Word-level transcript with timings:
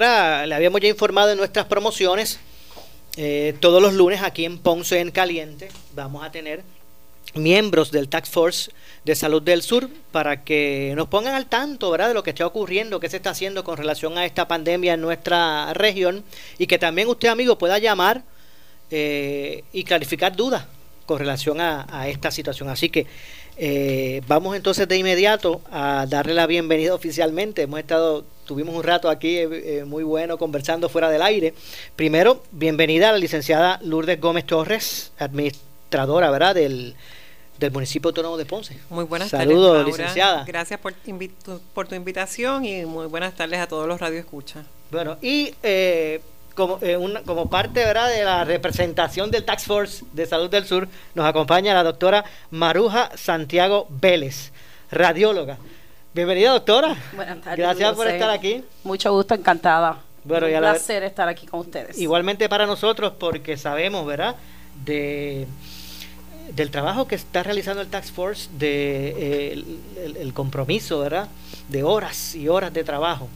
le 0.00 0.54
habíamos 0.54 0.80
ya 0.80 0.88
informado 0.88 1.30
en 1.30 1.38
nuestras 1.38 1.66
promociones, 1.66 2.38
eh, 3.16 3.54
todos 3.60 3.82
los 3.82 3.92
lunes 3.94 4.22
aquí 4.22 4.44
en 4.44 4.58
Ponce 4.58 5.00
en 5.00 5.10
Caliente 5.10 5.68
vamos 5.94 6.24
a 6.24 6.32
tener 6.32 6.62
miembros 7.34 7.90
del 7.90 8.08
Task 8.08 8.26
Force 8.26 8.70
de 9.04 9.14
Salud 9.14 9.42
del 9.42 9.62
Sur 9.62 9.88
para 10.10 10.44
que 10.44 10.94
nos 10.96 11.08
pongan 11.08 11.34
al 11.34 11.46
tanto 11.46 11.90
¿verdad? 11.90 12.08
de 12.08 12.14
lo 12.14 12.22
que 12.22 12.30
está 12.30 12.46
ocurriendo, 12.46 13.00
qué 13.00 13.08
se 13.08 13.16
está 13.16 13.30
haciendo 13.30 13.64
con 13.64 13.76
relación 13.76 14.16
a 14.16 14.24
esta 14.24 14.48
pandemia 14.48 14.94
en 14.94 15.00
nuestra 15.00 15.74
región 15.74 16.24
y 16.58 16.66
que 16.66 16.78
también 16.78 17.08
usted, 17.08 17.28
amigo, 17.28 17.58
pueda 17.58 17.78
llamar 17.78 18.22
eh, 18.90 19.64
y 19.72 19.84
clarificar 19.84 20.36
dudas 20.36 20.66
con 21.06 21.18
relación 21.18 21.60
a, 21.60 22.08
esta 22.08 22.30
situación. 22.30 22.68
Así 22.68 22.88
que 22.88 23.06
eh, 23.56 24.22
vamos 24.26 24.56
entonces 24.56 24.88
de 24.88 24.96
inmediato 24.96 25.60
a 25.70 26.06
darle 26.08 26.34
la 26.34 26.46
bienvenida 26.46 26.94
oficialmente. 26.94 27.62
Hemos 27.62 27.80
estado, 27.80 28.24
tuvimos 28.52 28.74
un 28.74 28.82
rato 28.82 29.08
aquí 29.08 29.38
eh, 29.38 29.84
muy 29.86 30.04
bueno 30.04 30.36
conversando 30.36 30.90
fuera 30.90 31.08
del 31.08 31.22
aire. 31.22 31.54
Primero, 31.96 32.42
bienvenida 32.52 33.08
a 33.08 33.12
la 33.12 33.18
licenciada 33.18 33.80
Lourdes 33.82 34.20
Gómez 34.20 34.44
Torres, 34.44 35.10
administradora 35.18 36.30
¿verdad? 36.30 36.54
del 36.54 36.94
del 37.58 37.70
municipio 37.70 38.08
autónomo 38.08 38.36
de 38.36 38.44
Ponce. 38.44 38.76
Muy 38.90 39.04
buenas 39.04 39.30
tardes. 39.30 39.48
Saludos, 39.48 39.86
licenciada. 39.86 40.44
Gracias 40.44 40.78
por, 40.80 40.92
por 41.72 41.88
tu 41.88 41.94
invitación 41.94 42.66
y 42.66 42.84
muy 42.84 43.06
buenas 43.06 43.34
tardes 43.34 43.58
a 43.58 43.66
todos 43.66 43.88
los 43.88 43.98
radioescuchas. 43.98 44.66
Bueno, 44.90 45.16
y 45.22 45.54
eh, 45.62 46.20
como, 46.54 46.78
eh, 46.82 46.98
como 47.24 47.48
parte 47.48 47.82
¿verdad? 47.86 48.10
de 48.10 48.22
la 48.22 48.44
representación 48.44 49.30
del 49.30 49.44
Tax 49.44 49.64
Force 49.64 50.04
de 50.12 50.26
Salud 50.26 50.50
del 50.50 50.66
Sur, 50.66 50.88
nos 51.14 51.24
acompaña 51.24 51.72
la 51.72 51.84
doctora 51.84 52.24
Maruja 52.50 53.16
Santiago 53.16 53.86
Vélez, 53.88 54.52
radióloga. 54.90 55.56
Bienvenida, 56.14 56.50
doctora. 56.50 56.94
Buenas 57.16 57.40
tardes. 57.40 57.58
Gracias 57.58 57.94
por 57.94 58.06
estar 58.06 58.28
aquí. 58.28 58.62
Mucho 58.84 59.10
gusto, 59.12 59.34
encantada. 59.34 59.98
Bueno, 60.24 60.46
Un 60.46 60.58
placer 60.58 61.02
estar 61.04 61.26
aquí 61.26 61.46
con 61.46 61.60
ustedes. 61.60 61.98
Igualmente 61.98 62.50
para 62.50 62.66
nosotros, 62.66 63.14
porque 63.18 63.56
sabemos, 63.56 64.06
¿verdad?, 64.06 64.36
de 64.84 65.46
del 66.54 66.70
trabajo 66.70 67.06
que 67.06 67.14
está 67.14 67.42
realizando 67.42 67.80
el 67.80 67.88
Tax 67.88 68.10
Force, 68.10 68.50
de 68.58 69.14
eh, 69.16 69.64
el, 70.18 70.34
compromiso, 70.34 70.98
¿verdad?, 70.98 71.28
de 71.68 71.82
horas 71.82 72.34
y 72.34 72.46
horas 72.48 72.74
de 72.74 72.84
trabajo 72.84 73.28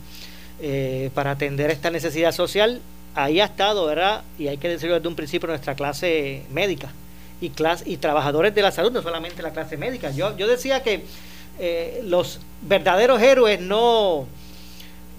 eh, 0.60 1.10
para 1.14 1.30
atender 1.30 1.70
esta 1.70 1.88
necesidad 1.88 2.32
social, 2.32 2.82
ahí 3.14 3.40
ha 3.40 3.46
estado, 3.46 3.86
¿verdad? 3.86 4.22
Y 4.38 4.48
hay 4.48 4.58
que 4.58 4.68
decirlo 4.68 4.96
desde 4.96 5.08
un 5.08 5.14
principio 5.14 5.48
nuestra 5.48 5.74
clase 5.74 6.42
médica 6.50 6.90
y 7.40 7.50
clase 7.50 7.84
y 7.88 7.96
trabajadores 7.96 8.54
de 8.54 8.60
la 8.60 8.70
salud, 8.70 8.92
no 8.92 9.00
solamente 9.00 9.40
la 9.40 9.52
clase 9.52 9.78
médica. 9.78 10.10
Yo, 10.10 10.36
yo 10.36 10.46
decía 10.46 10.82
que 10.82 11.04
eh, 11.58 12.02
los 12.04 12.40
verdaderos 12.62 13.20
héroes 13.20 13.60
no 13.60 14.26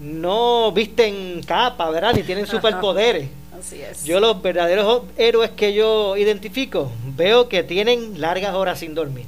no 0.00 0.70
visten 0.72 1.42
capa, 1.42 1.90
¿verdad? 1.90 2.14
Ni 2.14 2.22
tienen 2.22 2.46
superpoderes. 2.46 3.28
Yo 4.04 4.20
los 4.20 4.40
verdaderos 4.40 5.02
héroes 5.16 5.50
que 5.50 5.74
yo 5.74 6.16
identifico, 6.16 6.92
veo 7.16 7.48
que 7.48 7.64
tienen 7.64 8.20
largas 8.20 8.54
horas 8.54 8.78
sin 8.78 8.94
dormir. 8.94 9.26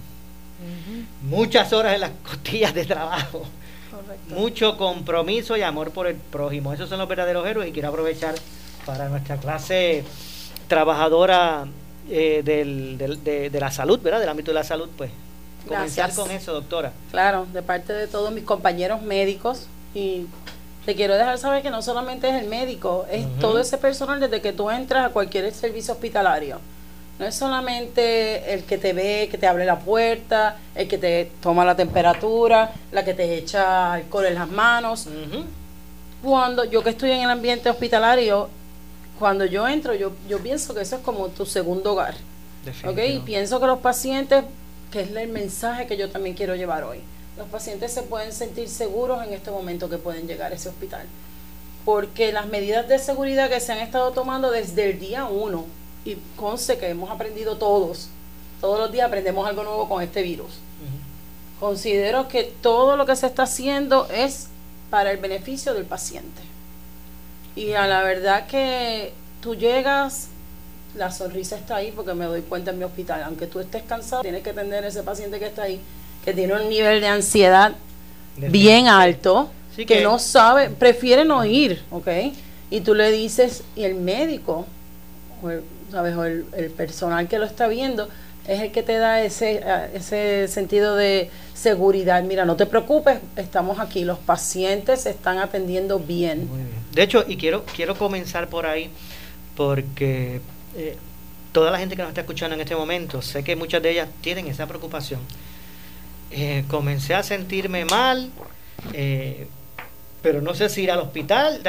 Muchas 1.22 1.72
horas 1.72 1.94
en 1.94 2.00
las 2.02 2.12
costillas 2.22 2.72
de 2.72 2.84
trabajo. 2.84 3.42
Mucho 4.28 4.76
compromiso 4.76 5.56
y 5.56 5.62
amor 5.62 5.90
por 5.90 6.06
el 6.06 6.14
prójimo. 6.14 6.72
Esos 6.72 6.88
son 6.88 6.98
los 6.98 7.08
verdaderos 7.08 7.44
héroes 7.46 7.68
y 7.68 7.72
quiero 7.72 7.88
aprovechar 7.88 8.34
para 8.86 9.08
nuestra 9.08 9.36
clase 9.36 10.04
trabajadora 10.68 11.66
eh, 12.08 12.42
del, 12.44 12.96
de, 12.98 13.50
de, 13.50 13.60
la 13.60 13.70
salud, 13.70 14.00
¿verdad? 14.00 14.20
Del 14.20 14.28
ámbito 14.28 14.52
de 14.52 14.54
la 14.54 14.64
salud, 14.64 14.88
pues 14.96 15.10
comenzar 15.66 16.14
con 16.14 16.30
eso, 16.30 16.52
doctora. 16.52 16.92
Claro, 17.10 17.46
de 17.52 17.62
parte 17.62 17.92
de 17.92 18.06
todos 18.06 18.32
mis 18.32 18.44
compañeros 18.44 19.02
médicos 19.02 19.66
y 19.94 20.26
te 20.84 20.94
quiero 20.94 21.14
dejar 21.14 21.38
saber 21.38 21.62
que 21.62 21.70
no 21.70 21.82
solamente 21.82 22.28
es 22.28 22.42
el 22.42 22.48
médico, 22.48 23.06
es 23.10 23.26
todo 23.38 23.60
ese 23.60 23.78
personal 23.78 24.18
desde 24.20 24.40
que 24.40 24.52
tú 24.52 24.70
entras 24.70 25.06
a 25.06 25.10
cualquier 25.10 25.52
servicio 25.52 25.94
hospitalario. 25.94 26.58
No 27.18 27.26
es 27.26 27.34
solamente 27.34 28.54
el 28.54 28.64
que 28.64 28.78
te 28.78 28.94
ve, 28.94 29.28
que 29.30 29.36
te 29.36 29.46
abre 29.46 29.66
la 29.66 29.78
puerta, 29.78 30.56
el 30.74 30.88
que 30.88 30.96
te 30.96 31.30
toma 31.42 31.66
la 31.66 31.76
temperatura, 31.76 32.72
la 32.92 33.04
que 33.04 33.12
te 33.12 33.36
echa 33.36 33.92
alcohol 33.92 34.24
en 34.24 34.36
las 34.36 34.48
manos. 34.48 35.06
Cuando 36.22 36.64
yo 36.64 36.82
que 36.82 36.90
estoy 36.90 37.10
en 37.10 37.20
el 37.20 37.30
ambiente 37.30 37.68
hospitalario, 37.68 38.48
cuando 39.18 39.44
yo 39.44 39.68
entro, 39.68 39.94
yo, 39.94 40.12
yo 40.30 40.38
pienso 40.38 40.74
que 40.74 40.80
eso 40.80 40.96
es 40.96 41.02
como 41.02 41.28
tu 41.28 41.44
segundo 41.44 41.92
hogar. 41.92 42.14
¿okay? 42.86 43.16
Y 43.16 43.20
pienso 43.20 43.60
que 43.60 43.66
los 43.66 43.80
pacientes, 43.80 44.44
que 44.90 45.00
es 45.02 45.10
el 45.10 45.28
mensaje 45.28 45.86
que 45.86 45.96
yo 45.96 46.10
también 46.10 46.34
quiero 46.34 46.54
llevar 46.54 46.84
hoy 46.84 47.00
los 47.40 47.48
pacientes 47.48 47.90
se 47.92 48.02
pueden 48.02 48.32
sentir 48.32 48.68
seguros 48.68 49.26
en 49.26 49.32
este 49.32 49.50
momento 49.50 49.88
que 49.88 49.96
pueden 49.96 50.26
llegar 50.26 50.52
a 50.52 50.56
ese 50.56 50.68
hospital. 50.68 51.06
Porque 51.86 52.32
las 52.32 52.46
medidas 52.46 52.86
de 52.86 52.98
seguridad 52.98 53.48
que 53.48 53.60
se 53.60 53.72
han 53.72 53.78
estado 53.78 54.10
tomando 54.10 54.50
desde 54.50 54.90
el 54.90 55.00
día 55.00 55.24
uno, 55.24 55.64
y 56.04 56.16
conste 56.36 56.76
que 56.76 56.90
hemos 56.90 57.10
aprendido 57.10 57.56
todos, 57.56 58.08
todos 58.60 58.78
los 58.78 58.92
días 58.92 59.06
aprendemos 59.06 59.48
algo 59.48 59.64
nuevo 59.64 59.88
con 59.88 60.02
este 60.02 60.20
virus. 60.22 60.58
Considero 61.58 62.28
que 62.28 62.44
todo 62.44 62.98
lo 62.98 63.06
que 63.06 63.16
se 63.16 63.26
está 63.26 63.44
haciendo 63.44 64.06
es 64.10 64.48
para 64.90 65.10
el 65.10 65.16
beneficio 65.16 65.72
del 65.72 65.86
paciente. 65.86 66.42
Y 67.56 67.72
a 67.72 67.86
la 67.86 68.02
verdad 68.02 68.46
que 68.46 69.14
tú 69.40 69.54
llegas, 69.54 70.28
la 70.96 71.10
sonrisa 71.10 71.56
está 71.56 71.76
ahí 71.76 71.92
porque 71.94 72.14
me 72.14 72.24
doy 72.24 72.42
cuenta 72.42 72.70
en 72.70 72.78
mi 72.78 72.84
hospital. 72.84 73.22
Aunque 73.24 73.46
tú 73.46 73.60
estés 73.60 73.82
cansado, 73.82 74.22
tienes 74.22 74.42
que 74.42 74.50
atender 74.50 74.84
a 74.84 74.88
ese 74.88 75.02
paciente 75.02 75.38
que 75.38 75.46
está 75.46 75.62
ahí 75.62 75.80
que 76.24 76.34
tiene 76.34 76.54
un 76.54 76.68
nivel 76.68 77.00
de 77.00 77.06
ansiedad 77.06 77.72
bien 78.36 78.88
alto, 78.88 79.50
que, 79.86 80.02
no 80.02 80.18
sabe, 80.18 80.68
prefiere 80.68 81.24
no 81.24 81.44
ir, 81.44 81.82
¿ok? 81.90 82.08
Y 82.70 82.80
tú 82.80 82.94
le 82.94 83.10
dices, 83.10 83.62
y 83.74 83.84
el 83.84 83.94
médico, 83.94 84.66
o 85.42 85.50
el, 85.50 85.62
¿sabes? 85.90 86.16
O 86.16 86.24
el, 86.24 86.44
personal 86.76 87.28
que 87.28 87.38
lo 87.38 87.46
está 87.46 87.66
viendo, 87.66 88.08
es 88.46 88.60
el 88.60 88.72
que 88.72 88.82
te 88.82 88.98
da 88.98 89.22
ese, 89.22 89.62
ese 89.94 90.48
sentido 90.48 90.96
de 90.96 91.30
seguridad. 91.54 92.22
Mira, 92.22 92.44
no 92.44 92.56
te 92.56 92.66
preocupes, 92.66 93.18
estamos 93.36 93.78
aquí, 93.78 94.04
los 94.04 94.18
pacientes 94.18 95.02
se 95.02 95.10
están 95.10 95.38
atendiendo 95.38 95.98
bien. 95.98 96.48
De 96.92 97.02
hecho, 97.02 97.24
y 97.26 97.36
quiero, 97.36 97.64
quiero 97.74 97.96
comenzar 97.96 98.48
por 98.48 98.66
ahí, 98.66 98.90
porque 99.56 100.40
eh, 100.76 100.96
toda 101.52 101.70
la 101.70 101.78
gente 101.78 101.96
que 101.96 102.02
nos 102.02 102.10
está 102.10 102.20
escuchando 102.22 102.54
en 102.54 102.60
este 102.60 102.76
momento, 102.76 103.22
sé 103.22 103.42
que 103.42 103.56
muchas 103.56 103.82
de 103.82 103.90
ellas 103.90 104.08
tienen 104.22 104.46
esa 104.46 104.66
preocupación 104.66 105.20
eh, 106.32 106.64
comencé 106.68 107.14
a 107.14 107.24
sentirme 107.24 107.84
mal, 107.84 108.30
eh, 108.92 109.48
pero 110.22 110.40
no 110.40 110.54
sé 110.54 110.68
si 110.68 110.82
ir 110.82 110.90
al 110.90 111.00
hospital. 111.00 111.60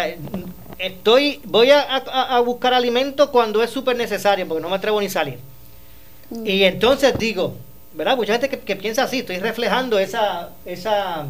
Estoy, 0.78 1.42
voy 1.46 1.72
a, 1.72 2.40
buscar 2.46 2.74
alimento 2.74 3.32
cuando 3.32 3.64
es 3.64 3.72
súper 3.72 3.96
necesario, 3.96 4.48
porque 4.48 4.62
no 4.62 4.70
me 4.70 4.76
atrevo 4.76 5.02
ni 5.02 5.10
salir. 5.10 5.40
Mm. 6.30 6.46
Y 6.46 6.64
entonces 6.64 7.18
digo, 7.18 7.56
¿verdad? 7.94 8.16
Mucha 8.16 8.38
gente 8.38 8.50
que, 8.50 8.76
piensa 8.76 9.04
así, 9.04 9.20
estoy 9.20 9.40
reflejando 9.40 9.98
esa, 9.98 10.50
esa, 10.66 11.26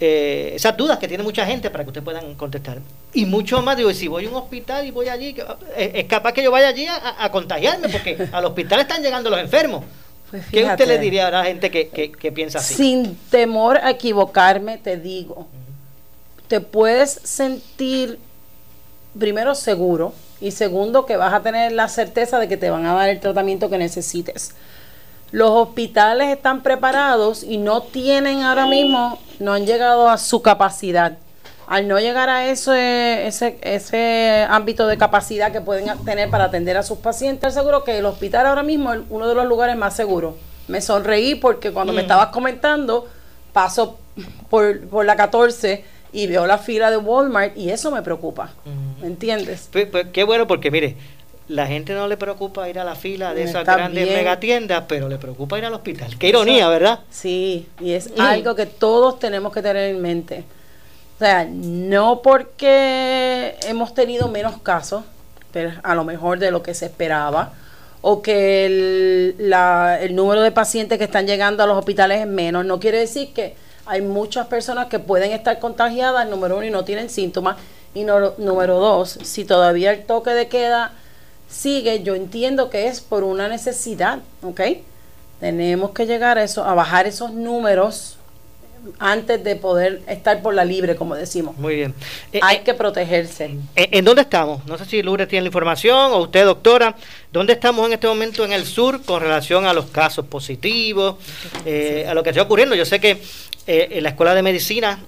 eh, 0.00 0.52
esas 0.54 0.76
dudas 0.76 0.98
que 0.98 1.06
tiene 1.06 1.22
mucha 1.22 1.46
gente 1.46 1.70
para 1.70 1.84
que 1.84 1.90
ustedes 1.90 2.04
puedan 2.04 2.34
contestar. 2.34 2.78
Y 3.14 3.24
mucho 3.24 3.62
más, 3.62 3.76
digo, 3.76 3.92
si 3.92 4.06
voy 4.06 4.26
a 4.26 4.28
un 4.28 4.36
hospital 4.36 4.86
y 4.86 4.90
voy 4.90 5.08
allí, 5.08 5.34
es, 5.76 6.04
capaz 6.04 6.32
que 6.32 6.42
yo 6.42 6.50
vaya 6.50 6.68
allí 6.68 6.86
a, 6.86 7.24
a 7.24 7.30
contagiarme, 7.30 7.88
porque 7.88 8.28
al 8.32 8.44
hospital 8.44 8.80
están 8.80 9.02
llegando 9.02 9.30
los 9.30 9.40
enfermos. 9.40 9.84
Pues 10.30 10.44
¿Qué 10.50 10.64
usted 10.64 10.86
le 10.86 10.98
diría 10.98 11.28
a 11.28 11.30
la 11.30 11.44
gente 11.44 11.70
que, 11.70 12.32
piensa 12.32 12.58
así? 12.58 12.74
Sin 12.74 13.16
temor 13.30 13.78
a 13.78 13.90
equivocarme, 13.90 14.76
te 14.76 14.98
digo, 14.98 15.46
te 16.48 16.60
puedes 16.60 17.12
sentir 17.24 18.18
primero 19.18 19.54
seguro 19.54 20.12
y 20.40 20.50
segundo 20.50 21.06
que 21.06 21.16
vas 21.16 21.32
a 21.32 21.40
tener 21.40 21.72
la 21.72 21.88
certeza 21.88 22.38
de 22.38 22.46
que 22.46 22.58
te 22.58 22.68
van 22.68 22.84
a 22.84 22.92
dar 22.92 23.08
el 23.08 23.20
tratamiento 23.20 23.70
que 23.70 23.78
necesites. 23.78 24.54
Los 25.30 25.50
hospitales 25.50 26.28
están 26.28 26.62
preparados 26.62 27.42
y 27.42 27.56
no 27.56 27.82
tienen 27.82 28.42
ahora 28.42 28.66
mismo, 28.66 29.18
no 29.38 29.54
han 29.54 29.64
llegado 29.66 30.10
a 30.10 30.18
su 30.18 30.42
capacidad 30.42 31.16
al 31.68 31.86
no 31.86 32.00
llegar 32.00 32.30
a 32.30 32.46
ese, 32.48 33.26
ese, 33.26 33.58
ese 33.60 34.46
ámbito 34.48 34.86
de 34.86 34.96
capacidad 34.96 35.52
que 35.52 35.60
pueden 35.60 35.86
tener 36.04 36.30
para 36.30 36.44
atender 36.44 36.78
a 36.78 36.82
sus 36.82 36.98
pacientes, 36.98 37.52
seguro 37.52 37.84
que 37.84 37.98
el 37.98 38.06
hospital 38.06 38.46
ahora 38.46 38.62
mismo 38.62 38.94
es 38.94 39.00
uno 39.10 39.28
de 39.28 39.34
los 39.34 39.44
lugares 39.44 39.76
más 39.76 39.94
seguros. 39.94 40.34
Me 40.66 40.80
sonreí 40.80 41.34
porque 41.34 41.70
cuando 41.70 41.92
me 41.92 42.00
mm. 42.00 42.04
estabas 42.04 42.26
comentando, 42.28 43.06
paso 43.52 43.98
por, 44.48 44.80
por 44.88 45.04
la 45.04 45.16
14 45.16 45.84
y 46.12 46.26
veo 46.26 46.46
la 46.46 46.56
fila 46.56 46.90
de 46.90 46.96
Walmart 46.96 47.54
y 47.54 47.68
eso 47.68 47.90
me 47.90 48.00
preocupa. 48.00 48.50
¿Me 49.02 49.06
entiendes? 49.06 49.68
Pues, 49.70 49.88
pues, 49.88 50.06
qué 50.10 50.24
bueno 50.24 50.46
porque 50.46 50.70
mire, 50.70 50.96
la 51.48 51.66
gente 51.66 51.92
no 51.92 52.08
le 52.08 52.16
preocupa 52.16 52.66
ir 52.70 52.78
a 52.78 52.84
la 52.84 52.94
fila 52.94 53.34
de 53.34 53.42
esas 53.42 53.66
grandes 53.66 54.08
megatiendas, 54.08 54.84
pero 54.88 55.06
le 55.10 55.18
preocupa 55.18 55.58
ir 55.58 55.66
al 55.66 55.74
hospital. 55.74 56.16
Qué 56.18 56.28
ironía, 56.28 56.66
¿verdad? 56.68 57.00
Sí, 57.10 57.68
y 57.78 57.92
es 57.92 58.10
mm. 58.16 58.20
algo 58.22 58.54
que 58.54 58.64
todos 58.64 59.18
tenemos 59.18 59.52
que 59.52 59.60
tener 59.60 59.90
en 59.90 60.00
mente. 60.00 60.44
O 61.18 61.20
sea, 61.20 61.44
no 61.50 62.22
porque 62.22 63.56
hemos 63.66 63.92
tenido 63.92 64.28
menos 64.28 64.62
casos, 64.62 65.02
pero 65.52 65.72
a 65.82 65.96
lo 65.96 66.04
mejor 66.04 66.38
de 66.38 66.52
lo 66.52 66.62
que 66.62 66.74
se 66.74 66.86
esperaba, 66.86 67.54
o 68.02 68.22
que 68.22 68.66
el, 68.66 69.52
el 70.00 70.14
número 70.14 70.42
de 70.42 70.52
pacientes 70.52 70.96
que 70.96 71.02
están 71.02 71.26
llegando 71.26 71.64
a 71.64 71.66
los 71.66 71.76
hospitales 71.76 72.20
es 72.20 72.28
menos, 72.28 72.64
no 72.64 72.78
quiere 72.78 73.00
decir 73.00 73.32
que 73.34 73.56
hay 73.84 74.00
muchas 74.00 74.46
personas 74.46 74.86
que 74.86 75.00
pueden 75.00 75.32
estar 75.32 75.58
contagiadas, 75.58 76.28
número 76.28 76.58
uno, 76.58 76.66
y 76.66 76.70
no 76.70 76.84
tienen 76.84 77.10
síntomas, 77.10 77.56
Y 77.94 78.04
número 78.04 78.78
dos, 78.78 79.18
si 79.24 79.44
todavía 79.44 79.90
el 79.90 80.04
toque 80.04 80.30
de 80.30 80.46
queda 80.46 80.92
sigue, 81.48 82.04
yo 82.04 82.14
entiendo 82.14 82.70
que 82.70 82.86
es 82.86 83.00
por 83.00 83.24
una 83.24 83.48
necesidad, 83.48 84.20
¿ok? 84.44 84.60
Tenemos 85.40 85.90
que 85.90 86.06
llegar 86.06 86.38
a 86.38 86.44
eso, 86.44 86.62
a 86.62 86.74
bajar 86.74 87.08
esos 87.08 87.32
números 87.32 88.17
antes 88.98 89.42
de 89.42 89.56
poder 89.56 90.02
estar 90.06 90.42
por 90.42 90.54
la 90.54 90.64
libre, 90.64 90.96
como 90.96 91.14
decimos. 91.14 91.56
Muy 91.56 91.76
bien. 91.76 91.94
Eh, 92.32 92.40
Hay 92.42 92.58
eh, 92.58 92.62
que 92.64 92.74
protegerse. 92.74 93.56
Eh, 93.76 93.88
¿En 93.92 94.04
dónde 94.04 94.22
estamos? 94.22 94.64
No 94.66 94.78
sé 94.78 94.84
si 94.84 95.02
Lourdes 95.02 95.28
tiene 95.28 95.42
la 95.42 95.48
información 95.48 96.12
o 96.12 96.18
usted, 96.18 96.44
doctora. 96.44 96.94
¿Dónde 97.32 97.52
estamos 97.52 97.86
en 97.86 97.92
este 97.94 98.06
momento 98.06 98.44
en 98.44 98.52
el 98.52 98.64
sur 98.64 99.02
con 99.02 99.20
relación 99.20 99.66
a 99.66 99.72
los 99.72 99.86
casos 99.86 100.26
positivos, 100.26 101.16
a 102.08 102.14
lo 102.14 102.22
que 102.22 102.30
está 102.30 102.42
ocurriendo? 102.42 102.74
Yo 102.74 102.84
sé 102.84 103.00
que 103.00 103.22
en 103.66 104.02
la 104.02 104.10
Escuela 104.10 104.34
de 104.34 104.42
Medicina 104.42 104.98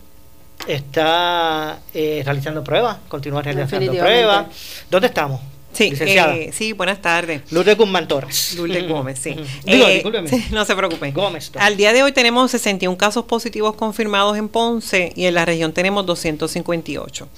está 0.66 1.78
realizando 1.94 2.62
pruebas, 2.62 2.98
continúa 3.08 3.42
realizando 3.42 3.92
pruebas. 3.92 4.46
¿Dónde 4.90 5.06
estamos? 5.06 5.40
Sí, 5.72 5.92
eh, 6.00 6.50
sí, 6.52 6.72
buenas 6.72 7.00
tardes. 7.00 7.42
Lourdes 7.52 7.76
Guzmán 7.76 8.08
Torres. 8.08 8.54
Lourdes 8.56 8.88
Gómez, 8.88 9.18
sí. 9.18 9.36
Eh, 9.66 10.02
no 10.50 10.64
se 10.64 10.74
preocupen. 10.74 11.12
Gómez. 11.14 11.52
Al 11.58 11.76
día 11.76 11.92
de 11.92 12.02
hoy 12.02 12.12
tenemos 12.12 12.50
61 12.50 12.96
casos 12.98 13.24
positivos 13.24 13.76
confirmados 13.76 14.36
en 14.36 14.48
Ponce 14.48 15.12
y 15.14 15.26
en 15.26 15.34
la 15.34 15.44
región 15.44 15.72
tenemos 15.72 16.06
258. 16.06 17.28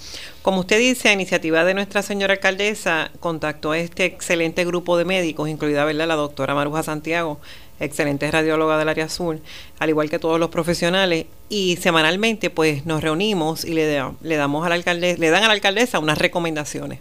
Como 0.43 0.61
usted 0.61 0.79
dice, 0.79 1.09
a 1.09 1.13
iniciativa 1.13 1.65
de 1.65 1.75
nuestra 1.75 2.03
señora 2.03 2.35
alcaldesa, 2.35 3.11
contactó 3.21 3.73
a 3.73 3.79
este 3.79 4.05
excelente 4.07 4.65
grupo 4.65 4.97
de 4.97 5.05
médicos, 5.05 5.49
incluida 5.49 5.85
¿verdad? 5.85 6.09
la 6.09 6.17
doctora 6.17 6.55
Maruja 6.55 6.83
Santiago, 6.83 7.41
excelente 7.85 8.31
radióloga 8.31 8.79
del 8.79 8.89
área 8.89 9.07
azul, 9.07 9.41
al 9.79 9.89
igual 9.91 10.09
que 10.09 10.19
todos 10.19 10.39
los 10.39 10.51
profesionales, 10.51 11.27
y 11.49 11.77
semanalmente 11.77 12.49
pues 12.49 12.87
nos 12.87 13.03
reunimos 13.03 13.65
y 13.65 13.75
le, 13.75 14.03
le 14.23 14.37
damos 14.37 14.65
al 14.65 14.73
alcalde, 14.73 15.17
le 15.19 15.31
dan 15.31 15.45
a 15.45 15.49
la 15.49 15.53
alcaldesa 15.53 15.99
unas 15.99 16.19
recomendaciones. 16.19 17.01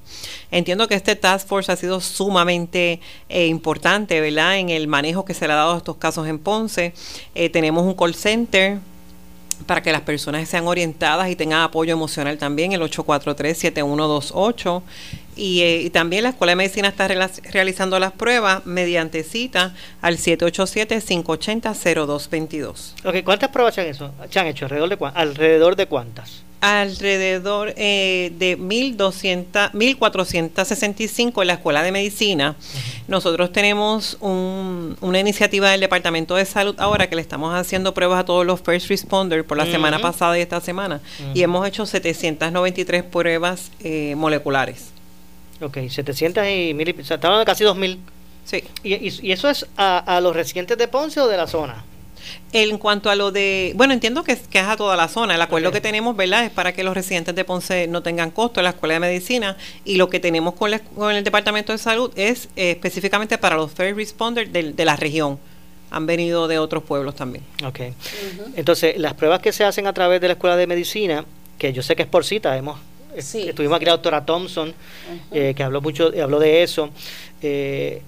Entiendo 0.52 0.88
que 0.88 0.96
este 0.96 1.16
task 1.16 1.48
force 1.48 1.72
ha 1.72 1.76
sido 1.78 2.02
sumamente 2.02 3.00
eh, 3.30 3.48
importante, 3.48 4.20
¿verdad? 4.20 4.58
En 4.58 4.70
el 4.70 4.88
manejo 4.88 5.24
que 5.24 5.34
se 5.34 5.48
le 5.48 5.54
ha 5.54 5.58
dado 5.58 5.76
a 5.76 5.78
estos 5.78 5.96
casos 5.98 6.28
en 6.28 6.40
Ponce. 6.40 6.94
Eh, 7.34 7.50
tenemos 7.50 7.86
un 7.86 7.94
call 7.94 8.14
center 8.14 8.80
para 9.66 9.82
que 9.82 9.92
las 9.92 10.02
personas 10.02 10.48
sean 10.48 10.68
orientadas 10.68 11.28
y 11.30 11.36
tengan 11.36 11.62
apoyo 11.62 11.94
emocional 11.94 12.38
también, 12.38 12.74
el 12.74 12.82
843-7128. 12.82 14.84
Eh, 15.38 15.84
y, 15.86 15.90
también 15.92 16.24
la 16.24 16.30
Escuela 16.30 16.52
de 16.52 16.56
Medicina 16.58 16.90
está 16.90 17.08
realizando 17.08 17.98
las 18.00 18.12
pruebas 18.12 18.66
mediante 18.66 19.24
cita 19.24 19.74
al 20.02 20.18
787-580-0222. 20.18 23.06
Okay, 23.06 23.24
¿Cuántas 23.24 23.50
pruebas 23.50 23.76
se 23.76 23.82
han 23.82 23.88
hecho? 23.88 24.12
¿Se 24.30 24.40
han 24.40 24.48
hecho? 24.48 24.66
¿Alrededor 24.66 24.90
de, 24.90 24.98
¿Alrededor 25.14 25.76
de 25.76 25.88
cuántas? 25.88 26.44
Alrededor 26.62 27.74
eh, 27.76 28.32
de 28.38 28.58
1.200, 28.58 29.72
1.465 29.72 31.42
en 31.42 31.48
la 31.48 31.54
Escuela 31.54 31.84
de 31.84 31.92
Medicina. 31.92 32.56
Nosotros 33.08 33.52
tenemos 33.52 34.18
una 34.22 35.20
iniciativa 35.20 35.72
del 35.72 35.82
Departamento 35.82 36.36
de 36.36 36.46
Salud 36.46 36.76
ahora 36.78 37.10
que 37.10 37.16
le 37.16 37.22
estamos 37.22 37.54
haciendo 37.54 37.94
pruebas 37.94 38.22
a 38.22 38.26
todos 38.26 38.46
los 38.46 38.62
first 38.62 38.88
responders 38.88 39.44
por 39.44 39.58
la 39.58 39.66
semana 39.66 40.00
pasada 40.00 40.38
y 40.38 40.42
esta 40.42 40.62
semana. 40.62 41.02
Y 41.34 41.42
hemos 41.42 41.68
hecho 41.68 41.86
793 41.86 43.04
pruebas 43.04 43.72
eh, 43.84 44.14
moleculares. 44.16 44.92
Ok, 45.62 45.78
700 45.90 46.44
y 46.48 46.74
mil, 46.74 46.90
estaban 46.90 47.44
casi 47.46 47.64
2.000. 47.64 47.98
Sí. 48.46 48.64
¿Y, 48.84 49.28
y, 49.28 49.32
eso 49.32 49.50
es 49.50 49.68
a, 49.78 50.00
a 50.00 50.22
los 50.22 50.36
residentes 50.36 50.78
de 50.78 50.88
Ponce 50.88 51.20
o 51.20 51.28
de 51.28 51.38
la 51.38 51.48
zona? 51.48 51.84
En 52.54 52.78
cuanto 52.78 53.10
a 53.10 53.16
lo 53.16 53.32
de, 53.32 53.74
bueno, 53.76 53.94
entiendo 53.94 54.24
que, 54.24 54.38
que 54.38 54.60
es 54.60 54.66
a 54.66 54.76
toda 54.76 54.96
la 54.98 55.08
zona. 55.08 55.36
El 55.36 55.42
acuerdo 55.42 55.72
que 55.72 55.82
tenemos, 55.82 56.16
¿verdad? 56.16 56.46
Es 56.46 56.52
para 56.52 56.74
que 56.74 56.84
los 56.84 56.94
residentes 56.94 57.34
de 57.34 57.46
Ponce 57.46 57.88
no 57.88 58.04
tengan 58.04 58.32
costo 58.32 58.60
en 58.60 58.66
la 58.66 58.72
Escuela 58.72 58.96
de 58.96 59.00
Medicina 59.00 59.58
y 59.86 59.96
lo 59.96 60.10
que 60.10 60.20
tenemos 60.20 60.54
con, 60.56 60.72
con 60.96 61.16
el 61.16 61.24
Departamento 61.24 61.72
de 61.72 61.78
Salud 61.78 62.12
es 62.16 62.50
eh, 62.56 62.72
específicamente 62.72 63.38
para 63.38 63.56
los 63.56 63.72
first 63.72 63.96
responders 63.96 64.52
de, 64.52 64.74
de, 64.74 64.86
la 64.86 64.96
región. 64.96 65.40
Han 65.90 66.06
venido 66.06 66.48
de 66.48 66.60
otros 66.60 66.84
pueblos 66.84 67.16
también. 67.16 67.44
Ok. 67.66 67.80
Entonces, 68.56 68.98
las 68.98 69.14
pruebas 69.14 69.40
que 69.40 69.52
se 69.52 69.64
hacen 69.64 69.88
a 69.88 69.94
través 69.94 70.22
de 70.22 70.28
la 70.28 70.34
Escuela 70.34 70.56
de 70.56 70.68
Medicina, 70.68 71.26
que 71.58 71.74
yo 71.74 71.82
sé 71.82 71.96
que 71.96 72.04
es 72.04 72.08
por 72.08 72.24
cita, 72.24 72.56
hemos 72.58 72.78
Sí. 73.20 73.50
Estuvimos 73.50 73.76
aquí 73.76 73.86
la 73.86 73.92
doctora 73.92 74.26
Thompson, 74.26 74.74
eh, 75.32 75.54
que 75.56 75.64
habló 75.64 75.82
mucho, 75.82 76.12
habló 76.22 76.40
de 76.40 76.64
eso. 76.64 76.90
Eh, 77.42 78.02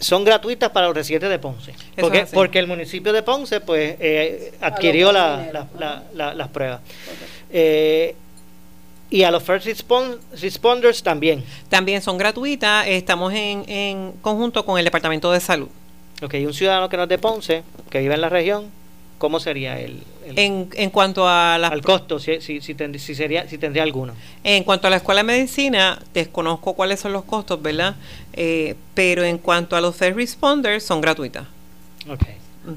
son 0.00 0.24
gratuitas 0.24 0.70
para 0.70 0.86
los 0.86 0.96
residentes 0.96 1.30
de 1.30 1.38
Ponce. 1.38 1.74
Porque, 1.96 2.26
porque 2.32 2.58
el 2.58 2.66
municipio 2.66 3.12
de 3.12 3.22
Ponce 3.22 3.60
pues 3.60 3.96
eh, 3.98 4.54
adquirió 4.60 5.12
la, 5.12 5.66
las 6.14 6.48
pruebas. 6.48 6.80
Eh, 7.50 8.14
y 9.10 9.22
a 9.22 9.30
los 9.30 9.42
first 9.42 9.66
responders 10.40 11.02
también. 11.02 11.42
También 11.68 12.02
son 12.02 12.18
gratuitas. 12.18 12.86
Estamos 12.86 13.32
en, 13.32 13.64
en 13.68 14.12
conjunto 14.20 14.64
con 14.64 14.78
el 14.78 14.84
Departamento 14.84 15.32
de 15.32 15.40
Salud. 15.40 15.68
Ok, 16.22 16.34
un 16.44 16.52
ciudadano 16.52 16.88
que 16.88 16.96
no 16.96 17.04
es 17.04 17.08
de 17.08 17.18
Ponce, 17.18 17.62
que 17.90 18.00
vive 18.00 18.14
en 18.14 18.20
la 18.20 18.28
región, 18.28 18.70
¿cómo 19.18 19.38
sería 19.40 19.78
el, 19.80 20.02
en, 20.36 20.68
en, 20.74 20.90
cuanto 20.90 21.26
a 21.26 21.54
al 21.54 21.82
costo 21.82 22.18
si, 22.18 22.40
si, 22.40 22.60
si, 22.60 22.74
si, 22.98 23.14
sería 23.14 23.48
si 23.48 23.58
tendría 23.58 23.82
alguno 23.82 24.14
en 24.44 24.64
cuanto 24.64 24.86
a 24.86 24.90
la 24.90 24.96
escuela 24.96 25.20
de 25.20 25.26
medicina 25.26 26.00
desconozco 26.14 26.74
cuáles 26.74 27.00
son 27.00 27.12
los 27.12 27.24
costos 27.24 27.60
verdad 27.60 27.96
eh, 28.32 28.74
pero 28.94 29.24
en 29.24 29.38
cuanto 29.38 29.76
a 29.76 29.80
los 29.80 29.96
first 29.96 30.16
responders 30.16 30.84
son 30.84 31.00
gratuitas 31.00 31.46
Ok. 32.10 32.22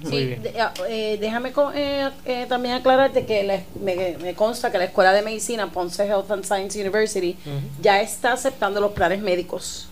Muy 0.10 0.26
bien. 0.26 0.44
Ah, 0.58 0.74
eh, 0.88 1.18
déjame 1.20 1.52
eh, 1.76 2.10
eh, 2.26 2.46
también 2.48 2.76
aclararte 2.76 3.26
que 3.26 3.64
me, 3.82 4.18
me, 4.22 4.34
consta 4.36 4.72
que 4.72 4.78
la 4.78 4.86
Escuela 4.86 5.12
de 5.12 5.22
Medicina 5.22 5.70
Ponce 5.70 6.06
Health 6.06 6.32
and 6.32 6.46
Science 6.46 6.80
University 6.80 7.36
ya 7.82 8.02
está 8.02 8.34
aceptando 8.34 8.80
los 8.80 8.94
planes 8.94 9.22
médicos. 9.22 9.88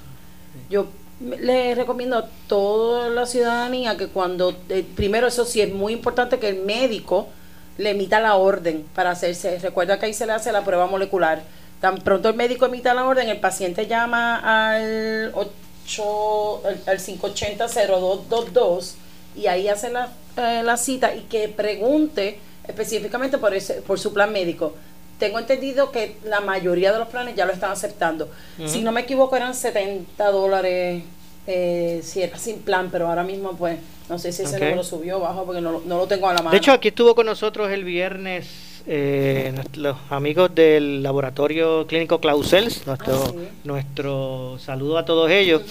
Yo 0.69 0.87
le 1.19 1.75
recomiendo 1.75 2.17
a 2.17 2.29
toda 2.47 3.09
la 3.09 3.25
ciudadanía 3.25 3.97
que 3.97 4.07
cuando, 4.07 4.55
eh, 4.69 4.85
primero 4.95 5.27
eso 5.27 5.43
sí 5.43 5.59
es 5.59 5.73
muy 5.73 5.93
importante 5.93 6.39
que 6.39 6.47
el 6.47 6.63
médico 6.63 7.27
le 7.79 7.91
emita 7.91 8.19
la 8.19 8.35
orden 8.35 8.85
para 8.93 9.11
hacerse, 9.11 9.57
recuerda 9.59 9.97
que 9.97 10.07
ahí 10.07 10.13
se 10.13 10.25
le 10.25 10.33
hace 10.33 10.51
la 10.51 10.65
prueba 10.65 10.85
molecular. 10.85 11.41
Tan 11.79 11.99
pronto 11.99 12.27
el 12.27 12.35
médico 12.35 12.65
emita 12.65 12.93
la 12.93 13.05
orden, 13.05 13.29
el 13.29 13.39
paciente 13.39 13.87
llama 13.87 14.35
al 14.73 15.31
8, 15.33 16.61
al, 16.85 16.99
580-0222 16.99 18.95
y 19.37 19.47
ahí 19.47 19.69
hace 19.69 19.89
la, 19.89 20.09
eh, 20.35 20.61
la 20.61 20.75
cita 20.75 21.15
y 21.15 21.21
que 21.21 21.47
pregunte 21.47 22.37
específicamente 22.67 23.37
por, 23.37 23.53
ese, 23.53 23.75
por 23.75 23.97
su 23.97 24.13
plan 24.13 24.33
médico 24.33 24.73
tengo 25.17 25.39
entendido 25.39 25.91
que 25.91 26.17
la 26.23 26.39
mayoría 26.39 26.91
de 26.91 26.99
los 26.99 27.09
planes 27.09 27.35
ya 27.35 27.45
lo 27.45 27.51
están 27.51 27.71
aceptando. 27.71 28.29
Si 28.65 28.81
no 28.81 28.93
me 28.93 29.01
equivoco, 29.01 29.35
eran 29.35 29.53
70 29.53 30.31
dólares 30.31 31.03
eh, 31.51 32.01
si 32.03 32.21
era 32.21 32.37
sin 32.37 32.59
plan, 32.59 32.89
pero 32.91 33.07
ahora 33.07 33.23
mismo, 33.23 33.57
pues, 33.57 33.79
no 34.07 34.19
sé 34.19 34.31
si 34.31 34.43
ese 34.43 34.59
número 34.59 34.83
subió 34.83 35.17
o 35.17 35.21
bajó 35.21 35.45
porque 35.45 35.61
no, 35.61 35.81
no, 35.83 35.97
lo 35.97 36.07
tengo 36.07 36.29
a 36.29 36.33
la 36.33 36.39
mano. 36.39 36.51
De 36.51 36.57
hecho, 36.57 36.71
aquí 36.71 36.89
estuvo 36.89 37.15
con 37.15 37.25
nosotros 37.25 37.71
el 37.71 37.83
viernes 37.83 38.69
eh, 38.85 39.53
los 39.75 39.97
amigos 40.11 40.53
del 40.53 41.01
laboratorio 41.01 41.87
clínico 41.87 42.19
Clausels, 42.21 42.85
nuestro, 42.85 43.15
ah, 43.15 43.41
nuestro 43.63 44.57
saludo 44.59 44.99
a 44.99 45.05
todos 45.05 45.29
ellos, 45.31 45.63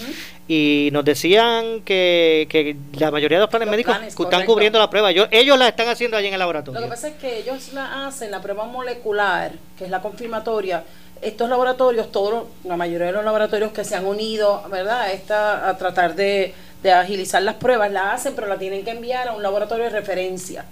y 0.49 0.89
nos 0.91 1.05
decían 1.05 1.81
que, 1.85 2.47
que, 2.49 2.75
la 2.99 3.09
mayoría 3.09 3.37
de 3.37 3.43
los 3.43 3.49
planes 3.49 3.69
médicos 3.69 3.95
están 4.05 4.45
cubriendo 4.45 4.79
la 4.79 4.89
prueba. 4.89 5.11
ellos 5.11 5.57
la 5.57 5.69
están 5.69 5.87
haciendo 5.87 6.17
allí 6.17 6.27
en 6.27 6.33
el 6.33 6.39
laboratorio. 6.39 6.79
Lo 6.79 6.85
que 6.87 6.89
pasa 6.89 7.07
es 7.07 7.15
que 7.15 7.39
ellos 7.39 7.71
la 7.73 8.05
hacen, 8.07 8.31
la 8.31 8.41
prueba 8.41 8.65
molecular, 8.65 9.53
que 9.77 9.85
es 9.85 9.89
la 9.89 10.01
confirmatoria. 10.01 10.83
Estos 11.21 11.49
laboratorios, 11.49 12.11
todos, 12.11 12.45
la 12.63 12.77
mayoría 12.77 13.07
de 13.07 13.13
los 13.13 13.25
laboratorios 13.25 13.71
que 13.71 13.83
se 13.83 13.95
han 13.95 14.05
unido, 14.05 14.63
¿verdad?, 14.69 15.11
Esta, 15.11 15.67
a 15.67 15.77
tratar 15.77 16.15
de, 16.15 16.53
de 16.81 16.91
agilizar 16.93 17.41
las 17.41 17.55
pruebas, 17.55 17.91
la 17.91 18.13
hacen, 18.13 18.35
pero 18.35 18.47
la 18.47 18.57
tienen 18.57 18.85
que 18.85 18.91
enviar 18.91 19.27
a 19.27 19.33
un 19.33 19.43
laboratorio 19.43 19.85
de 19.85 19.91
referencia 19.91 20.65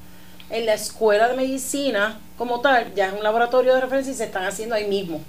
en 0.50 0.66
la 0.66 0.74
escuela 0.74 1.28
de 1.28 1.36
medicina 1.36 2.20
como 2.38 2.62
tal, 2.62 2.94
ya 2.96 3.08
es 3.08 3.14
un 3.14 3.24
laboratorio 3.24 3.74
de 3.76 3.82
referencia 3.82 4.14
y 4.14 4.16
se 4.16 4.24
están 4.26 4.46
haciendo 4.46 4.76
ahí 4.76 4.86
mismo. 4.86 5.22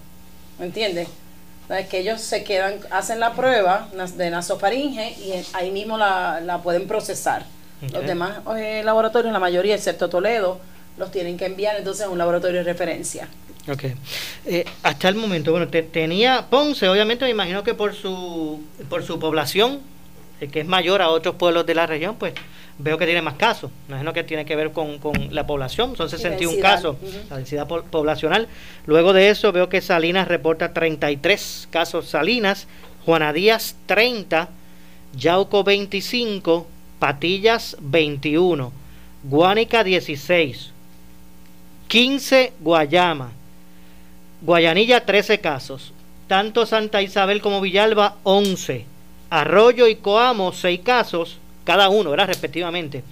¿Me 0.58 0.66
entiendes? 0.66 1.08
Es 1.68 1.88
que 1.88 1.98
ellos 1.98 2.20
se 2.20 2.44
quedan, 2.44 2.80
hacen 2.90 3.20
la 3.20 3.34
prueba 3.34 3.88
de 4.16 4.30
nasofaringe 4.30 5.12
y 5.18 5.32
ahí 5.52 5.70
mismo 5.70 5.98
la, 5.98 6.60
pueden 6.62 6.86
procesar. 6.86 7.44
Los 7.92 8.04
demás 8.06 8.38
eh, 8.56 8.82
laboratorios, 8.84 9.32
la 9.32 9.38
mayoría, 9.38 9.74
excepto 9.74 10.08
Toledo, 10.08 10.58
los 10.96 11.12
tienen 11.12 11.36
que 11.36 11.46
enviar 11.46 11.76
entonces 11.76 12.06
a 12.06 12.10
un 12.10 12.18
laboratorio 12.18 12.58
de 12.58 12.64
referencia. 12.64 13.28
Ok. 13.68 13.84
Eh, 14.46 14.64
hasta 14.82 15.08
el 15.08 15.14
momento, 15.16 15.50
bueno, 15.50 15.68
tenía 15.68 16.46
Ponce, 16.48 16.88
obviamente 16.88 17.24
me 17.24 17.30
imagino 17.30 17.62
que 17.62 17.74
por 17.74 17.94
su, 17.94 18.62
por 18.88 19.02
su 19.02 19.18
población, 19.18 19.80
eh, 20.40 20.48
que 20.48 20.60
es 20.60 20.66
mayor 20.66 21.02
a 21.02 21.10
otros 21.10 21.34
pueblos 21.34 21.66
de 21.66 21.74
la 21.74 21.86
región, 21.86 22.16
pues 22.16 22.32
veo 22.78 22.96
que 22.96 23.04
tiene 23.04 23.20
más 23.20 23.34
casos. 23.34 23.70
Imagino 23.88 24.12
que 24.12 24.24
tiene 24.24 24.44
que 24.44 24.56
ver 24.56 24.72
con, 24.72 24.98
la 25.30 25.46
población, 25.46 25.96
son 25.96 26.08
61 26.08 26.60
casos, 26.60 26.96
la 27.28 27.36
densidad 27.36 27.66
poblacional. 27.66 28.48
Luego 28.86 29.12
de 29.12 29.28
eso 29.28 29.52
veo 29.52 29.68
que 29.68 29.80
Salinas 29.80 30.28
reporta 30.28 30.72
33 30.72 31.68
casos. 31.70 32.08
Salinas, 32.08 32.66
Juana 33.04 33.32
Díaz 33.32 33.76
30, 33.86 34.48
Yauco 35.14 35.64
25, 35.64 36.66
Patillas 36.98 37.76
21, 37.80 38.72
Guánica 39.24 39.84
16, 39.84 40.70
15 41.88 42.52
Guayama, 42.60 43.32
Guayanilla 44.40 45.04
13 45.04 45.40
casos, 45.40 45.92
tanto 46.28 46.66
Santa 46.66 47.02
Isabel 47.02 47.40
como 47.40 47.60
Villalba 47.60 48.16
11, 48.22 48.84
Arroyo 49.30 49.88
y 49.88 49.96
Coamo 49.96 50.52
6 50.52 50.80
casos, 50.80 51.38
cada 51.64 51.88
uno, 51.88 52.10
¿verdad? 52.10 52.28
Respectivamente. 52.28 53.02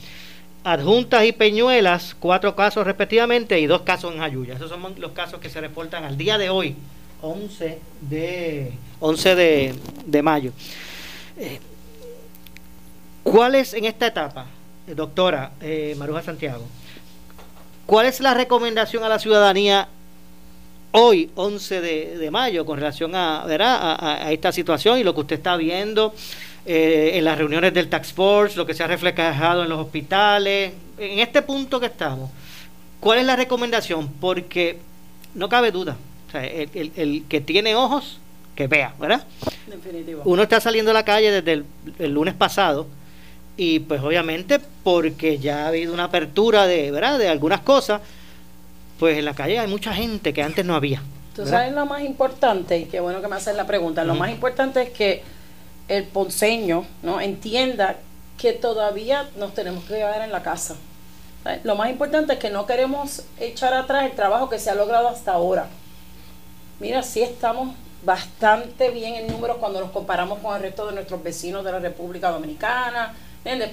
Adjuntas 0.64 1.24
y 1.24 1.32
Peñuelas, 1.32 2.16
4 2.18 2.56
casos 2.56 2.86
respectivamente 2.86 3.60
y 3.60 3.66
2 3.66 3.82
casos 3.82 4.14
en 4.14 4.22
Ayuya. 4.22 4.54
Esos 4.54 4.68
son 4.68 4.94
los 4.98 5.12
casos 5.12 5.40
que 5.40 5.48
se 5.48 5.60
reportan 5.60 6.04
al 6.04 6.16
día 6.16 6.38
de 6.38 6.50
hoy, 6.50 6.74
11 7.22 7.78
de, 8.00 8.72
11 9.00 9.34
de, 10.06 10.22
mayo. 10.22 10.52
Eh, 11.38 11.60
¿Cuál 13.22 13.56
es 13.56 13.74
en 13.74 13.84
esta 13.84 14.06
etapa, 14.06 14.46
eh, 14.86 14.94
doctora 14.94 15.52
eh, 15.60 15.94
Maruja 15.98 16.22
Santiago? 16.22 16.64
¿Cuál 17.84 18.06
es 18.06 18.20
la 18.20 18.34
recomendación 18.34 19.04
a 19.04 19.08
la 19.08 19.18
ciudadanía 19.18 19.88
hoy, 20.98 21.30
11 21.34 21.80
de, 21.80 22.30
mayo, 22.30 22.64
con 22.64 22.76
relación 22.78 23.14
a, 23.14 23.44
a, 23.44 24.32
esta 24.32 24.52
situación 24.52 24.98
y 24.98 25.04
lo 25.04 25.14
que 25.14 25.20
usted 25.20 25.36
está 25.36 25.56
viendo 25.56 26.14
eh, 26.64 27.12
en 27.14 27.24
las 27.24 27.38
reuniones 27.38 27.72
del 27.74 27.88
Tax 27.88 28.12
Force, 28.12 28.56
lo 28.56 28.66
que 28.66 28.74
se 28.74 28.82
ha 28.82 28.86
reflejado 28.86 29.62
en 29.62 29.68
los 29.68 29.78
hospitales? 29.78 30.72
En 30.98 31.18
este 31.18 31.42
punto 31.42 31.78
que 31.78 31.86
estamos, 31.86 32.30
¿cuál 33.00 33.18
es 33.18 33.26
la 33.26 33.36
recomendación? 33.36 34.08
Porque 34.20 34.78
no 35.34 35.48
cabe 35.48 35.70
duda, 35.70 35.96
el, 36.32 37.24
que 37.28 37.40
tiene 37.40 37.74
ojos, 37.74 38.18
que 38.54 38.66
vea, 38.66 38.94
¿verdad? 38.98 39.24
Definitivo. 39.66 40.22
Uno 40.24 40.42
está 40.42 40.60
saliendo 40.60 40.90
a 40.90 40.94
la 40.94 41.04
calle 41.04 41.30
desde 41.30 41.64
el 41.98 42.12
lunes 42.12 42.34
pasado 42.34 42.86
y 43.56 43.80
pues 43.80 44.00
obviamente 44.02 44.60
porque 44.82 45.38
ya 45.38 45.64
ha 45.64 45.68
habido 45.68 45.94
una 45.94 46.04
apertura 46.04 46.66
de, 46.66 46.90
¿verdad? 46.90 47.18
de 47.18 47.28
algunas 47.28 47.60
cosas, 47.60 48.02
pues 48.98 49.18
en 49.18 49.24
la 49.24 49.34
calle 49.34 49.58
hay 49.58 49.68
mucha 49.68 49.92
gente 49.92 50.32
que 50.32 50.42
antes 50.42 50.64
no 50.64 50.74
había. 50.74 51.02
Tú 51.34 51.46
sabes 51.46 51.72
lo 51.72 51.84
más 51.84 52.02
importante, 52.02 52.78
y 52.78 52.84
qué 52.86 53.00
bueno 53.00 53.20
que 53.20 53.28
me 53.28 53.36
haces 53.36 53.54
la 53.54 53.66
pregunta, 53.66 54.04
lo 54.04 54.14
más 54.14 54.30
importante 54.30 54.82
es 54.82 54.90
que 54.90 55.22
el 55.88 56.04
ponceño 56.04 56.86
¿no? 57.02 57.20
entienda 57.20 57.96
que 58.38 58.52
todavía 58.52 59.28
nos 59.36 59.54
tenemos 59.54 59.84
que 59.84 59.94
quedar 59.94 60.22
en 60.22 60.32
la 60.32 60.42
casa. 60.42 60.76
Lo 61.62 61.76
más 61.76 61.90
importante 61.90 62.32
es 62.32 62.38
que 62.38 62.50
no 62.50 62.66
queremos 62.66 63.22
echar 63.38 63.72
atrás 63.74 64.04
el 64.04 64.12
trabajo 64.12 64.48
que 64.48 64.58
se 64.58 64.70
ha 64.70 64.74
logrado 64.74 65.08
hasta 65.08 65.32
ahora. 65.32 65.68
Mira, 66.80 67.02
sí 67.02 67.22
estamos 67.22 67.74
bastante 68.02 68.90
bien 68.90 69.14
en 69.14 69.26
números 69.28 69.58
cuando 69.58 69.80
nos 69.80 69.90
comparamos 69.90 70.38
con 70.40 70.56
el 70.56 70.62
resto 70.62 70.86
de 70.86 70.94
nuestros 70.94 71.22
vecinos 71.22 71.64
de 71.64 71.72
la 71.72 71.78
República 71.78 72.30
Dominicana, 72.30 73.14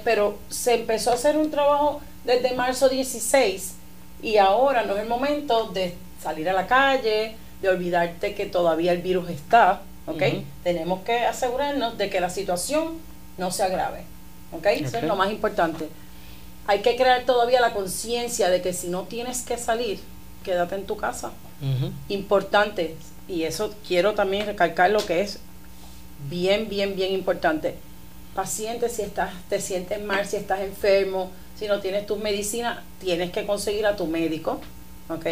pero 0.03 0.37
se 0.49 0.75
empezó 0.75 1.11
a 1.11 1.15
hacer 1.15 1.35
un 1.35 1.49
trabajo 1.49 2.01
desde 2.25 2.53
marzo 2.53 2.89
16 2.89 3.75
y 4.23 4.37
ahora 4.37 4.83
no 4.83 4.95
es 4.95 5.03
el 5.03 5.07
momento 5.07 5.67
de 5.67 5.95
salir 6.21 6.49
a 6.49 6.53
la 6.53 6.65
calle, 6.65 7.35
de 7.61 7.69
olvidarte 7.69 8.33
que 8.33 8.45
todavía 8.45 8.91
el 8.91 9.01
virus 9.01 9.29
está, 9.29 9.81
¿ok? 10.07 10.23
Tenemos 10.63 11.01
que 11.01 11.25
asegurarnos 11.25 11.97
de 11.97 12.09
que 12.09 12.19
la 12.19 12.29
situación 12.29 12.97
no 13.37 13.51
se 13.51 13.63
agrave, 13.63 14.03
¿ok? 14.51 14.65
Eso 14.67 14.97
es 14.97 15.03
lo 15.03 15.15
más 15.15 15.31
importante. 15.31 15.89
Hay 16.65 16.79
que 16.79 16.95
crear 16.95 17.23
todavía 17.23 17.61
la 17.61 17.73
conciencia 17.73 18.49
de 18.49 18.61
que 18.61 18.73
si 18.73 18.87
no 18.87 19.03
tienes 19.03 19.41
que 19.41 19.57
salir, 19.57 19.99
quédate 20.43 20.75
en 20.75 20.85
tu 20.85 20.97
casa. 20.97 21.31
Importante, 22.09 22.95
y 23.27 23.43
eso 23.43 23.73
quiero 23.87 24.13
también 24.15 24.45
recalcar 24.45 24.89
lo 24.89 25.05
que 25.05 25.21
es 25.21 25.39
bien, 26.29 26.67
bien, 26.67 26.95
bien 26.95 27.13
importante 27.13 27.75
paciente, 28.33 28.89
si 28.89 29.03
estás, 29.03 29.31
te 29.49 29.61
sientes 29.61 30.01
mal, 30.03 30.25
si 30.25 30.37
estás 30.37 30.61
enfermo, 30.61 31.31
si 31.63 31.69
no 31.69 31.79
tienes 31.79 32.05
tus 32.05 32.17
medicinas, 32.17 32.79
tienes 32.99 33.31
que 33.31 33.45
conseguir 33.45 33.85
a 33.85 33.95
tu 33.95 34.05
médico, 34.05 34.59
¿ok? 35.07 35.25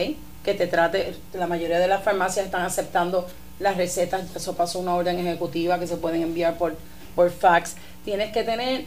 Que 0.46 0.54
te 0.54 0.66
trate, 0.66 1.14
la 1.34 1.46
mayoría 1.46 1.78
de 1.78 1.90
las 1.90 2.06
farmacias 2.06 2.46
están 2.46 2.62
aceptando 2.62 3.28
las 3.60 3.76
recetas, 3.76 4.34
eso 4.34 4.56
pasó 4.56 4.80
una 4.80 4.96
orden 4.96 5.20
ejecutiva 5.20 5.78
que 5.78 5.88
se 5.88 5.98
pueden 5.98 6.22
enviar 6.22 6.58
por, 6.58 6.78
por 7.18 7.32
fax. 7.32 7.76
Tienes 8.06 8.32
que 8.32 8.44
tener, 8.44 8.86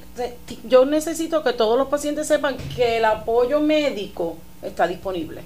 yo 0.67 0.87
necesito 0.87 1.45
que 1.45 1.53
todos 1.53 1.77
los 1.77 1.89
pacientes 1.89 2.27
sepan 2.27 2.57
que 2.75 2.97
el 2.97 3.05
apoyo 3.05 3.61
médico 3.61 4.39
está 4.63 4.87
disponible. 4.87 5.43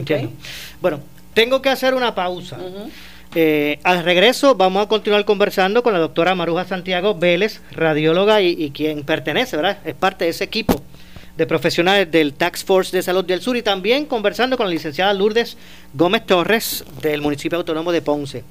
¿okay? 0.00 0.32
Bueno, 0.80 1.00
tengo 1.34 1.60
que 1.60 1.70
hacer 1.70 1.94
una 1.94 2.14
pausa. 2.14 2.58
Eh, 3.34 3.80
al 3.82 4.04
regreso 4.04 4.54
vamos 4.54 4.84
a 4.84 4.88
continuar 4.88 5.24
conversando 5.24 5.82
con 5.82 5.94
la 5.94 5.98
doctora 5.98 6.36
Maruja 6.36 6.64
Santiago 6.64 7.16
Vélez, 7.16 7.60
radióloga 7.72 8.40
y, 8.40 8.70
quien 8.70 9.02
pertenece, 9.02 9.56
¿verdad? 9.56 9.78
Es 9.84 9.96
parte 9.96 10.26
de 10.26 10.30
ese 10.30 10.44
equipo 10.44 10.80
de 11.36 11.46
profesionales 11.46 12.10
del 12.10 12.34
Tax 12.34 12.64
Force 12.64 12.96
de 12.96 13.02
Salud 13.02 13.24
del 13.24 13.40
Sur 13.40 13.56
y 13.56 13.62
también 13.62 14.06
conversando 14.06 14.56
con 14.56 14.66
la 14.66 14.72
licenciada 14.72 15.14
Lourdes 15.14 15.56
Gómez 15.94 16.26
Torres 16.26 16.84
del 17.00 17.20
municipio 17.20 17.58
autónomo 17.58 17.92
de 17.92 18.02
Ponce. 18.02 18.42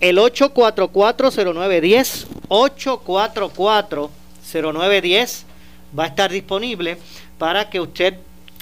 El 0.00 0.18
844-0910, 0.18 2.26
844-0910 2.48 5.42
va 5.98 6.04
a 6.04 6.08
estar 6.08 6.30
disponible 6.30 6.98
para 7.38 7.70
que 7.70 7.80
usted 7.80 8.14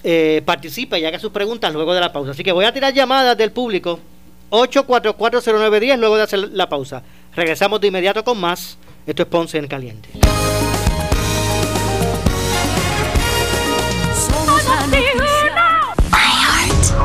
eh, 0.02 0.42
participe 0.44 0.98
y 0.98 1.04
haga 1.04 1.18
sus 1.18 1.32
preguntas 1.32 1.72
luego 1.72 1.94
de 1.94 2.00
la 2.00 2.12
pausa. 2.12 2.32
Así 2.32 2.42
que 2.42 2.52
voy 2.52 2.64
a 2.64 2.72
tirar 2.72 2.92
llamadas 2.92 3.36
del 3.36 3.52
público 3.52 4.00
8440910 4.50 5.98
luego 5.98 6.16
de 6.16 6.22
hacer 6.22 6.38
la 6.52 6.68
pausa. 6.68 7.02
Regresamos 7.34 7.80
de 7.80 7.88
inmediato 7.88 8.24
con 8.24 8.38
más. 8.38 8.78
Esto 9.06 9.22
es 9.22 9.28
Ponce 9.28 9.58
en 9.58 9.66
Caliente. 9.66 10.10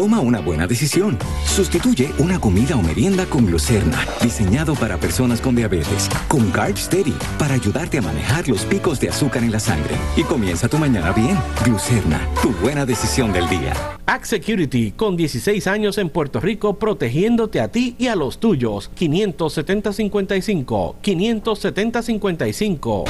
Toma 0.05 0.19
una 0.19 0.39
buena 0.39 0.67
decisión. 0.67 1.17
Sustituye 1.47 2.13
una 2.19 2.39
comida 2.39 2.75
o 2.75 2.81
merienda 2.83 3.25
con 3.25 3.47
glucerna, 3.47 4.05
diseñado 4.21 4.75
para 4.75 4.97
personas 4.97 5.41
con 5.41 5.55
diabetes, 5.55 6.11
con 6.27 6.51
Carb 6.51 6.77
Steady, 6.77 7.15
para 7.39 7.55
ayudarte 7.55 7.97
a 7.97 8.03
manejar 8.03 8.47
los 8.47 8.65
picos 8.65 8.99
de 8.99 9.09
azúcar 9.09 9.43
en 9.43 9.51
la 9.51 9.59
sangre. 9.59 9.95
Y 10.15 10.21
comienza 10.21 10.67
tu 10.67 10.77
mañana 10.77 11.11
bien. 11.11 11.35
Glucerna, 11.65 12.21
tu 12.39 12.51
buena 12.61 12.85
decisión 12.85 13.33
del 13.33 13.49
día. 13.49 13.73
Act 14.05 14.25
Security, 14.25 14.91
con 14.91 15.17
16 15.17 15.65
años 15.65 15.97
en 15.97 16.11
Puerto 16.11 16.39
Rico, 16.39 16.77
protegiéndote 16.77 17.59
a 17.59 17.69
ti 17.69 17.95
y 17.97 18.05
a 18.05 18.15
los 18.15 18.37
tuyos. 18.37 18.91
570-55. 18.95 20.97
570-55. 21.01 23.05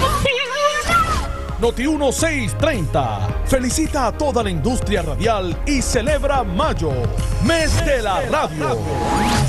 Noti 1.59 1.87
1630 1.87 3.45
felicita 3.45 4.07
a 4.07 4.11
toda 4.11 4.43
la 4.43 4.49
industria 4.49 5.01
radial 5.01 5.55
y 5.65 5.81
celebra 5.81 6.43
Mayo, 6.43 6.91
mes 7.43 7.73
de 7.85 8.01
la 8.01 8.21
radio. 8.29 8.77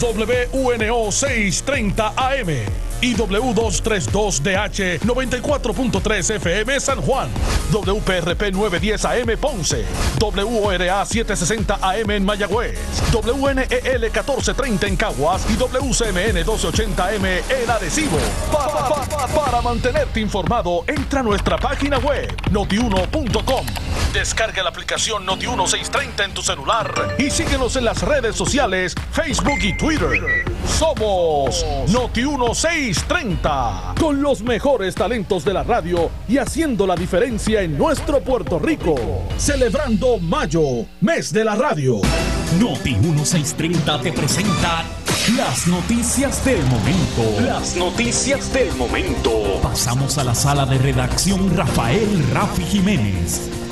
WNO 0.00 1.10
630 1.10 2.12
AM 2.16 2.85
y 3.00 3.14
W232DH 3.14 5.00
94.3 5.00 6.36
FM 6.36 6.80
San 6.80 7.00
Juan, 7.00 7.28
WPRP 7.72 8.52
910 8.52 9.04
AM 9.04 9.38
Ponce, 9.38 9.84
WORA 10.20 11.04
760 11.04 11.78
AM 11.82 12.10
en 12.10 12.24
Mayagüez, 12.24 12.78
WNEL 13.12 14.00
1430 14.00 14.86
en 14.86 14.96
Caguas 14.96 15.46
y 15.50 15.56
WCMN 15.56 16.34
1280 16.34 17.06
AM 17.06 17.24
en 17.24 17.70
Arecibo. 17.70 18.18
para 19.34 19.60
mantenerte 19.62 20.21
informado, 20.21 20.84
entra 20.86 21.21
a 21.21 21.23
nuestra 21.23 21.58
página 21.58 21.99
web 21.99 22.34
notiuno.com. 22.50 23.66
Descarga 24.12 24.62
la 24.62 24.71
aplicación 24.71 25.26
Noti1630 25.26 26.25
en 26.25 26.34
tu 26.34 26.42
celular 26.42 27.16
y 27.18 27.30
síguenos 27.30 27.76
en 27.76 27.84
las 27.84 28.02
redes 28.02 28.34
sociales, 28.34 28.94
Facebook 29.12 29.58
y 29.60 29.76
Twitter. 29.76 30.55
Somos 30.66 31.64
Noti1630, 31.88 33.98
con 33.98 34.20
los 34.20 34.42
mejores 34.42 34.94
talentos 34.94 35.42
de 35.44 35.54
la 35.54 35.62
radio 35.62 36.10
y 36.28 36.38
haciendo 36.38 36.86
la 36.86 36.96
diferencia 36.96 37.62
en 37.62 37.78
nuestro 37.78 38.20
Puerto 38.20 38.58
Rico. 38.58 38.96
Celebrando 39.38 40.18
Mayo, 40.18 40.86
mes 41.00 41.32
de 41.32 41.44
la 41.44 41.54
radio. 41.54 42.00
Noti1630 42.58 44.02
te 44.02 44.12
presenta 44.12 44.84
las 45.36 45.66
noticias 45.66 46.44
del 46.44 46.62
momento. 46.66 47.40
Las 47.40 47.76
noticias 47.76 48.52
del 48.52 48.74
momento. 48.76 49.60
Pasamos 49.62 50.18
a 50.18 50.24
la 50.24 50.34
sala 50.34 50.66
de 50.66 50.76
redacción 50.78 51.56
Rafael 51.56 52.24
Rafi 52.32 52.64
Jiménez. 52.64 53.65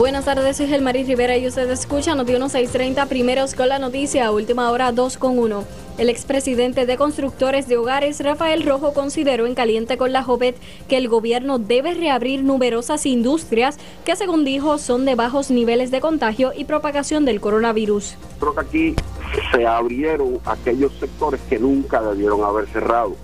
Buenas 0.00 0.24
tardes, 0.24 0.56
soy 0.56 0.66
Gelmaris 0.66 1.06
Rivera 1.06 1.36
y 1.36 1.46
usted 1.46 1.70
escucha 1.70 2.14
Noti 2.14 2.32
1630, 2.32 3.04
primeros 3.04 3.54
con 3.54 3.68
la 3.68 3.78
noticia, 3.78 4.30
última 4.30 4.70
hora 4.70 4.92
2 4.92 5.18
con 5.18 5.38
1. 5.38 5.62
El 5.98 6.08
expresidente 6.08 6.86
de 6.86 6.96
Constructores 6.96 7.68
de 7.68 7.76
Hogares, 7.76 8.24
Rafael 8.24 8.64
Rojo, 8.64 8.94
consideró 8.94 9.44
en 9.44 9.54
Caliente 9.54 9.98
con 9.98 10.14
la 10.14 10.22
Jovet 10.22 10.56
que 10.88 10.96
el 10.96 11.08
gobierno 11.08 11.58
debe 11.58 11.92
reabrir 11.92 12.42
numerosas 12.42 13.04
industrias 13.04 13.76
que, 14.06 14.16
según 14.16 14.46
dijo, 14.46 14.78
son 14.78 15.04
de 15.04 15.16
bajos 15.16 15.50
niveles 15.50 15.90
de 15.90 16.00
contagio 16.00 16.52
y 16.56 16.64
propagación 16.64 17.26
del 17.26 17.42
coronavirus. 17.42 18.16
Creo 18.38 18.54
que 18.54 18.60
aquí 18.60 18.94
se 19.52 19.66
abrieron 19.66 20.40
aquellos 20.46 20.94
sectores 20.94 21.42
que 21.50 21.58
nunca 21.58 22.00
debieron 22.00 22.42
haber 22.42 22.66
cerrado. 22.68 23.16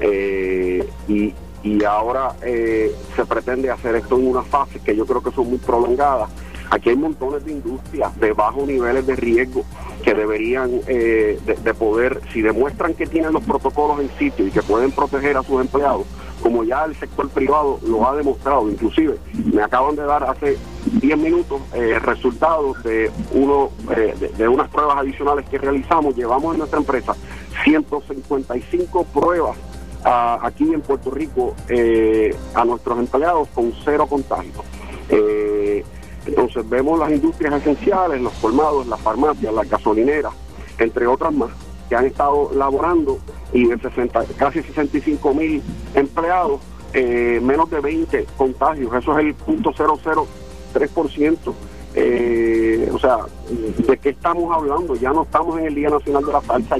Eh, 0.00 0.86
y 1.08 1.32
y 1.62 1.82
ahora 1.84 2.34
eh, 2.42 2.94
se 3.16 3.24
pretende 3.24 3.70
hacer 3.70 3.96
esto 3.96 4.16
en 4.16 4.28
una 4.28 4.42
fase 4.42 4.80
que 4.80 4.94
yo 4.94 5.06
creo 5.06 5.22
que 5.22 5.30
son 5.32 5.48
muy 5.48 5.58
prolongadas. 5.58 6.30
Aquí 6.70 6.90
hay 6.90 6.96
montones 6.96 7.44
de 7.44 7.52
industrias 7.52 8.18
de 8.20 8.32
bajos 8.32 8.66
niveles 8.66 9.06
de 9.06 9.16
riesgo 9.16 9.64
que 10.04 10.12
deberían 10.14 10.70
eh, 10.86 11.38
de, 11.44 11.74
poder, 11.74 12.20
si 12.32 12.42
demuestran 12.42 12.94
que 12.94 13.06
tienen 13.06 13.32
los 13.32 13.42
protocolos 13.42 14.00
en 14.00 14.10
sitio 14.18 14.46
y 14.46 14.50
que 14.50 14.62
pueden 14.62 14.92
proteger 14.92 15.36
a 15.38 15.42
sus 15.42 15.60
empleados, 15.60 16.06
como 16.42 16.64
ya 16.64 16.84
el 16.84 16.94
sector 16.94 17.28
privado 17.30 17.80
lo 17.86 18.08
ha 18.08 18.14
demostrado, 18.14 18.70
inclusive 18.70 19.16
me 19.52 19.62
acaban 19.62 19.96
de 19.96 20.02
dar 20.02 20.24
hace 20.24 20.58
10 21.00 21.18
minutos 21.18 21.60
eh, 21.74 21.98
resultados 21.98 22.82
de, 22.84 23.10
uno, 23.32 23.70
de, 23.88 24.28
de 24.28 24.48
unas 24.48 24.68
pruebas 24.68 24.98
adicionales 24.98 25.48
que 25.48 25.58
realizamos, 25.58 26.14
llevamos 26.14 26.52
en 26.52 26.58
nuestra 26.58 26.78
empresa 26.78 27.16
155 27.64 29.04
pruebas 29.04 29.56
aquí 30.04 30.72
en 30.72 30.80
Puerto 30.80 31.10
Rico 31.10 31.54
eh, 31.68 32.34
a 32.54 32.64
nuestros 32.64 32.98
empleados 32.98 33.48
con 33.54 33.72
cero 33.84 34.06
contagio. 34.06 34.62
Eh, 35.08 35.84
entonces 36.26 36.68
vemos 36.68 36.98
las 36.98 37.10
industrias 37.10 37.54
esenciales, 37.54 38.20
los 38.20 38.32
colmados, 38.34 38.86
las 38.86 39.00
farmacias, 39.00 39.52
las 39.52 39.68
gasolineras, 39.68 40.32
entre 40.78 41.06
otras 41.06 41.32
más, 41.32 41.50
que 41.88 41.96
han 41.96 42.06
estado 42.06 42.50
laborando 42.54 43.18
y 43.52 43.66
de 43.66 43.78
60, 43.78 44.24
casi 44.36 44.62
65 44.62 45.34
mil 45.34 45.62
empleados, 45.94 46.60
eh, 46.92 47.40
menos 47.42 47.70
de 47.70 47.80
20 47.80 48.26
contagios, 48.36 48.94
eso 48.94 49.18
es 49.18 49.24
el 49.24 49.34
punto 49.34 49.72
003%. 49.72 51.54
Eh, 51.94 52.90
o 52.92 52.98
sea, 52.98 53.18
¿de 53.48 53.96
qué 53.96 54.10
estamos 54.10 54.54
hablando? 54.54 54.94
Ya 54.94 55.10
no 55.10 55.22
estamos 55.22 55.58
en 55.58 55.66
el 55.66 55.74
Día 55.74 55.88
Nacional 55.88 56.24
de 56.24 56.32
la 56.32 56.40
Salsa. 56.42 56.76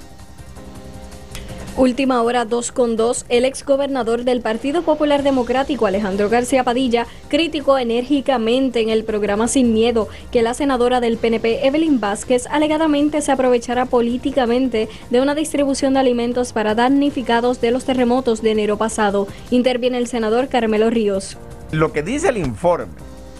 Última 1.78 2.20
hora 2.22 2.44
2 2.44 2.72
con 2.72 2.96
2, 2.96 3.26
el 3.28 3.44
exgobernador 3.44 4.24
del 4.24 4.40
Partido 4.40 4.82
Popular 4.82 5.22
Democrático 5.22 5.86
Alejandro 5.86 6.28
García 6.28 6.64
Padilla 6.64 7.06
criticó 7.28 7.78
enérgicamente 7.78 8.80
en 8.80 8.88
el 8.88 9.04
programa 9.04 9.46
Sin 9.46 9.72
Miedo 9.72 10.08
que 10.32 10.42
la 10.42 10.54
senadora 10.54 10.98
del 11.00 11.18
PNP 11.18 11.68
Evelyn 11.68 12.00
Vázquez 12.00 12.48
alegadamente 12.50 13.20
se 13.20 13.30
aprovechara 13.30 13.86
políticamente 13.86 14.88
de 15.10 15.20
una 15.20 15.36
distribución 15.36 15.94
de 15.94 16.00
alimentos 16.00 16.52
para 16.52 16.74
damnificados 16.74 17.60
de 17.60 17.70
los 17.70 17.84
terremotos 17.84 18.42
de 18.42 18.50
enero 18.50 18.76
pasado. 18.76 19.28
Interviene 19.52 19.98
el 19.98 20.08
senador 20.08 20.48
Carmelo 20.48 20.90
Ríos. 20.90 21.38
Lo 21.70 21.92
que 21.92 22.02
dice 22.02 22.30
el 22.30 22.38
informe 22.38 22.88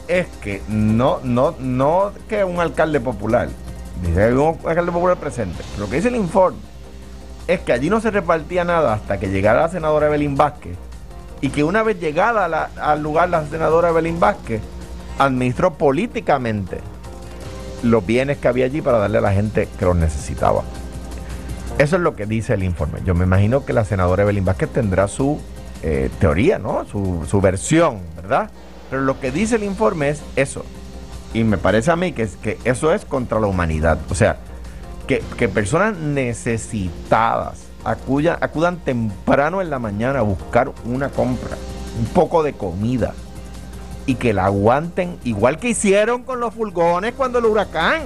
es 0.07 0.29
que 0.41 0.63
no, 0.69 1.19
no, 1.25 1.57
no 1.59 2.13
que 2.29 2.45
un 2.45 2.61
alcalde 2.61 3.01
popular, 3.01 3.49
dice 4.07 4.33
un 4.33 4.57
alcalde 4.65 4.93
popular 4.93 5.17
presente, 5.17 5.65
lo 5.77 5.91
que 5.91 5.97
dice 5.97 6.07
el 6.07 6.15
informe 6.15 6.68
es 7.49 7.61
que 7.61 7.73
allí 7.73 7.89
no 7.91 8.01
se 8.01 8.11
repartía 8.11 8.63
nada 8.63 8.93
hasta 8.93 9.19
que 9.19 9.29
llegara 9.29 9.63
la 9.63 9.69
senadora 9.69 10.07
Evelyn 10.07 10.37
Vázquez 10.37 10.77
y 11.41 11.49
que 11.49 11.65
una 11.65 11.83
vez 11.83 11.99
llegada 11.99 12.71
al 12.81 13.03
lugar 13.03 13.31
la 13.31 13.45
senadora 13.47 13.89
Evelyn 13.89 14.21
Vázquez 14.21 14.61
administró 15.19 15.73
políticamente 15.75 16.79
los 17.83 18.05
bienes 18.05 18.39
que 18.39 18.49
había 18.49 18.67
allí 18.67 18.83
para 18.83 18.99
darle 18.99 19.19
a 19.19 19.23
la 19.23 19.33
gente 19.33 19.69
que 19.79 19.85
los 19.85 19.97
necesitaba. 19.97 20.63
Eso 21.79 21.97
es 21.97 22.03
lo 22.03 22.17
que 22.17 22.27
dice 22.27 22.55
el 22.55 22.65
informe. 22.65 23.01
Yo 23.05 23.15
me 23.15 23.25
imagino 23.25 23.65
que 23.65 23.73
la 23.73 23.85
senadora 23.85 24.25
Evelyn 24.25 24.45
Vázquez 24.45 24.69
tendrá 24.71 25.09
su 25.09 25.41
eh, 25.83 26.11
teoría, 26.19 26.59
¿no? 26.59 26.85
Su, 26.85 27.41
versión, 27.41 28.01
¿verdad? 28.17 28.51
Pero 28.91 29.03
lo 29.03 29.21
que 29.21 29.31
dice 29.31 29.57
el 29.57 29.63
informe 29.63 30.11
es 30.11 30.23
eso, 30.35 30.65
y 31.33 31.45
me 31.45 31.57
parece 31.57 31.93
a 31.93 31.97
mí 31.97 32.13
que, 32.13 32.29
que 32.43 32.59
eso 32.65 32.93
es 32.93 33.05
contra 33.05 33.39
la 33.39 33.47
humanidad. 33.47 33.99
O 34.11 34.15
sea, 34.15 34.39
que, 35.09 35.49
personas 35.49 35.97
necesitadas 35.97 37.67
acudan 37.85 38.79
temprano 38.85 39.63
en 39.63 39.71
la 39.71 39.79
mañana 39.79 40.19
a 40.19 40.23
buscar 40.23 40.71
una 40.85 41.09
compra, 41.09 41.57
un 41.99 42.05
poco 42.07 42.43
de 42.43 42.53
comida, 42.53 43.15
y 44.05 44.17
que 44.17 44.35
la 44.35 44.45
aguanten 44.45 45.17
igual 45.25 45.59
que 45.59 45.71
hicieron 45.71 46.23
con 46.23 46.41
los 46.41 46.55
furgones 46.55 47.15
cuando 47.15 47.39
el 47.39 47.47
huracán. 47.47 48.03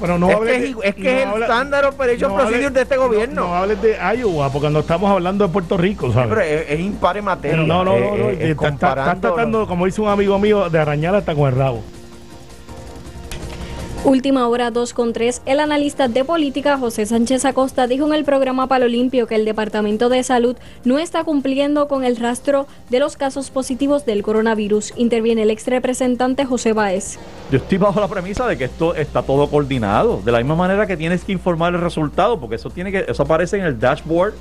Pero, 0.00 0.18
no 0.18 0.30
es, 0.30 0.38
que, 0.38 0.56
es, 0.56 0.76
es, 0.82 0.94
que 0.94 1.22
es 1.22 1.26
el 1.26 1.42
estándar 1.42 1.86
operation 1.86 2.34
procedure 2.34 2.70
de 2.70 2.82
este 2.82 2.96
gobierno. 2.96 3.46
No, 3.46 3.54
hables 3.54 3.80
de 3.80 3.96
Iowa, 4.18 4.50
porque 4.52 4.68
no 4.68 4.80
estamos 4.80 5.10
hablando 5.10 5.46
de 5.46 5.52
Puerto 5.52 5.78
Rico, 5.78 6.12
¿sabes? 6.12 6.28
pero 6.28 6.40
es, 6.42 6.68
es 6.68 6.80
impar 6.80 7.20
materia. 7.22 7.56
No, 7.56 7.82
no, 7.82 7.98
no. 7.98 8.16
no, 8.16 8.30
estás 8.30 8.78
tratando, 8.78 9.66
como 9.66 9.86
dice 9.86 10.02
un 10.02 10.08
amigo 10.08 10.38
mío, 10.38 10.68
de 10.68 10.78
arañar 10.78 11.14
hasta 11.14 11.34
con 11.34 11.48
el 11.48 11.56
rabo. 11.56 11.82
Última 14.04 14.48
hora 14.48 14.72
2 14.72 14.94
con 14.94 15.12
3. 15.12 15.42
El 15.46 15.60
analista 15.60 16.08
de 16.08 16.24
política 16.24 16.76
José 16.76 17.06
Sánchez 17.06 17.44
Acosta 17.44 17.86
dijo 17.86 18.04
en 18.04 18.14
el 18.14 18.24
programa 18.24 18.66
Palo 18.66 18.88
Limpio 18.88 19.28
que 19.28 19.36
el 19.36 19.44
Departamento 19.44 20.08
de 20.08 20.24
Salud 20.24 20.56
no 20.84 20.98
está 20.98 21.22
cumpliendo 21.22 21.86
con 21.86 22.02
el 22.02 22.16
rastro 22.16 22.66
de 22.90 22.98
los 22.98 23.16
casos 23.16 23.50
positivos 23.50 24.04
del 24.04 24.24
coronavirus. 24.24 24.92
Interviene 24.96 25.42
el 25.42 25.50
ex 25.50 25.68
representante 25.68 26.44
José 26.44 26.72
Báez. 26.72 27.20
Yo 27.52 27.58
estoy 27.58 27.78
bajo 27.78 28.00
la 28.00 28.08
premisa 28.08 28.44
de 28.48 28.58
que 28.58 28.64
esto 28.64 28.96
está 28.96 29.22
todo 29.22 29.48
coordinado. 29.48 30.20
De 30.24 30.32
la 30.32 30.38
misma 30.38 30.56
manera 30.56 30.84
que 30.88 30.96
tienes 30.96 31.22
que 31.22 31.30
informar 31.30 31.72
el 31.72 31.80
resultado, 31.80 32.40
porque 32.40 32.56
eso 32.56 32.70
tiene 32.70 32.90
que, 32.90 33.04
eso 33.06 33.22
aparece 33.22 33.58
en 33.58 33.64
el 33.66 33.78
dashboard 33.78 34.34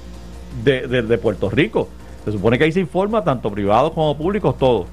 de 0.64 1.18
Puerto 1.22 1.52
Rico. 1.52 1.88
Se 2.26 2.32
supone 2.32 2.58
que 2.58 2.64
ahí 2.64 2.72
se 2.72 2.80
informa 2.80 3.24
tanto 3.24 3.52
privados 3.52 3.92
como 3.92 4.18
públicos, 4.18 4.58
todo. 4.58 4.88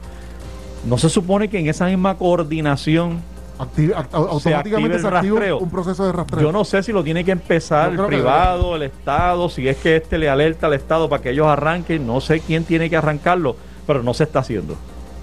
No 0.85 0.99
se 0.99 1.09
supone 1.09 1.49
que 1.49 1.59
en 1.59 1.69
esa 1.69 1.87
misma 1.87 2.19
coordinación 2.19 3.23
automáticamente 3.59 4.99
se, 4.99 5.09
activa 5.09 5.57
un 5.57 5.71
proceso 5.71 6.07
de 6.07 6.13
rastreo. 6.13 6.43
Yo 6.43 6.53
no 6.53 6.65
sé 6.65 6.83
si 6.83 6.93
lo 6.93 7.03
tiene 7.03 7.25
que 7.25 7.33
empezar 7.33 7.93
el 7.93 8.07
privado, 8.07 8.77
el 8.77 8.83
Estado, 8.83 9.49
si 9.49 9.69
es 9.69 9.77
que 9.79 9.97
este 9.97 10.19
le 10.19 10.29
alerta 10.29 10.69
al 10.69 10.75
Estado 10.75 11.09
para 11.09 11.23
que 11.23 11.31
ellos 11.31 11.47
arranquen, 11.47 12.07
no 12.07 12.21
sé 12.21 12.41
quién 12.41 12.65
tiene 12.65 12.89
que 12.89 12.97
arrancarlo, 12.97 13.57
pero 13.87 14.03
no 14.03 14.15
se 14.15 14.25
está 14.25 14.41
haciendo. 14.41 14.77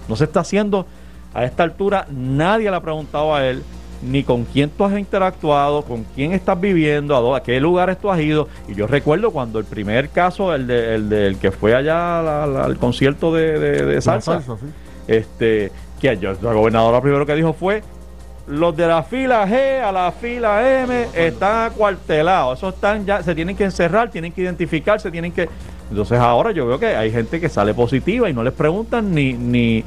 No 0.08 0.16
se 0.16 0.26
está 0.26 0.42
haciendo. 0.42 0.86
A 1.34 1.44
esta 1.44 1.64
altura 1.64 2.08
nadie 2.12 2.70
le 2.70 2.76
ha 2.76 2.82
preguntado 2.82 3.34
a 3.36 3.46
él 3.46 3.64
ni 4.02 4.24
con 4.24 4.46
quién 4.46 4.70
tú 4.70 4.84
has 4.84 4.98
interactuado, 4.98 5.82
con 5.84 6.04
quién 6.16 6.34
estás 6.34 6.60
viviendo, 6.60 7.36
a, 7.36 7.42
qué 7.42 7.60
lugares 7.60 7.98
tú 7.98 8.12
has 8.12 8.20
ido. 8.20 8.48
Y 8.68 8.76
yo 8.76 8.88
recuerdo 8.88 9.32
cuando 9.32 9.60
el 9.60 9.66
primer 9.66 10.10
caso, 10.10 10.54
el, 10.54 10.68
de, 10.68 10.96
el, 10.96 11.38
que 11.40 11.52
fue 11.52 11.76
allá 11.76 12.44
al 12.44 12.78
concierto 12.78 13.34
de, 13.34 14.00
salsa, 14.02 14.42
este, 15.08 15.72
que 16.00 16.18
yo, 16.18 16.34
la 16.42 16.54
gobernadora 16.54 17.02
primero 17.02 17.26
que 17.26 17.36
dijo 17.36 17.54
fue 17.54 17.84
los 18.48 18.76
de 18.76 18.88
la 18.88 19.04
fila 19.04 19.48
G 19.48 19.82
a 19.82 19.92
la 19.92 20.12
fila 20.12 20.84
M 20.84 21.08
están 21.14 21.72
acuartelados. 21.72 22.58
Esos 22.60 22.76
están 22.76 23.06
ya, 23.06 23.24
se 23.24 23.34
tienen 23.34 23.56
que 23.56 23.64
encerrar, 23.64 24.10
tienen 24.12 24.32
que 24.32 24.42
identificarse, 24.42 25.12
tienen 25.12 25.32
que. 25.32 25.50
Entonces 25.90 26.20
ahora 26.20 26.52
yo 26.52 26.68
veo 26.68 26.80
que 26.80 26.88
hay 26.88 27.12
gente 27.12 27.40
que 27.40 27.50
sale 27.50 27.74
positiva 27.74 28.30
y 28.30 28.34
no 28.34 28.44
les 28.44 28.54
preguntan 28.54 29.14
ni 29.14 29.34
ni 29.34 29.84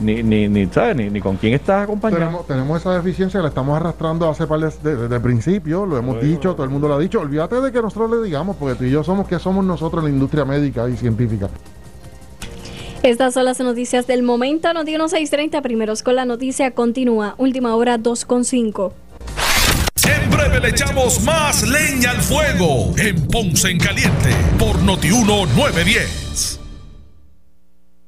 ni, 0.00 0.22
ni, 0.22 0.48
ni, 0.48 1.10
ni, 1.10 1.20
con 1.20 1.36
quién 1.36 1.54
estás 1.54 1.84
acompañando. 1.84 2.44
Tenemos, 2.46 2.80
esa 2.80 2.94
deficiencia, 2.94 3.40
la 3.40 3.48
estamos 3.48 3.76
arrastrando 3.76 4.28
hace 4.28 4.46
par 4.46 4.60
desde, 4.60 5.14
el 5.14 5.22
principio, 5.22 5.86
lo 5.86 5.96
hemos 5.96 6.20
dicho, 6.20 6.54
todo 6.54 6.64
el 6.64 6.70
mundo 6.70 6.88
lo 6.88 6.94
ha 6.94 6.98
dicho. 6.98 7.20
Olvídate 7.20 7.60
de 7.60 7.72
que 7.72 7.80
nosotros 7.80 8.10
le 8.10 8.22
digamos, 8.22 8.56
porque 8.56 8.74
tú 8.74 8.84
y 8.84 8.90
yo 8.90 9.04
somos 9.04 9.28
que 9.28 9.38
somos 9.38 9.64
nosotros 9.64 10.02
en 10.02 10.10
la 10.10 10.14
industria 10.14 10.44
médica 10.44 10.88
y 10.88 10.96
científica. 10.96 11.48
Estas 13.02 13.34
son 13.34 13.46
las 13.46 13.58
noticias 13.58 14.06
del 14.06 14.22
momento. 14.22 14.72
Noti 14.72 14.92
1630, 14.92 15.60
primeros 15.60 16.04
con 16.04 16.14
la 16.14 16.24
noticia, 16.24 16.70
continúa. 16.70 17.34
Última 17.36 17.74
hora 17.74 17.98
2.5. 17.98 18.92
En 20.08 20.30
breve 20.30 20.60
le 20.60 20.68
echamos 20.68 21.20
más 21.22 21.68
leña 21.68 22.12
al 22.12 22.20
fuego 22.20 22.94
en 22.96 23.26
Ponce 23.26 23.70
en 23.70 23.78
Caliente 23.78 24.30
por 24.56 24.80
Noti 24.82 25.08
910. 25.08 26.61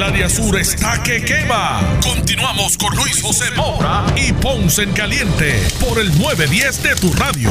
El 0.00 0.06
área 0.06 0.30
sur 0.30 0.58
está 0.58 1.02
que 1.02 1.22
quema. 1.22 2.00
Continuamos 2.02 2.78
con 2.78 2.96
Luis 2.96 3.20
José 3.20 3.54
Moura 3.54 4.06
y 4.16 4.32
Ponce 4.32 4.84
en 4.84 4.92
Caliente 4.92 5.60
por 5.78 5.98
el 5.98 6.08
910 6.18 6.82
de 6.82 6.94
tu 6.96 7.12
radio. 7.12 7.50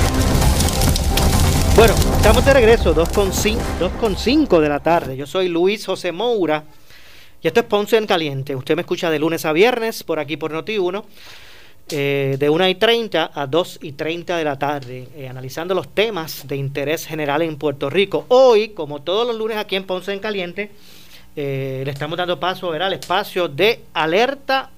Bueno, 1.76 1.94
estamos 1.94 2.44
de 2.44 2.52
regreso, 2.52 2.96
2.5 2.96 4.60
de 4.62 4.68
la 4.68 4.80
tarde. 4.80 5.16
Yo 5.16 5.28
soy 5.28 5.48
Luis 5.48 5.86
José 5.86 6.12
Moura 6.12 6.64
y 7.40 7.48
esto 7.48 7.60
es 7.60 7.68
Ponce 7.68 7.98
en 7.98 8.08
Caliente. 8.08 8.56
Usted 8.56 8.76
me 8.76 8.82
escucha 8.82 9.12
de 9.12 9.20
lunes 9.20 9.46
a 9.46 9.54
viernes 9.54 10.04
por 10.04 10.18
aquí 10.18 10.36
por 10.36 10.52
Noti1. 10.52 11.04
Eh, 11.92 12.38
de 12.40 12.50
1 12.50 12.68
y 12.68 12.76
30 12.76 13.32
a 13.32 13.46
2 13.46 13.80
y 13.84 13.92
30 13.92 14.38
de 14.38 14.44
la 14.44 14.58
tarde, 14.58 15.08
eh, 15.16 15.28
analizando 15.28 15.76
los 15.76 15.88
temas 15.88 16.48
de 16.48 16.56
interés 16.56 17.06
general 17.06 17.44
en 17.44 17.58
Puerto 17.58 17.92
Rico. 17.92 18.26
Hoy, 18.30 18.70
como 18.70 19.04
todos 19.04 19.28
los 19.28 19.36
lunes 19.36 19.58
aquí 19.58 19.76
en 19.76 19.86
Ponce 19.86 20.14
en 20.14 20.20
Caliente, 20.20 20.72
eh, 21.42 21.84
le 21.86 21.92
estamos 21.92 22.18
dando 22.18 22.38
paso 22.38 22.74
al 22.74 22.92
espacio 22.92 23.48
de 23.48 23.86
alerta 23.94 24.72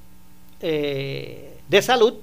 eh, 0.60 1.58
de 1.67 1.82
salud 1.82 2.13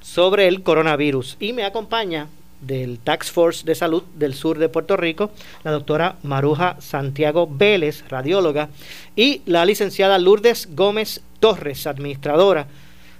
sobre 0.00 0.46
el 0.46 0.62
coronavirus. 0.62 1.36
Y 1.40 1.52
me 1.52 1.64
acompaña 1.64 2.28
del 2.60 3.00
Tax 3.00 3.32
Force 3.32 3.66
de 3.66 3.74
Salud 3.74 4.04
del 4.14 4.34
sur 4.34 4.58
de 4.58 4.68
Puerto 4.68 4.96
Rico, 4.96 5.32
la 5.64 5.72
doctora 5.72 6.14
Maruja 6.22 6.76
Santiago 6.78 7.48
Vélez, 7.50 8.04
radióloga, 8.08 8.68
y 9.16 9.42
la 9.46 9.64
licenciada 9.64 10.16
Lourdes 10.20 10.68
Gómez 10.72 11.20
Torres, 11.40 11.88
administradora 11.88 12.68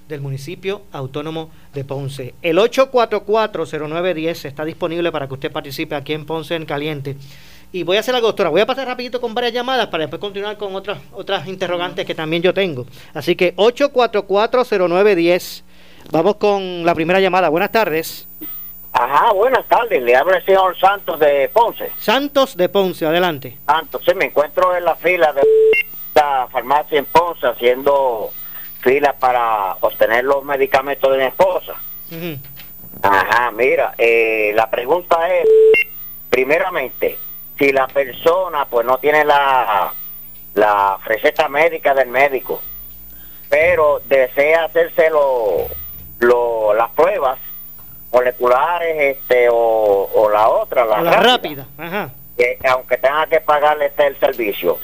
del 0.08 0.20
municipio 0.20 0.82
autónomo 0.92 1.50
de 1.72 1.82
Ponce. 1.82 2.34
El 2.40 2.58
844-0910 2.58 4.44
está 4.44 4.64
disponible 4.64 5.10
para 5.10 5.26
que 5.26 5.34
usted 5.34 5.50
participe 5.50 5.96
aquí 5.96 6.12
en 6.12 6.24
Ponce 6.24 6.54
en 6.54 6.66
Caliente. 6.66 7.16
Y 7.74 7.82
voy 7.82 7.96
a 7.96 8.00
hacer 8.00 8.14
algo, 8.14 8.28
doctora. 8.28 8.50
Voy 8.50 8.60
a 8.60 8.66
pasar 8.66 8.86
rapidito 8.86 9.20
con 9.20 9.34
varias 9.34 9.52
llamadas 9.52 9.88
para 9.88 10.02
después 10.02 10.20
continuar 10.20 10.56
con 10.56 10.76
otras 10.76 10.98
otras 11.10 11.48
interrogantes 11.48 12.06
que 12.06 12.14
también 12.14 12.40
yo 12.40 12.54
tengo. 12.54 12.86
Así 13.12 13.34
que 13.34 13.56
8440910. 13.56 15.64
Vamos 16.12 16.36
con 16.36 16.86
la 16.86 16.94
primera 16.94 17.18
llamada. 17.18 17.48
Buenas 17.48 17.72
tardes. 17.72 18.28
Ajá, 18.92 19.32
buenas 19.32 19.66
tardes. 19.66 20.00
Le 20.00 20.14
habla 20.14 20.36
el 20.36 20.44
señor 20.44 20.78
Santos 20.78 21.18
de 21.18 21.50
Ponce. 21.52 21.90
Santos 21.98 22.56
de 22.56 22.68
Ponce, 22.68 23.06
adelante. 23.06 23.58
Santos, 23.66 24.02
sí, 24.06 24.14
me 24.14 24.26
encuentro 24.26 24.76
en 24.76 24.84
la 24.84 24.94
fila 24.94 25.32
de 25.32 25.42
la 26.14 26.46
farmacia 26.52 26.96
en 26.96 27.06
Ponce 27.06 27.44
haciendo 27.44 28.30
fila 28.82 29.16
para 29.18 29.78
obtener 29.80 30.22
los 30.22 30.44
medicamentos 30.44 31.10
de 31.10 31.18
mi 31.18 31.24
esposa. 31.24 31.74
Ajá, 33.02 33.50
mira, 33.50 33.96
eh, 33.98 34.52
la 34.54 34.70
pregunta 34.70 35.28
es, 35.28 35.48
primeramente, 36.30 37.18
si 37.58 37.72
la 37.72 37.86
persona 37.86 38.64
pues 38.66 38.86
no 38.86 38.98
tiene 38.98 39.24
la, 39.24 39.92
la 40.54 40.98
receta 41.04 41.48
médica 41.48 41.94
del 41.94 42.08
médico, 42.08 42.60
pero 43.48 44.00
desea 44.06 44.64
hacerse 44.64 45.10
lo, 45.10 46.74
las 46.74 46.90
pruebas 46.90 47.38
moleculares 48.12 49.18
este 49.18 49.48
o, 49.50 50.30
la 50.32 50.48
otra, 50.48 50.84
la, 50.84 51.20
rápida, 51.20 51.66
Que, 52.36 52.58
aunque 52.68 52.96
tenga 52.96 53.26
que 53.26 53.40
pagarle 53.40 53.86
este 53.86 54.06
el 54.06 54.18
servicio, 54.18 54.78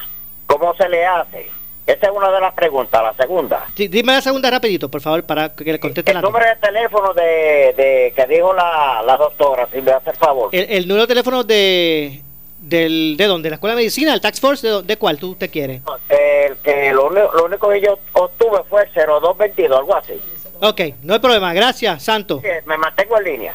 ¿cómo 0.47 0.75
se 0.75 0.89
le 0.89 1.07
hace? 1.07 1.51
Esa 1.87 2.07
es 2.07 2.13
una 2.13 2.31
de 2.31 2.41
las 2.41 2.55
preguntas. 2.55 3.03
La 3.03 3.15
segunda. 3.15 3.67
dime 3.75 4.13
la 4.13 4.21
segunda 4.21 4.49
rapidito, 4.51 4.89
por 4.89 5.01
favor, 5.01 5.25
para 5.25 5.55
que 5.55 5.65
le 5.65 5.81
conteste 5.81 6.13
El 6.13 6.21
número 6.21 6.47
de 6.47 6.57
teléfono 6.57 7.13
de, 7.15 7.75
de, 7.77 8.13
que 8.15 8.27
dijo 8.27 8.53
la, 8.53 9.03
la 9.05 9.17
doctora, 9.17 9.69
si 9.73 9.81
me 9.81 9.91
hace 9.91 10.11
el 10.11 10.17
favor. 10.17 10.51
El, 10.53 10.87
número 10.87 11.03
de 11.03 11.09
teléfono 11.09 11.43
de... 11.43 12.23
Del, 12.71 13.17
¿De 13.17 13.27
dónde? 13.27 13.51
¿La 13.51 13.57
Escuela 13.57 13.75
de 13.75 13.81
Medicina? 13.81 14.15
¿El 14.15 14.21
Tax 14.21 14.41
Force? 14.41 14.67
¿De, 14.67 14.83
de 14.83 14.97
cuál 14.97 15.19
tú 15.19 15.35
te 15.35 15.49
quieres? 15.49 15.83
El 16.09 16.57
que 16.59 16.93
lo, 16.93 17.11
lo 17.11 17.45
único 17.45 17.69
que 17.69 17.81
yo 17.81 17.99
obtuve 18.13 18.63
fue 18.69 18.83
el 18.85 18.89
0222, 18.93 19.77
algo 19.77 19.97
así. 19.97 20.13
Ok, 20.61 20.81
no 21.03 21.15
hay 21.15 21.19
problema. 21.19 21.53
Gracias, 21.53 22.05
Santo. 22.05 22.41
me 22.67 22.77
mantengo 22.79 23.19
en 23.19 23.25
línea. 23.25 23.55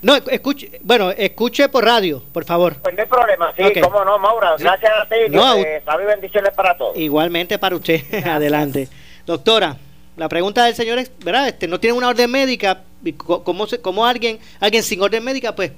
No, 0.00 0.14
escuche, 0.16 0.80
bueno, 0.82 1.10
escuche 1.10 1.68
por 1.68 1.84
radio, 1.84 2.22
por 2.32 2.44
favor. 2.44 2.76
Pues 2.82 2.94
no 2.94 3.02
hay 3.02 3.08
problema, 3.08 3.52
sí, 3.56 3.80
cómo 3.80 4.04
no, 4.04 4.18
Maura. 4.18 4.54
Gracias 4.58 4.92
a 5.00 5.06
ti, 5.06 5.14
no, 5.30 5.58
y 5.58 6.06
bendiciones 6.06 6.52
para 6.54 6.76
todos. 6.76 6.96
Igualmente 6.96 7.58
para 7.58 7.76
usted, 7.76 8.02
adelante. 8.26 8.88
Doctora, 9.26 9.76
la 10.16 10.28
pregunta 10.28 10.64
del 10.64 10.74
señor 10.74 10.98
es, 10.98 11.10
¿verdad? 11.20 11.48
Este, 11.48 11.68
no 11.68 11.78
tiene 11.80 11.96
una 11.96 12.08
orden 12.08 12.30
médica, 12.30 12.82
¿cómo, 13.16 13.66
se, 13.66 13.80
cómo 13.80 14.04
alguien, 14.04 14.38
alguien 14.60 14.82
sin 14.82 15.00
orden 15.00 15.22
médica, 15.22 15.54
pues 15.54 15.72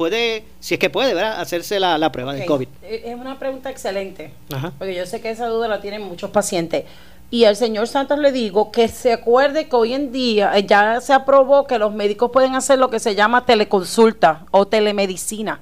puede, 0.00 0.44
si 0.60 0.72
es 0.72 0.80
que 0.80 0.88
puede, 0.88 1.12
¿verdad? 1.12 1.42
Hacerse 1.42 1.78
la, 1.78 1.98
la 1.98 2.10
prueba 2.10 2.32
del 2.32 2.46
COVID. 2.46 2.66
Es 2.80 3.14
una 3.14 3.38
pregunta 3.38 3.68
excelente, 3.68 4.32
porque 4.78 4.94
yo 4.94 5.04
sé 5.04 5.20
que 5.20 5.28
esa 5.28 5.46
duda 5.48 5.68
la 5.68 5.82
tienen 5.82 6.00
muchos 6.00 6.30
pacientes. 6.30 6.86
Y 7.30 7.44
al 7.44 7.54
señor 7.54 7.86
Santos 7.86 8.18
le 8.18 8.32
digo 8.32 8.72
que 8.72 8.88
se 8.88 9.12
acuerde 9.12 9.68
que 9.68 9.76
hoy 9.76 9.92
en 9.92 10.10
día 10.10 10.56
eh, 10.56 10.64
ya 10.64 11.02
se 11.02 11.12
aprobó 11.12 11.66
que 11.66 11.78
los 11.78 11.92
médicos 11.92 12.30
pueden 12.30 12.54
hacer 12.54 12.78
lo 12.78 12.88
que 12.88 12.98
se 12.98 13.14
llama 13.14 13.44
teleconsulta 13.44 14.46
o 14.52 14.66
telemedicina. 14.66 15.60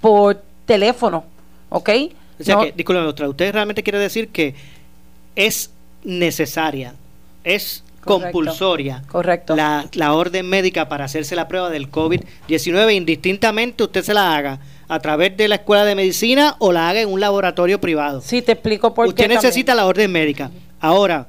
por 0.00 0.42
teléfono. 0.64 1.24
¿Ok? 1.68 1.90
O 2.40 2.44
sea 2.44 2.58
que, 2.58 2.72
disculpe, 2.72 3.02
doctora, 3.02 3.28
usted 3.28 3.52
realmente 3.52 3.82
quiere 3.82 3.98
decir 3.98 4.28
que 4.28 4.54
es 5.36 5.70
necesaria, 6.02 6.94
es 7.42 7.84
compulsoria 8.04 9.02
correcto. 9.08 9.56
La, 9.56 9.88
la, 9.92 10.14
orden 10.14 10.48
médica 10.48 10.88
para 10.88 11.06
hacerse 11.06 11.34
la 11.36 11.48
prueba 11.48 11.70
del 11.70 11.90
COVID-19, 11.90 12.94
indistintamente 12.94 13.84
usted 13.84 14.02
se 14.02 14.14
la 14.14 14.36
haga 14.36 14.60
a 14.88 14.98
través 15.00 15.36
de 15.36 15.48
la 15.48 15.56
escuela 15.56 15.84
de 15.84 15.94
medicina 15.94 16.56
o 16.58 16.72
la 16.72 16.88
haga 16.88 17.00
en 17.00 17.12
un 17.12 17.20
laboratorio 17.20 17.80
privado. 17.80 18.20
Sí, 18.20 18.42
te 18.42 18.52
explico 18.52 18.94
por 18.94 19.08
usted 19.08 19.28
necesita 19.28 19.74
la 19.74 19.86
orden 19.86 20.10
médica. 20.10 20.50
Ahora, 20.80 21.26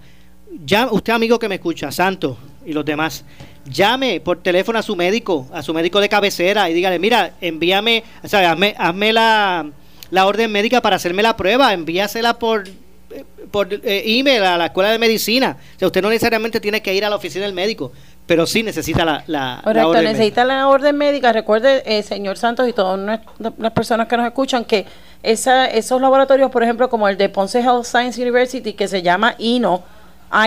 ya 0.65 0.87
usted 0.91 1.13
amigo 1.13 1.39
que 1.39 1.49
me 1.49 1.55
escucha, 1.55 1.91
Santo 1.91 2.37
y 2.65 2.73
los 2.73 2.85
demás, 2.85 3.23
llame 3.65 4.19
por 4.19 4.41
teléfono 4.41 4.79
a 4.79 4.81
su 4.81 4.95
médico, 4.95 5.47
a 5.53 5.61
su 5.61 5.73
médico 5.73 5.99
de 5.99 6.09
cabecera 6.09 6.69
y 6.69 6.73
dígale, 6.73 6.99
mira, 6.99 7.33
envíame, 7.41 8.03
o 8.23 8.27
sea, 8.27 8.51
hazme, 8.51 8.75
hazme 8.77 9.13
la, 9.13 9.65
la 10.11 10.25
orden 10.25 10.51
médica 10.51 10.81
para 10.81 10.95
hacerme 10.95 11.23
la 11.23 11.37
prueba, 11.37 11.73
envíasela 11.73 12.37
por 12.39 12.65
por 13.51 13.73
eh, 13.73 14.03
email 14.05 14.43
a 14.43 14.57
la 14.57 14.65
escuela 14.65 14.91
de 14.91 14.99
medicina. 14.99 15.57
O 15.75 15.79
sea, 15.79 15.87
usted 15.87 16.01
no 16.01 16.09
necesariamente 16.09 16.59
tiene 16.59 16.81
que 16.81 16.93
ir 16.93 17.05
a 17.05 17.09
la 17.09 17.15
oficina 17.15 17.45
del 17.45 17.53
médico, 17.53 17.91
pero 18.25 18.47
sí 18.47 18.63
necesita 18.63 19.05
la, 19.05 19.23
la, 19.27 19.61
orden 19.65 20.03
necesita 20.03 20.43
la 20.45 20.67
orden 20.67 20.97
médica. 20.97 21.31
Recuerde, 21.31 21.83
eh, 21.85 22.01
señor 22.01 22.37
Santos 22.37 22.67
y 22.67 22.73
todas 22.73 23.19
las 23.57 23.71
personas 23.73 24.07
que 24.07 24.17
nos 24.17 24.25
escuchan, 24.25 24.65
que 24.65 24.85
esa, 25.21 25.67
esos 25.67 26.01
laboratorios, 26.01 26.51
por 26.51 26.63
ejemplo, 26.63 26.89
como 26.89 27.07
el 27.07 27.17
de 27.17 27.29
Ponce 27.29 27.59
Health 27.59 27.85
Science 27.85 28.21
University, 28.21 28.73
que 28.73 28.87
se 28.87 29.01
llama 29.01 29.35
INO, 29.37 29.83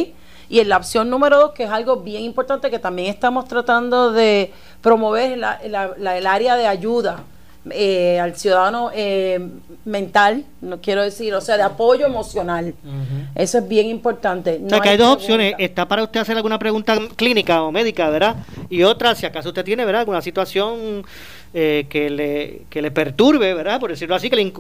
Y 0.49 0.59
en 0.59 0.68
la 0.68 0.79
opción 0.79 1.09
número 1.09 1.38
dos, 1.38 1.53
que 1.53 1.64
es 1.64 1.70
algo 1.70 1.96
bien 1.96 2.25
importante 2.25 2.70
que 2.70 2.79
también 2.79 3.09
estamos 3.09 3.46
tratando 3.46 4.11
de 4.12 4.53
promover, 4.83 5.33
el 5.33 6.27
área 6.27 6.57
de 6.57 6.66
ayuda 6.66 7.25
eh, 7.70 8.18
al 8.18 8.37
ciudadano 8.37 8.90
eh, 8.94 9.38
mental, 9.85 10.44
no 10.62 10.81
quiero 10.81 11.03
decir, 11.03 11.35
o 11.35 11.42
sea, 11.42 11.59
de 11.59 11.62
apoyo 11.62 12.07
emocional. 12.07 12.75
Eso 13.35 13.59
es 13.59 13.68
bien 13.68 13.87
importante. 13.87 14.61
o 14.64 14.68
sea, 14.68 14.81
que 14.81 14.88
hay, 14.88 14.96
dos 14.96 15.16
opciones. 15.16 15.55
Está 15.59 15.87
para 15.87 16.03
usted 16.03 16.20
hacer 16.20 16.37
alguna 16.37 16.59
pregunta 16.59 16.99
clínica 17.16 17.62
o 17.62 17.70
médica, 17.70 18.09
¿verdad? 18.09 18.37
Y 18.70 18.83
otra, 18.83 19.14
si 19.14 19.27
acaso 19.27 19.51
usted 19.51 19.64
tiene, 19.64 19.85
¿verdad? 19.85 20.01
Alguna 20.01 20.23
situación 20.23 21.05
eh, 21.53 21.87
que, 21.90 22.09
le, 22.09 22.62
que 22.70 22.81
le 22.81 22.90
perturbe, 22.90 23.53
¿verdad? 23.53 23.79
Por 23.79 23.90
decirlo 23.90 24.14
así, 24.14 24.31
que 24.31 24.53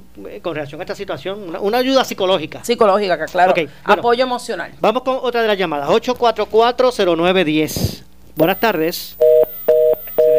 con 0.42 0.54
relación 0.54 0.78
a 0.82 0.84
esta 0.84 0.94
situación, 0.94 1.56
una, 1.58 1.78
ayuda 1.78 2.04
psicológica. 2.04 2.62
Psicológica, 2.64 3.24
claro. 3.26 3.54
apoyo 3.84 4.24
emocional. 4.24 4.72
Vamos 4.78 5.04
con 5.04 5.20
otra 5.22 5.40
de 5.40 5.48
las 5.48 5.56
llamadas. 5.56 5.88
844-0910. 5.88 8.02
Buenas 8.36 8.60
tardes. 8.60 9.16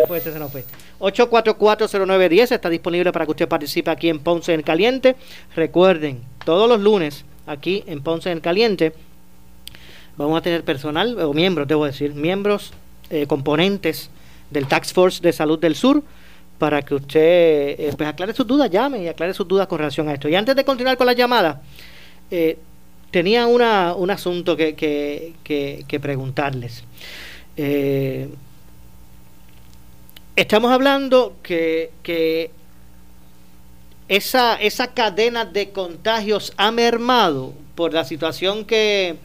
Se 0.08 0.20
se 0.20 0.40
nos 0.40 0.52
fue. 0.52 0.64
8440910 1.02 2.52
está 2.52 2.70
disponible 2.70 3.12
para 3.12 3.26
que 3.26 3.32
usted 3.32 3.48
participe 3.48 3.90
aquí 3.90 4.10
en 4.10 4.20
Ponce 4.20 4.54
en 4.54 4.62
Caliente. 4.62 5.16
Recuerden, 5.56 6.22
todos 6.46 6.70
los 6.70 6.80
lunes 6.80 7.26
aquí 7.48 7.84
en 7.88 8.02
Ponce 8.02 8.32
en 8.32 8.40
Caliente 8.40 8.94
vamos 10.16 10.38
a 10.38 10.42
tener 10.42 10.64
personal, 10.64 11.20
o 11.20 11.34
miembros, 11.34 11.68
debo 11.68 11.86
decir, 11.86 12.14
miembros 12.14 12.72
eh, 13.10 13.26
componentes 13.26 14.10
del 14.50 14.68
Tax 14.68 14.94
Force 14.94 15.22
de 15.22 15.34
Salud 15.34 15.60
del 15.60 15.76
Sur 15.76 16.04
para 16.60 16.84
que 16.84 16.94
usted 16.94 17.20
eh, 17.20 17.94
pues 17.98 18.08
aclare 18.08 18.34
sus 18.34 18.46
dudas, 18.46 18.70
llame 18.70 19.04
y 19.04 19.08
aclare 19.08 19.34
sus 19.34 19.48
dudas 19.48 19.66
con 19.68 19.80
relación 19.80 20.08
a 20.08 20.14
esto. 20.14 20.30
Y 20.30 20.36
antes 20.36 20.56
de 20.56 20.64
continuar 20.64 20.96
con 20.96 21.08
la 21.08 21.14
llamada, 21.14 21.62
eh, 22.30 22.60
tenía 23.10 23.48
una, 23.48 23.96
un 23.96 24.12
asunto 24.12 24.56
que, 24.56 24.76
que, 24.76 26.00
preguntarles. 26.00 26.84
Estamos 30.42 30.72
hablando 30.72 31.36
que, 31.44 31.92
que 32.04 32.52
esa, 34.08 34.56
esa 34.56 34.88
cadena 34.94 35.46
de 35.46 35.72
contagios 35.72 36.54
ha 36.58 36.72
mermado 36.72 37.54
por 37.76 37.94
la 37.94 38.04
situación 38.04 38.66
que, 38.66 39.16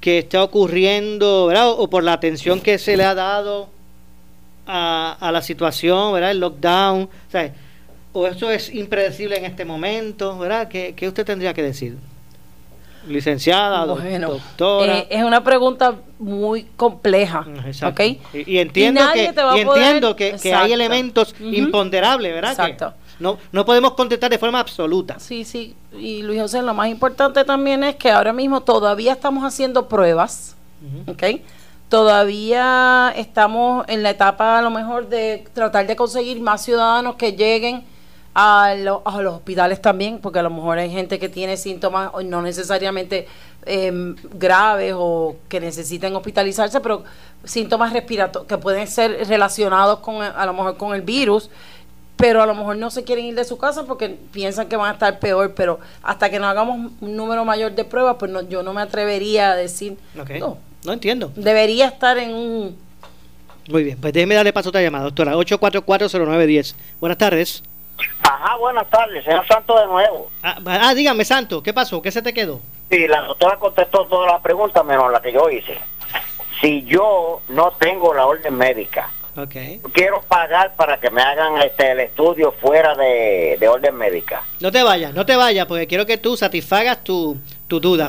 que 0.00 0.18
está 0.18 0.42
ocurriendo, 0.42 1.46
¿verdad? 1.46 1.70
O 1.70 1.88
por 1.88 2.02
la 2.02 2.14
atención 2.14 2.60
que 2.60 2.78
se 2.78 2.96
le 2.96 3.04
ha 3.04 3.14
dado 3.14 3.68
a, 4.66 5.16
a 5.20 5.30
la 5.30 5.42
situación, 5.42 6.12
¿verdad? 6.12 6.30
El 6.30 6.40
lockdown, 6.40 7.08
o 8.12 8.26
eso 8.26 8.50
es 8.50 8.72
impredecible 8.74 9.36
en 9.36 9.44
este 9.44 9.64
momento, 9.64 10.38
¿verdad? 10.38 10.68
¿Qué, 10.68 10.94
usted 11.06 11.24
tendría 11.26 11.52
que 11.52 11.62
decir? 11.62 11.98
Licenciada, 13.06 13.84
doctora. 13.86 14.98
Eh, 14.98 15.06
es 15.10 15.24
una 15.24 15.42
pregunta 15.44 15.94
muy 16.18 16.64
compleja. 16.76 17.46
Y, 18.32 18.58
entiendo 18.58 19.00
que, 19.12 19.26
entiendo 19.56 20.16
que, 20.16 20.54
hay 20.54 20.72
elementos 20.72 21.34
imponderables, 21.40 22.32
¿verdad? 22.32 22.52
Exacto. 22.52 22.94
No, 23.20 23.38
no 23.52 23.64
podemos 23.64 23.92
contestar 23.92 24.30
de 24.30 24.38
forma 24.38 24.58
absoluta. 24.58 25.18
Sí, 25.20 25.44
sí. 25.44 25.74
Y 25.96 26.22
Luis 26.22 26.40
José, 26.40 26.62
lo 26.62 26.74
más 26.74 26.88
importante 26.88 27.44
también 27.44 27.84
es 27.84 27.96
que 27.96 28.10
ahora 28.10 28.32
mismo 28.32 28.62
todavía 28.62 29.12
estamos 29.12 29.44
haciendo 29.44 29.88
pruebas, 29.88 30.56
¿ok? 31.06 31.22
Todavía 31.88 33.12
estamos 33.16 33.84
en 33.88 34.02
la 34.02 34.10
etapa 34.10 34.58
a 34.58 34.62
lo 34.62 34.70
mejor 34.70 35.08
de 35.08 35.44
tratar 35.52 35.86
de 35.86 35.94
conseguir 35.94 36.40
más 36.40 36.64
ciudadanos 36.64 37.14
que 37.14 37.32
lleguen 37.32 37.84
a, 38.34 38.74
los 38.74 39.02
hospitales 39.04 39.80
también, 39.80 40.18
porque 40.18 40.40
a 40.40 40.42
lo 40.42 40.50
mejor 40.50 40.78
hay 40.78 40.90
gente 40.90 41.18
que 41.18 41.28
tiene 41.28 41.56
síntomas 41.56 42.10
no 42.24 42.42
necesariamente 42.42 43.26
em, 43.64 44.16
graves 44.34 44.94
o 44.96 45.36
que 45.48 45.60
necesiten 45.60 46.14
hospitalizarse, 46.16 46.80
pero 46.80 47.04
síntomas 47.44 47.92
respiratorios 47.92 48.48
que 48.48 48.58
pueden 48.58 48.86
ser 48.88 49.26
relacionados 49.28 50.00
con 50.00 50.22
a 50.22 50.46
lo 50.46 50.52
mejor 50.52 50.76
con 50.76 50.94
el 50.94 51.02
virus 51.02 51.50
pero 52.16 52.42
a 52.42 52.46
lo 52.46 52.54
mejor 52.54 52.76
no 52.76 52.90
se 52.90 53.04
quieren 53.04 53.24
ir 53.24 53.34
de 53.34 53.44
su 53.44 53.58
casa 53.58 53.84
porque 53.84 54.16
piensan 54.32 54.68
que 54.68 54.76
van 54.76 54.90
a 54.90 54.92
estar 54.92 55.18
peor, 55.18 55.52
pero 55.54 55.80
hasta 56.02 56.30
que 56.30 56.38
no 56.38 56.46
hagamos 56.46 56.92
un 57.00 57.16
número 57.16 57.44
mayor 57.44 57.72
de 57.72 57.84
pruebas, 57.84 58.16
pues 58.18 58.30
no, 58.30 58.42
yo 58.48 58.62
no 58.62 58.72
me 58.72 58.82
atrevería 58.82 59.50
a 59.50 59.56
decir, 59.56 59.96
no, 60.38 60.58
no 60.84 60.92
entiendo. 60.92 61.32
Debería 61.34 61.88
estar 61.88 62.16
en 62.18 62.32
un... 62.32 62.76
Muy 63.68 63.82
bien, 63.82 63.98
pues 64.00 64.12
déjeme 64.12 64.34
darle 64.34 64.52
paso 64.52 64.68
a 64.68 64.70
otra 64.70 64.82
llamada, 64.82 65.04
doctora, 65.04 65.34
8440910. 65.34 66.74
Buenas 67.00 67.18
tardes. 67.18 67.62
Ajá, 68.22 68.56
buenas 68.56 68.88
tardes, 68.90 69.24
señor 69.24 69.46
Santo 69.46 69.78
de 69.78 69.86
nuevo. 69.86 70.30
Ah, 70.42 70.58
ah, 70.66 70.94
dígame, 70.94 71.24
Santo, 71.24 71.62
¿qué 71.62 71.72
pasó? 71.72 72.00
¿Qué 72.02 72.10
se 72.10 72.22
te 72.22 72.34
quedó? 72.34 72.60
Sí, 72.90 73.06
la 73.06 73.22
doctora 73.22 73.56
contestó 73.56 74.06
todas 74.06 74.32
las 74.32 74.42
preguntas 74.42 74.84
menos 74.84 75.10
la 75.10 75.20
que 75.20 75.32
yo 75.32 75.48
hice. 75.50 75.78
Si 76.60 76.84
yo 76.84 77.42
no 77.48 77.72
tengo 77.72 78.14
la 78.14 78.26
orden 78.26 78.54
médica, 78.56 79.10
Okay. 79.36 79.80
Quiero 79.92 80.20
pagar 80.22 80.76
para 80.76 81.00
que 81.00 81.10
me 81.10 81.20
hagan 81.20 81.60
este 81.60 81.90
el 81.90 82.00
estudio 82.00 82.52
fuera 82.52 82.94
de, 82.94 83.58
orden 83.68 83.96
médica. 83.96 84.44
No 84.60 84.70
te 84.70 84.82
vayas, 84.84 85.12
no 85.12 85.26
te 85.26 85.34
vayas, 85.34 85.66
porque 85.66 85.88
quiero 85.88 86.06
que 86.06 86.18
tú 86.18 86.36
satisfagas 86.36 87.02
tu, 87.02 87.36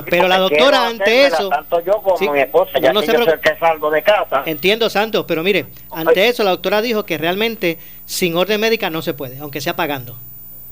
Pero 0.08 0.28
la 0.28 0.38
doctora 0.38 0.86
ante 0.86 1.26
eso... 1.26 1.48
Tanto 1.48 1.80
yo 1.80 2.00
como 2.02 2.32
mi 2.32 2.40
esposa, 2.40 2.78
ya 2.78 2.92
no 2.92 3.00
que 3.00 3.12
yo 3.12 3.40
que 3.40 3.56
salgo 3.58 3.90
de 3.90 4.02
casa. 4.02 4.42
Entiendo, 4.46 4.90
Santos, 4.90 5.24
pero 5.26 5.42
mire, 5.42 5.66
ante 5.90 6.28
eso 6.28 6.44
la 6.44 6.50
doctora 6.50 6.82
dijo 6.82 7.04
que 7.04 7.18
realmente 7.18 7.78
sin 8.04 8.36
orden 8.36 8.60
médica 8.60 8.90
no 8.90 9.02
se 9.02 9.14
puede, 9.14 9.38
aunque 9.38 9.60
sea 9.60 9.76
pagando. 9.76 10.16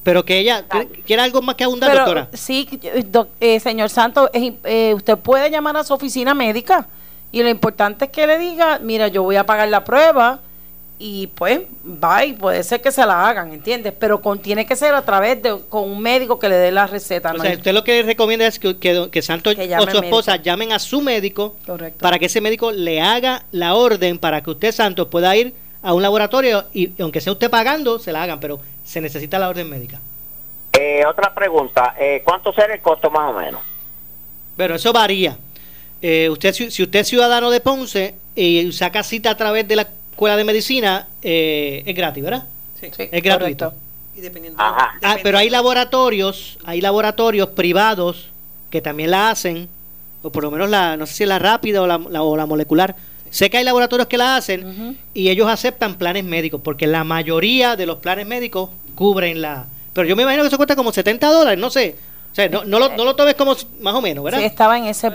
Pero 0.02 0.24
que 0.24 0.38
ella 0.38 0.64
quiere 1.06 1.22
algo 1.22 1.40
más 1.40 1.54
que 1.54 1.64
abundar, 1.64 1.96
doctora. 1.96 2.28
Sí, 2.34 2.68
eh, 3.40 3.58
señor 3.58 3.88
Santos, 3.88 4.28
eh, 4.32 4.92
usted 4.94 5.16
puede 5.18 5.50
llamar 5.50 5.76
a 5.78 5.84
su 5.84 5.94
oficina 5.94 6.34
médica 6.34 6.86
y 7.32 7.42
lo 7.42 7.48
importante 7.48 8.04
es 8.04 8.10
que 8.10 8.26
le 8.26 8.38
diga, 8.38 8.78
mira, 8.80 9.08
yo 9.08 9.22
voy 9.22 9.36
a 9.36 9.44
pagar 9.44 9.68
la 9.68 9.82
prueba 9.82 10.40
y 10.98 11.26
pues 11.28 11.60
va 11.84 12.24
y 12.24 12.34
puede 12.34 12.62
ser 12.62 12.80
que 12.80 12.92
se 12.92 13.04
la 13.04 13.28
hagan, 13.28 13.52
¿entiendes? 13.52 13.92
Pero 13.98 14.20
con, 14.20 14.38
tiene 14.38 14.64
que 14.64 14.76
ser 14.76 14.94
a 14.94 15.02
través 15.02 15.42
de 15.42 15.58
con 15.68 15.90
un 15.90 16.00
médico 16.00 16.38
que 16.38 16.48
le 16.48 16.56
dé 16.56 16.70
la 16.70 16.86
receta. 16.86 17.32
O 17.32 17.38
sea, 17.38 17.52
usted 17.52 17.72
lo 17.72 17.82
que 17.82 18.02
recomienda 18.02 18.46
es 18.46 18.58
que, 18.58 18.78
que, 18.78 19.22
Santos 19.22 19.56
o 19.56 19.90
su 19.90 19.98
esposa 19.98 20.36
llamen 20.36 20.72
a 20.72 20.78
su 20.78 21.00
médico 21.00 21.56
para 21.98 22.18
que 22.18 22.26
ese 22.26 22.40
médico 22.40 22.70
le 22.70 23.00
haga 23.00 23.44
la 23.50 23.74
orden 23.74 24.18
para 24.18 24.42
que 24.42 24.50
usted, 24.50 24.72
Santos, 24.72 25.08
pueda 25.08 25.34
ir 25.36 25.54
a 25.82 25.92
un 25.92 26.02
laboratorio 26.02 26.64
y 26.72 26.90
aunque 27.00 27.20
sea 27.20 27.32
usted 27.32 27.50
pagando, 27.50 27.98
se 27.98 28.12
la 28.12 28.22
hagan, 28.22 28.40
pero 28.40 28.60
se 28.84 29.00
necesita 29.00 29.38
la 29.38 29.48
orden 29.48 29.68
médica. 29.68 30.00
Eh, 30.72 31.04
otra 31.06 31.34
pregunta, 31.34 31.94
eh, 31.98 32.22
¿cuánto 32.24 32.52
será 32.52 32.74
el 32.74 32.80
costo 32.80 33.10
más 33.10 33.34
o 33.34 33.38
menos? 33.38 33.60
Bueno, 34.56 34.74
eso 34.76 34.92
varía. 34.92 35.36
Eh, 36.00 36.28
usted, 36.30 36.52
si 36.52 36.82
usted 36.82 37.00
es 37.00 37.08
ciudadano 37.08 37.50
de 37.50 37.60
Ponce 37.60 38.14
y 38.34 38.70
saca 38.72 39.02
cita 39.02 39.30
a 39.30 39.36
través 39.36 39.66
de 39.66 39.76
la 39.76 39.88
escuela 40.14 40.36
de 40.36 40.44
medicina, 40.44 41.08
eh, 41.22 41.82
es 41.84 41.94
gratis, 41.94 42.22
¿verdad? 42.22 42.44
Sí, 42.80 42.88
es 42.98 43.22
gratuito. 43.22 43.74
Ah, 44.56 45.16
pero 45.22 45.38
hay 45.38 45.50
laboratorios, 45.50 46.56
hay 46.64 46.80
laboratorios 46.80 47.48
privados 47.48 48.28
que 48.70 48.80
también 48.80 49.10
la 49.10 49.30
hacen, 49.30 49.68
o 50.22 50.30
por 50.30 50.44
lo 50.44 50.52
menos 50.52 50.70
la, 50.70 50.96
no 50.96 51.06
sé 51.06 51.14
si 51.14 51.26
la 51.26 51.38
rápida 51.38 51.82
o 51.82 51.86
la, 51.86 51.96
o 51.96 52.36
la 52.36 52.46
molecular. 52.46 52.94
Sé 53.30 53.50
que 53.50 53.58
hay 53.58 53.64
laboratorios 53.64 54.06
que 54.06 54.16
la 54.16 54.36
hacen 54.36 54.96
y 55.12 55.28
ellos 55.28 55.48
aceptan 55.48 55.96
planes 55.96 56.22
médicos, 56.22 56.60
porque 56.62 56.86
la 56.86 57.02
mayoría 57.02 57.74
de 57.74 57.86
los 57.86 57.98
planes 57.98 58.26
médicos 58.26 58.70
cubren 58.94 59.42
la... 59.42 59.66
Pero 59.92 60.06
yo 60.06 60.14
me 60.14 60.22
imagino 60.22 60.44
que 60.44 60.48
eso 60.48 60.56
cuesta 60.56 60.76
como 60.76 60.92
70 60.92 61.26
dólares, 61.28 61.58
no 61.58 61.70
sé. 61.70 61.96
O 62.30 62.34
sea, 62.34 62.48
no, 62.48 62.64
no, 62.64 62.78
lo, 62.78 62.96
no 62.96 63.04
lo 63.04 63.16
tomes 63.16 63.34
como 63.34 63.56
más 63.80 63.94
o 63.94 64.00
menos, 64.00 64.22
¿verdad? 64.22 64.38
Sí, 64.38 64.44
estaba 64.44 64.78
en 64.78 64.84
ese 64.86 65.10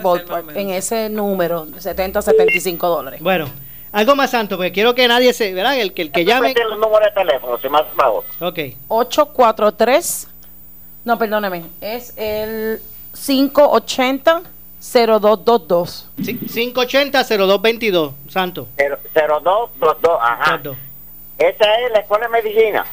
en 0.54 0.70
ese 0.70 1.08
número, 1.08 1.66
70 1.78 2.20
75 2.20 2.88
dólares. 2.88 3.20
Bueno, 3.22 3.48
algo 3.92 4.14
más 4.14 4.30
santo, 4.30 4.56
porque 4.56 4.72
quiero 4.72 4.94
que 4.94 5.06
nadie 5.08 5.32
se, 5.32 5.52
¿verdad? 5.52 5.78
El 5.78 5.92
que, 5.92 6.02
el 6.02 6.12
que 6.12 6.24
llame. 6.24 6.52
el 6.52 6.80
número 6.80 7.04
de 7.04 7.10
teléfono, 7.12 7.58
si 7.58 7.68
más 7.68 7.84
favor. 7.96 8.24
Ok. 8.40 8.58
843, 8.88 10.28
no, 11.04 11.18
perdóneme, 11.18 11.64
es 11.80 12.16
el 12.16 12.80
580 13.12 14.42
0222. 14.80 16.08
Sí, 16.22 16.38
580 16.38 17.24
0222, 17.24 18.14
santo. 18.28 18.68
0222, 18.76 20.18
ajá. 20.20 20.60
Esa 21.38 21.74
es 21.80 21.92
la 21.92 22.00
escuela 22.00 22.26
de 22.26 22.32
medicina. 22.42 22.84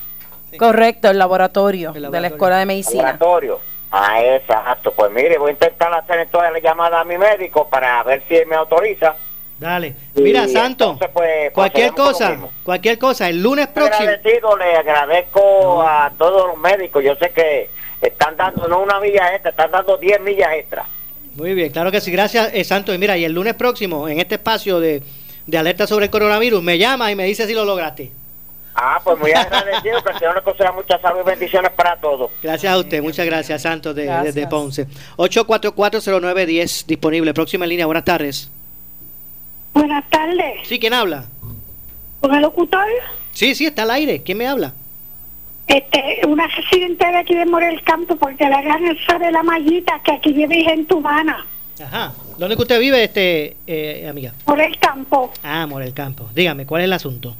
Correcto, 0.57 1.10
el 1.10 1.17
laboratorio, 1.17 1.91
de 1.91 2.21
la 2.21 2.27
escuela 2.27 2.57
de 2.57 2.65
medicina. 2.65 3.03
Laboratorio. 3.03 3.60
Ah, 3.91 4.21
exacto. 4.21 4.91
Pues 4.91 5.12
mire, 5.12 5.38
voy 5.38 5.49
a 5.49 5.53
intentar 5.53 5.93
hacer 5.93 6.19
entonces 6.19 6.51
la 6.51 6.60
llamada 6.60 7.01
a 7.01 7.03
mi 7.05 7.17
médico 7.17 7.67
para 7.69 8.03
ver 8.03 8.23
si 8.27 8.36
él 8.36 8.47
me 8.47 8.55
autoriza. 8.55 9.15
Dale. 9.60 9.96
Mira, 10.15 10.48
Santo, 10.48 11.00
pues, 11.13 11.52
cualquier 11.52 11.91
cosa, 11.93 12.38
cualquier 12.63 13.00
cosa, 13.00 13.28
el 13.28 13.41
lunes 13.41 13.67
próximo. 13.67 14.08
Agradecido, 14.10 14.56
le 14.56 14.76
agradezco 14.76 15.82
a 15.82 16.12
todos 16.17 16.48
los 16.48 16.58
médicos. 16.58 17.04
Yo 17.04 17.15
sé 17.15 17.32
que 17.32 17.70
están 18.02 18.38
dando 18.38 18.67
no 18.67 18.82
una 18.82 19.00
milla 19.00 19.34
extra, 19.34 19.50
están 19.52 19.72
dando 19.72 19.98
10 19.98 20.22
millas 20.22 20.50
extra. 20.54 20.86
Muy 21.36 21.54
bien, 21.54 21.72
claro 21.72 21.91
que 21.91 22.02
sí. 22.02 22.12
Gracias, 22.12 22.52
eh, 22.54 22.63
Santo. 22.63 22.93
Y 22.93 22.98
mira, 22.98 23.17
y 23.17 23.26
el 23.26 23.34
lunes 23.34 23.56
próximo, 23.56 24.08
en 24.08 24.20
este 24.20 24.36
espacio 24.36 24.80
de, 24.80 25.02
de 25.46 25.58
alerta 25.58 25.88
sobre 25.88 26.06
el 26.06 26.12
coronavirus, 26.12 26.62
me 26.62 26.78
llama 26.78 27.12
y 27.12 27.15
me 27.15 27.26
dice 27.26 27.48
si 27.48 27.54
lo 27.54 27.65
lograste. 27.65 28.12
Ah, 28.80 29.02
pues 29.04 29.17
muy 29.17 29.32
agradecido, 29.32 30.04
que 30.04 30.12
el 30.12 30.20
Señor 30.20 30.43
conceda 30.43 30.72
mucha 30.72 31.00
salud 31.00 31.22
y 31.22 31.30
bendiciones 31.30 31.72
para 31.72 31.96
todos. 31.96 32.30
Gracias 32.43 32.72
a 32.72 32.78
usted, 32.78 33.02
muchas 33.02 33.26
gracias, 33.26 33.63
Santos, 33.63 33.96
de, 33.96 34.06
desde 34.24 34.46
Ponce. 34.46 34.86
8440910, 35.17 36.86
disponible. 36.86 37.34
Próxima 37.34 37.65
línea, 37.65 37.88
buenas 37.88 38.06
tardes. 38.06 38.52
Buenas 39.78 40.10
tardes. 40.10 40.68
Sí, 40.68 40.80
¿quién 40.80 40.96
habla? 40.96 41.26
¿Con 42.20 42.34
el 42.34 42.42
locutor? 42.42 42.88
Sí, 43.32 43.54
sí, 43.54 43.67
está 43.67 43.84
al 43.84 43.92
aire. 43.92 44.23
¿Quién 44.23 44.40
me 44.40 44.48
habla? 44.48 44.73
Este, 45.67 46.21
una 46.28 46.48
residente 46.48 47.06
de 47.06 47.15
aquí 47.15 47.36
de 47.36 47.46
Morel 47.46 47.84
Campo, 47.84 48.15
porque 48.15 48.50
la 48.50 48.63
gran 48.63 48.82
de 48.84 49.32
la 49.32 49.44
mallita 49.44 50.02
que 50.04 50.13
aquí 50.13 50.34
vive 50.34 50.63
gente 50.63 50.96
humana. 50.96 51.46
Ajá. 51.80 52.12
¿Dónde 52.40 52.56
que 52.56 52.62
usted 52.63 52.80
vive, 52.80 53.04
este, 53.04 53.56
eh, 53.67 54.08
amiga? 54.10 54.34
Morel 54.48 54.75
Campo. 54.80 55.32
Ah, 55.44 55.67
Morel 55.67 55.94
Campo. 55.94 56.28
Dígame, 56.34 56.65
¿cuál 56.65 56.82
es 56.82 56.86
el 56.86 56.94
asunto? 56.94 57.36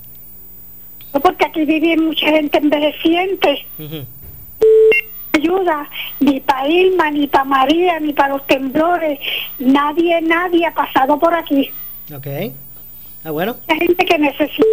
porque 1.20 1.46
aquí 1.46 1.66
vive 1.66 1.98
mucha 1.98 2.28
gente 2.28 2.60
envejeciente. 2.60 3.66
Ayuda 5.34 5.90
ni 6.20 6.40
para 6.42 6.68
Irma, 6.68 7.10
ni 7.10 7.26
para 7.26 7.46
María, 7.46 8.00
ni 8.00 8.14
para 8.14 8.36
los 8.36 8.46
temblores. 8.46 9.20
Nadie, 9.58 10.22
nadie 10.22 10.68
ha 10.68 10.74
pasado 10.76 11.18
por 11.18 11.34
aquí. 11.34 11.72
Ok. 12.14 12.28
Ah, 13.24 13.32
bueno. 13.32 13.58
Hay 13.68 13.80
gente 13.80 14.06
que 14.06 14.18
necesita. 14.18 14.66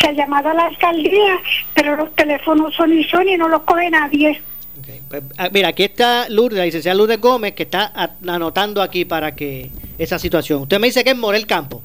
Se 0.00 0.08
ha 0.08 0.12
llamado 0.12 0.48
a 0.48 0.54
la 0.54 0.66
alcaldía, 0.66 1.38
pero 1.74 1.96
los 1.96 2.14
teléfonos 2.16 2.74
son 2.74 2.98
y 2.98 3.04
son 3.04 3.28
y 3.28 3.36
no 3.36 3.48
los 3.48 3.62
coge 3.62 3.90
nadie. 3.90 4.40
Okay. 4.80 5.00
Pues, 5.08 5.22
ah, 5.36 5.48
mira, 5.52 5.68
aquí 5.68 5.84
está 5.84 6.28
Lourdes, 6.28 6.58
la 6.58 6.64
licenciada 6.64 6.94
Lourdes 6.94 7.20
Gómez, 7.20 7.54
que 7.54 7.64
está 7.64 7.92
anotando 8.26 8.80
aquí 8.80 9.04
para 9.04 9.34
que 9.34 9.70
esa 9.98 10.18
situación. 10.18 10.62
Usted 10.62 10.78
me 10.78 10.86
dice 10.86 11.04
que 11.04 11.10
es 11.10 11.16
Morel 11.16 11.46
Campo. 11.46 11.82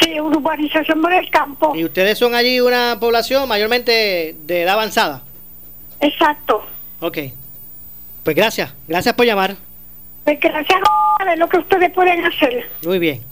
Sí, 0.00 0.20
urbanización 0.20 1.00
por 1.00 1.12
el 1.12 1.30
campo. 1.30 1.74
¿Y 1.74 1.84
ustedes 1.84 2.18
son 2.18 2.34
allí 2.34 2.60
una 2.60 2.98
población 3.00 3.48
mayormente 3.48 4.36
de 4.44 4.62
edad 4.62 4.74
avanzada? 4.74 5.22
Exacto. 6.00 6.66
Ok. 7.00 7.18
Pues 8.22 8.36
gracias, 8.36 8.74
gracias 8.86 9.14
por 9.14 9.24
llamar. 9.24 9.56
Pues 10.24 10.38
gracias 10.40 10.80
a 11.18 11.36
lo 11.36 11.48
que 11.48 11.58
ustedes 11.58 11.90
pueden 11.92 12.24
hacer. 12.24 12.68
Muy 12.84 12.98
bien. 12.98 13.22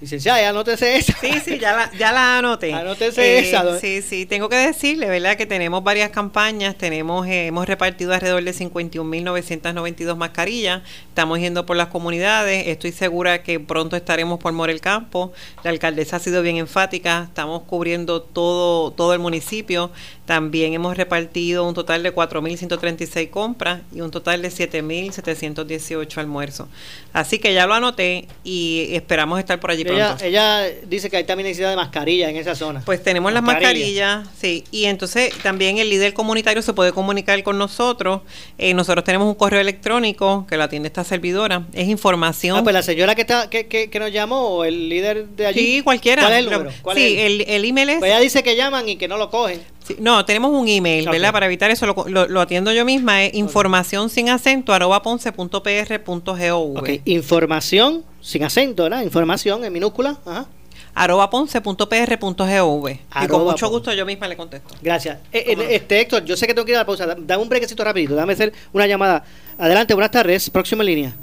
Licenciada, 0.00 0.40
ya 0.40 0.50
anótese 0.50 0.96
esa. 0.96 1.12
Sí, 1.20 1.32
sí, 1.44 1.58
ya 1.58 1.74
la, 1.74 1.90
ya 1.98 2.12
la 2.12 2.38
anoté. 2.38 2.72
Anótese 2.88 3.38
Eh, 3.38 3.38
esa. 3.40 3.78
Sí, 3.80 4.00
sí, 4.00 4.26
tengo 4.26 4.48
que 4.48 4.56
decirle, 4.56 5.06
¿verdad? 5.08 5.36
Que 5.36 5.44
tenemos 5.44 5.82
varias 5.82 6.10
campañas, 6.10 6.76
tenemos, 6.76 7.26
eh, 7.26 7.46
hemos 7.46 7.66
repartido 7.66 8.14
alrededor 8.14 8.44
de 8.44 8.52
51.992 8.54 10.16
mascarillas, 10.16 10.82
estamos 11.08 11.40
yendo 11.40 11.66
por 11.66 11.76
las 11.76 11.88
comunidades, 11.88 12.68
estoy 12.68 12.92
segura 12.92 13.42
que 13.42 13.58
pronto 13.58 13.96
estaremos 13.96 14.38
por 14.38 14.52
Morel 14.52 14.80
Campo, 14.80 15.32
la 15.64 15.70
alcaldesa 15.70 16.16
ha 16.16 16.20
sido 16.20 16.42
bien 16.42 16.56
enfática, 16.56 17.24
estamos 17.28 17.62
cubriendo 17.64 18.22
todo, 18.22 18.92
todo 18.92 19.12
el 19.14 19.18
municipio, 19.18 19.90
también 20.28 20.74
hemos 20.74 20.94
repartido 20.94 21.66
un 21.66 21.72
total 21.72 22.02
de 22.02 22.14
4.136 22.14 23.30
compras 23.30 23.80
y 23.94 24.02
un 24.02 24.10
total 24.10 24.42
de 24.42 24.50
7.718 24.50 26.18
almuerzos. 26.18 26.68
Así 27.14 27.38
que 27.38 27.54
ya 27.54 27.66
lo 27.66 27.72
anoté 27.72 28.28
y 28.44 28.90
esperamos 28.92 29.38
estar 29.38 29.58
por 29.58 29.70
allí 29.70 29.84
Ella, 29.86 30.08
pronto. 30.08 30.24
ella 30.26 30.64
dice 30.86 31.08
que 31.08 31.16
hay 31.16 31.24
también 31.24 31.46
necesidad 31.46 31.70
de 31.70 31.76
mascarilla 31.76 32.28
en 32.28 32.36
esa 32.36 32.54
zona. 32.54 32.82
Pues 32.84 33.02
tenemos 33.02 33.32
las 33.32 33.42
Mascarilla. 33.42 34.16
mascarillas, 34.18 34.38
sí, 34.38 34.64
y 34.70 34.84
entonces 34.84 35.32
también 35.42 35.78
el 35.78 35.88
líder 35.88 36.12
comunitario 36.12 36.60
se 36.60 36.74
puede 36.74 36.92
comunicar 36.92 37.42
con 37.42 37.56
nosotros. 37.56 38.20
Eh, 38.58 38.74
nosotros 38.74 39.06
tenemos 39.06 39.28
un 39.28 39.34
correo 39.34 39.62
electrónico 39.62 40.46
que 40.46 40.58
lo 40.58 40.64
atiende 40.64 40.88
esta 40.88 41.04
servidora, 41.04 41.62
es 41.72 41.88
información. 41.88 42.58
Ah, 42.58 42.62
pues 42.62 42.74
la 42.74 42.82
señora 42.82 43.14
que, 43.14 43.22
está, 43.22 43.48
que, 43.48 43.66
que, 43.66 43.88
que 43.88 43.98
nos 43.98 44.12
llamó 44.12 44.42
o 44.48 44.64
el 44.66 44.90
líder 44.90 45.26
de 45.28 45.46
allí. 45.46 45.58
Sí, 45.76 45.80
cualquiera. 45.82 46.20
¿Cuál 46.20 46.32
es 46.34 46.38
el 46.40 46.50
número? 46.50 46.70
¿Cuál 46.82 46.98
sí, 46.98 47.14
es 47.16 47.24
el, 47.24 47.40
el 47.48 47.64
email 47.64 47.88
es... 47.88 47.98
Pues 48.00 48.10
ella 48.10 48.20
dice 48.20 48.42
que 48.42 48.56
llaman 48.56 48.86
y 48.90 48.96
que 48.96 49.08
no 49.08 49.16
lo 49.16 49.30
cogen. 49.30 49.62
Sí, 49.88 49.96
no, 50.00 50.24
tenemos 50.24 50.50
un 50.52 50.68
email. 50.68 51.08
¿verdad? 51.08 51.32
Para 51.32 51.46
evitar 51.46 51.70
eso, 51.70 51.86
lo, 51.86 51.94
lo- 52.08 52.28
lo 52.28 52.40
atiendo 52.40 52.72
yo 52.72 52.84
misma, 52.84 53.24
es 53.24 53.34
información 53.34 54.08
sin 54.10 54.28
acento 54.28 54.72
arroba 54.72 55.02
ponce.pr.gov. 55.02 56.78
Ok, 56.78 56.90
información 57.04 58.04
sin 58.20 58.44
acento, 58.44 58.84
¿verdad? 58.84 59.02
Información 59.02 59.64
en 59.64 59.72
minúscula. 59.72 60.18
Ajá. 60.26 60.46
arroba 60.94 61.30
ponce.pr.gov. 61.30 62.88
Y 62.90 63.26
con 63.28 63.44
mucho 63.44 63.68
gusto 63.68 63.92
yo 63.92 64.04
misma 64.04 64.26
le 64.28 64.36
contesto. 64.36 64.74
Gracias. 64.82 65.18
Eh, 65.32 65.44
eh, 65.56 65.66
este 65.70 66.00
Héctor, 66.00 66.24
yo 66.24 66.36
sé 66.36 66.46
que 66.46 66.54
tengo 66.54 66.64
que 66.66 66.72
ir 66.72 66.76
a 66.76 66.80
la 66.80 66.86
pausa. 66.86 67.06
Da- 67.06 67.16
Dame 67.18 67.42
un 67.42 67.48
brequecito 67.48 67.84
rapidito. 67.84 68.14
Dame 68.14 68.32
hacer 68.32 68.52
una 68.72 68.86
llamada. 68.86 69.24
Adelante, 69.58 69.94
buenas 69.94 70.10
tardes. 70.10 70.50
Próxima 70.50 70.82
línea. 70.84 71.14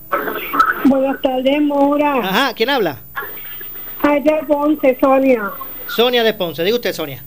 Buenas 0.85 1.21
tardes, 1.21 1.61
Mora. 1.61 2.19
Ajá, 2.19 2.53
¿quién 2.53 2.69
habla? 2.69 3.01
Ay, 4.01 4.21
de 4.21 4.33
Ponce, 4.47 4.97
Sonia. 5.01 5.51
Sonia 5.87 6.23
de 6.23 6.33
Ponce. 6.33 6.63
Diga 6.63 6.75
usted, 6.75 6.93
Sonia. 6.93 7.23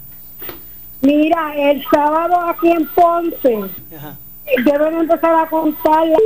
Mira, 1.00 1.52
el 1.56 1.84
sábado 1.90 2.40
aquí 2.48 2.70
en 2.70 2.86
Ponce 2.88 3.70
Ajá. 3.96 4.16
deben 4.64 4.98
empezar 4.98 5.34
a 5.34 5.48
contar 5.48 6.06
la, 6.06 6.18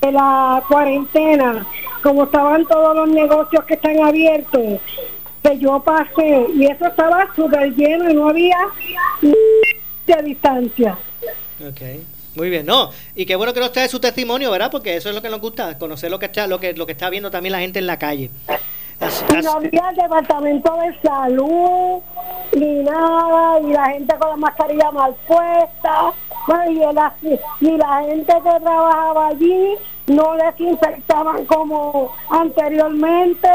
de 0.00 0.12
la 0.12 0.62
cuarentena, 0.68 1.66
como 2.02 2.24
estaban 2.24 2.64
todos 2.66 2.96
los 2.96 3.08
negocios 3.10 3.64
que 3.64 3.74
están 3.74 4.00
abiertos, 4.00 4.80
que 5.42 5.58
yo 5.58 5.80
pasé 5.80 6.46
y 6.54 6.66
eso 6.66 6.86
estaba 6.86 7.28
súper 7.34 7.74
lleno 7.74 8.10
y 8.10 8.14
no 8.14 8.28
había 8.30 8.58
de 9.20 10.22
distancia. 10.22 10.96
Ok. 11.60 11.80
Muy 12.34 12.50
bien, 12.50 12.64
no, 12.66 12.90
y 13.16 13.26
qué 13.26 13.34
bueno 13.34 13.52
que 13.52 13.58
nos 13.58 13.72
trae 13.72 13.88
su 13.88 13.98
testimonio, 13.98 14.52
¿verdad? 14.52 14.70
Porque 14.70 14.94
eso 14.94 15.08
es 15.08 15.14
lo 15.14 15.20
que 15.20 15.28
nos 15.28 15.40
gusta, 15.40 15.76
conocer 15.76 16.08
lo 16.08 16.20
que 16.20 16.26
está, 16.26 16.46
lo 16.46 16.60
que, 16.60 16.72
lo 16.72 16.86
que 16.86 16.92
está 16.92 17.10
viendo 17.10 17.32
también 17.32 17.52
la 17.52 17.58
gente 17.58 17.80
en 17.80 17.86
la 17.88 17.98
calle. 17.98 18.30
Así- 19.00 19.24
Y 19.30 19.42
no 19.42 19.52
había 19.52 19.92
departamento 20.02 20.76
de 20.76 21.00
salud 21.08 22.00
ni 22.56 22.82
nada, 22.82 23.60
y 23.60 23.72
la 23.72 23.86
gente 23.90 24.16
con 24.18 24.30
la 24.30 24.36
mascarilla 24.36 24.90
mal 24.90 25.14
puesta, 25.26 26.12
y, 26.70 26.82
el- 26.82 27.40
y 27.60 27.76
la 27.76 28.00
gente 28.02 28.32
que 28.32 28.60
trabajaba 28.60 29.28
allí 29.28 29.74
no 30.08 30.34
desinfectaban 30.36 31.44
como 31.44 32.10
anteriormente, 32.30 33.48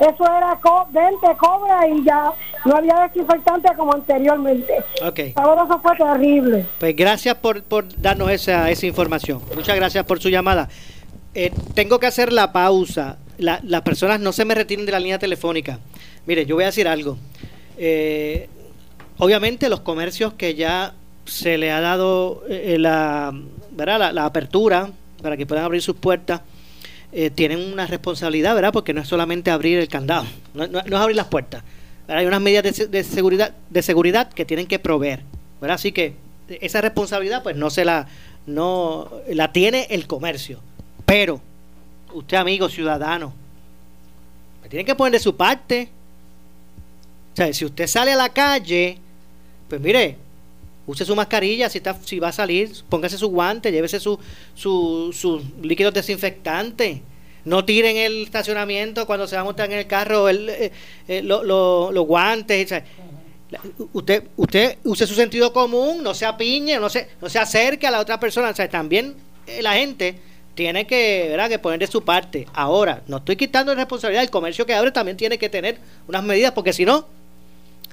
eso 0.00 0.24
era 0.24 0.58
co 0.62 0.86
vente, 0.90 1.26
cobra 1.38 1.86
y 1.86 2.02
ya, 2.04 2.32
no 2.64 2.76
había 2.76 2.94
desinfectante 3.06 3.68
como 3.76 3.92
anteriormente. 3.94 4.72
Ok. 5.06 5.20
Ahora 5.36 5.64
eso 5.64 5.78
fue 5.80 5.96
terrible. 5.96 6.66
Pues 6.80 6.96
gracias 6.96 7.34
por, 7.36 7.62
por 7.62 7.84
darnos 8.00 8.30
esa, 8.30 8.70
esa 8.70 8.86
información. 8.86 9.42
Muchas 9.54 9.76
gracias 9.76 10.04
por 10.06 10.18
su 10.20 10.28
llamada. 10.30 10.68
Eh, 11.34 11.52
tengo 11.74 11.98
que 11.98 12.06
hacer 12.06 12.32
la 12.32 12.52
pausa. 12.52 13.18
La- 13.38 13.60
las 13.64 13.82
personas 13.82 14.20
no 14.20 14.32
se 14.32 14.44
me 14.44 14.54
retiren 14.54 14.84
de 14.86 14.92
la 14.92 15.00
línea 15.00 15.18
telefónica. 15.18 15.78
Mire, 16.26 16.44
yo 16.44 16.56
voy 16.56 16.64
a 16.64 16.66
decir 16.68 16.88
algo. 16.88 17.16
Eh, 17.76 18.48
obviamente 19.18 19.68
los 19.68 19.80
comercios 19.80 20.34
que 20.34 20.54
ya 20.54 20.94
se 21.24 21.58
le 21.58 21.70
ha 21.70 21.80
dado 21.80 22.42
eh, 22.48 22.76
la, 22.78 23.32
¿verdad? 23.72 24.12
La, 24.12 24.24
apertura 24.24 24.90
para 25.22 25.36
que 25.36 25.46
puedan 25.46 25.64
abrir 25.64 25.82
sus 25.82 25.96
puertas, 25.96 26.40
eh, 27.12 27.30
tienen 27.30 27.72
una 27.72 27.86
responsabilidad, 27.86 28.54
¿verdad? 28.54 28.72
Porque 28.72 28.92
no 28.94 29.00
es 29.00 29.08
solamente 29.08 29.50
abrir 29.50 29.78
el 29.78 29.88
candado, 29.88 30.26
no, 30.54 30.66
no- 30.66 30.80
es 30.80 30.92
abrir 30.92 31.16
las 31.16 31.26
puertas. 31.26 31.62
Hay 32.08 32.24
unas 32.26 32.40
medidas 32.40 32.64
de, 32.76 32.86
de 32.86 33.04
seguridad, 33.04 33.54
de 33.70 33.82
seguridad 33.82 34.30
que 34.32 34.44
tienen 34.44 34.66
que 34.66 34.78
proveer, 34.78 35.20
¿verdad? 35.60 35.74
Así 35.74 35.92
que 35.92 36.14
esa 36.48 36.80
responsabilidad, 36.80 37.42
pues 37.42 37.56
no 37.56 37.68
se 37.70 37.84
la, 37.84 38.08
no 38.46 39.10
la 39.28 39.52
tiene 39.52 39.86
el 39.90 40.06
comercio. 40.06 40.60
Pero 41.04 41.40
usted, 42.12 42.36
amigo 42.36 42.68
ciudadano, 42.68 43.32
tiene 44.68 44.84
que 44.84 44.94
poner 44.94 45.12
de 45.12 45.18
su 45.18 45.34
parte. 45.36 45.88
O 47.32 47.36
sea, 47.36 47.52
si 47.52 47.64
usted 47.64 47.86
sale 47.86 48.12
a 48.12 48.16
la 48.16 48.28
calle, 48.30 48.98
pues 49.68 49.80
mire, 49.80 50.16
use 50.86 51.04
su 51.04 51.14
mascarilla, 51.16 51.68
si 51.70 51.78
está, 51.78 51.96
si 52.04 52.18
va 52.18 52.28
a 52.28 52.32
salir, 52.32 52.70
póngase 52.88 53.16
su 53.16 53.28
guante, 53.28 53.70
llévese 53.72 53.98
su, 54.00 54.18
su, 54.54 55.10
sus 55.16 55.42
líquidos 55.62 55.94
desinfectantes. 55.94 56.98
No 57.44 57.64
tiren 57.64 57.96
el 57.96 58.24
estacionamiento 58.24 59.06
cuando 59.06 59.26
se 59.26 59.36
va 59.36 59.42
a 59.42 59.44
montar 59.44 59.70
en 59.72 59.78
el 59.78 59.86
carro 59.86 60.28
el, 60.28 60.48
eh, 60.50 60.72
eh, 61.06 61.22
lo- 61.22 61.42
lo- 61.44 61.92
los 61.92 62.04
guantes. 62.06 62.74
usted, 63.94 64.24
usted 64.36 64.78
use 64.84 65.06
su 65.06 65.14
sentido 65.14 65.52
común, 65.52 66.02
no 66.02 66.12
se 66.12 66.26
apiñe, 66.26 66.78
no 66.78 66.90
se, 66.90 67.08
no 67.22 67.28
se 67.30 67.38
acerque 67.38 67.86
a 67.86 67.90
la 67.90 68.00
otra 68.00 68.20
persona. 68.20 68.50
O 68.50 68.54
sea, 68.54 68.68
también 68.68 69.14
eh, 69.46 69.62
la 69.62 69.74
gente 69.74 70.18
tiene 70.58 70.88
que, 70.88 71.28
¿verdad? 71.30 71.48
que 71.48 71.60
poner 71.60 71.78
de 71.78 71.86
su 71.86 72.02
parte. 72.02 72.48
Ahora, 72.52 73.02
no 73.06 73.18
estoy 73.18 73.36
quitando 73.36 73.72
responsabilidad. 73.76 74.24
El 74.24 74.30
comercio 74.30 74.66
que 74.66 74.74
abre 74.74 74.90
también 74.90 75.16
tiene 75.16 75.38
que 75.38 75.48
tener 75.48 75.78
unas 76.08 76.24
medidas, 76.24 76.50
porque 76.50 76.72
si 76.72 76.84
no, 76.84 77.06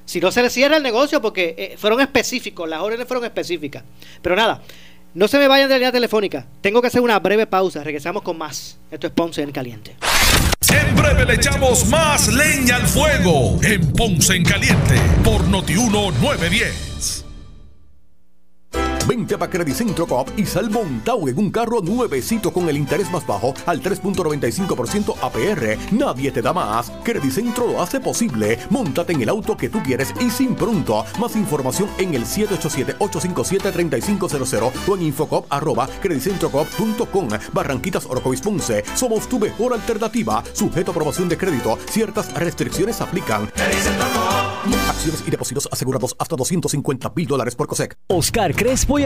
si 0.03 0.19
no 0.19 0.31
se 0.31 0.41
le 0.41 0.49
cierra 0.49 0.77
el 0.77 0.81
negocio, 0.81 1.21
porque 1.21 1.53
eh, 1.59 1.75
fueron 1.77 2.01
específicos, 2.01 2.67
las 2.67 2.81
órdenes 2.81 3.07
fueron 3.07 3.23
específicas. 3.23 3.83
Pero 4.19 4.35
nada, 4.35 4.63
no 5.13 5.27
se 5.27 5.37
me 5.37 5.47
vayan 5.47 5.69
de 5.69 5.75
la 5.75 5.77
línea 5.77 5.91
telefónica. 5.91 6.47
Tengo 6.61 6.81
que 6.81 6.87
hacer 6.87 7.01
una 7.01 7.19
breve 7.19 7.45
pausa. 7.45 7.83
Regresamos 7.83 8.23
con 8.23 8.35
más. 8.35 8.79
Esto 8.89 9.05
es 9.05 9.13
Ponce 9.13 9.43
en 9.43 9.51
Caliente. 9.51 9.95
En 10.73 10.95
breve 10.95 11.23
le 11.23 11.35
echamos 11.35 11.85
más 11.85 12.33
leña 12.33 12.77
al 12.77 12.87
fuego 12.87 13.59
en 13.61 13.93
Ponce 13.93 14.37
en 14.37 14.43
Caliente 14.43 14.95
por 15.23 15.47
Notiuno 15.47 16.09
910. 16.19 16.94
Vente 19.25 19.39
para 19.39 19.51
Credicentro 19.51 20.05
Coop 20.05 20.29
y 20.37 20.45
sal 20.45 20.69
montado 20.69 21.27
en 21.27 21.39
un 21.39 21.49
carro 21.49 21.81
nuevecito 21.81 22.53
con 22.53 22.69
el 22.69 22.77
interés 22.77 23.09
más 23.09 23.25
bajo 23.25 23.55
al 23.65 23.81
3.95% 23.81 25.15
APR. 25.19 25.79
Nadie 25.91 26.31
te 26.31 26.43
da 26.43 26.53
más. 26.53 26.91
Credicentro 27.03 27.65
lo 27.65 27.81
hace 27.81 27.99
posible. 27.99 28.59
Móntate 28.69 29.13
en 29.13 29.23
el 29.23 29.29
auto 29.29 29.57
que 29.57 29.67
tú 29.67 29.81
quieres 29.81 30.13
y 30.19 30.29
sin 30.29 30.53
pronto. 30.53 31.03
Más 31.19 31.35
información 31.35 31.89
en 31.97 32.13
el 32.13 32.23
787-857-3500 32.25 34.71
o 34.87 34.95
en 34.95 35.01
infocop 35.01 35.47
arroba 35.49 35.89
credicentrocop.com. 36.03 37.29
Barranquitas 37.51 38.05
Orocovis 38.05 38.41
Ponce. 38.41 38.83
Somos 38.93 39.27
tu 39.27 39.39
mejor 39.39 39.73
alternativa. 39.73 40.43
Sujeto 40.53 40.91
a 40.91 40.93
aprobación 40.93 41.27
de 41.29 41.37
crédito. 41.37 41.79
Ciertas 41.89 42.31
restricciones 42.35 43.01
aplican. 43.01 43.49
Acciones 44.87 45.23
y 45.25 45.31
depósitos 45.31 45.67
asegurados 45.71 46.15
hasta 46.19 46.35
250 46.35 47.11
mil 47.15 47.27
dólares 47.27 47.55
por 47.55 47.67
COSEC. 47.67 47.97
Oscar 48.07 48.55
Crespo 48.55 48.99
y 48.99 49.05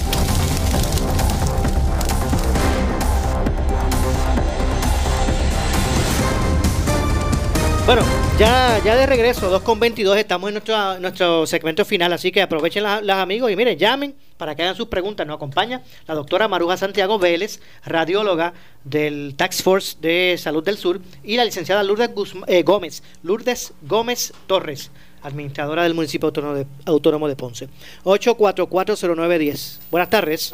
Bueno, 7.93 8.07
ya, 8.39 8.79
ya 8.85 8.95
de 8.95 9.05
regreso, 9.05 9.49
2 9.49 9.63
con 9.63 9.77
22, 9.77 10.15
estamos 10.17 10.47
en 10.47 10.53
nuestro, 10.53 10.97
nuestro 11.01 11.45
segmento 11.45 11.83
final, 11.83 12.13
así 12.13 12.31
que 12.31 12.41
aprovechen 12.41 12.83
las 12.83 13.17
amigos 13.17 13.51
y 13.51 13.57
miren, 13.57 13.77
llamen 13.77 14.15
para 14.37 14.55
que 14.55 14.63
hagan 14.63 14.77
sus 14.77 14.87
preguntas. 14.87 15.27
Nos 15.27 15.35
acompaña 15.35 15.81
la 16.07 16.15
doctora 16.15 16.47
Maruja 16.47 16.77
Santiago 16.77 17.19
Vélez, 17.19 17.59
radióloga 17.83 18.53
del 18.85 19.33
Tax 19.35 19.61
Force 19.61 19.97
de 19.99 20.37
Salud 20.37 20.63
del 20.63 20.77
Sur, 20.77 21.01
y 21.21 21.35
la 21.35 21.43
licenciada 21.43 21.83
Lourdes 21.83 22.11
eh, 22.47 22.63
Gómez, 22.63 23.03
Lourdes 23.23 23.73
Gómez 23.81 24.31
Torres, 24.47 24.89
administradora 25.21 25.83
del 25.83 25.93
municipio 25.93 26.27
autónomo 26.27 26.53
de, 26.53 26.67
autónomo 26.85 27.27
de 27.27 27.35
Ponce. 27.35 27.67
8440910. 28.05 29.79
Buenas 29.91 30.09
tardes. 30.09 30.53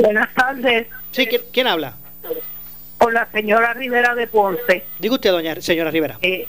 Buenas 0.00 0.34
tardes. 0.34 0.88
Sí, 1.12 1.28
¿quién 1.52 1.68
habla? 1.68 1.96
Con 2.98 3.14
la 3.14 3.26
señora 3.30 3.74
Rivera 3.74 4.14
de 4.14 4.26
Ponce. 4.26 4.84
Diga 4.98 5.14
usted, 5.14 5.30
doña 5.30 5.60
señora 5.60 5.90
Rivera. 5.90 6.18
Eh, 6.22 6.46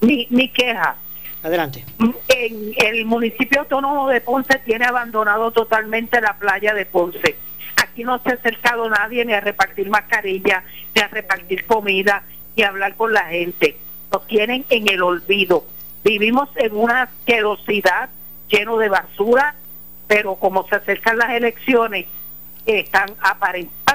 mi, 0.00 0.26
mi 0.30 0.48
queja. 0.48 0.96
Adelante. 1.42 1.84
En 2.28 2.74
el 2.76 3.04
municipio 3.04 3.60
autónomo 3.60 4.08
de 4.08 4.20
Ponce 4.20 4.58
tiene 4.60 4.84
abandonado 4.84 5.50
totalmente 5.52 6.20
la 6.20 6.36
playa 6.36 6.74
de 6.74 6.86
Ponce. 6.86 7.36
Aquí 7.76 8.04
no 8.04 8.18
se 8.22 8.30
ha 8.30 8.34
acercado 8.34 8.88
nadie 8.90 9.24
ni 9.24 9.32
a 9.32 9.40
repartir 9.40 9.88
mascarilla, 9.88 10.64
ni 10.94 11.02
a 11.02 11.08
repartir 11.08 11.66
comida, 11.66 12.22
ni 12.56 12.62
a 12.62 12.68
hablar 12.68 12.94
con 12.96 13.12
la 13.12 13.24
gente. 13.26 13.76
Nos 14.12 14.26
tienen 14.26 14.64
en 14.70 14.88
el 14.88 15.02
olvido. 15.02 15.64
Vivimos 16.04 16.48
en 16.56 16.76
una 16.76 17.02
asquerosidad 17.02 18.10
lleno 18.48 18.78
de 18.78 18.88
basura, 18.88 19.54
pero 20.06 20.36
como 20.36 20.66
se 20.68 20.76
acercan 20.76 21.18
las 21.18 21.30
elecciones, 21.30 22.06
están 22.64 23.10
aparentando 23.20 23.85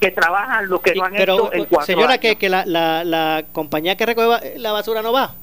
que 0.00 0.10
trabajan 0.10 0.68
lo 0.68 0.80
que 0.80 0.94
no 0.94 1.04
han 1.04 1.16
hecho 1.16 1.52
en 1.52 1.64
cuatro 1.66 1.86
señora, 1.86 2.18
que, 2.18 2.36
que 2.36 2.48
la, 2.48 2.64
la, 2.66 3.04
la 3.04 3.44
compañía 3.52 3.96
que 3.96 4.06
recoge 4.06 4.58
la 4.58 4.72
basura 4.72 5.02
no 5.02 5.12
va. 5.12 5.34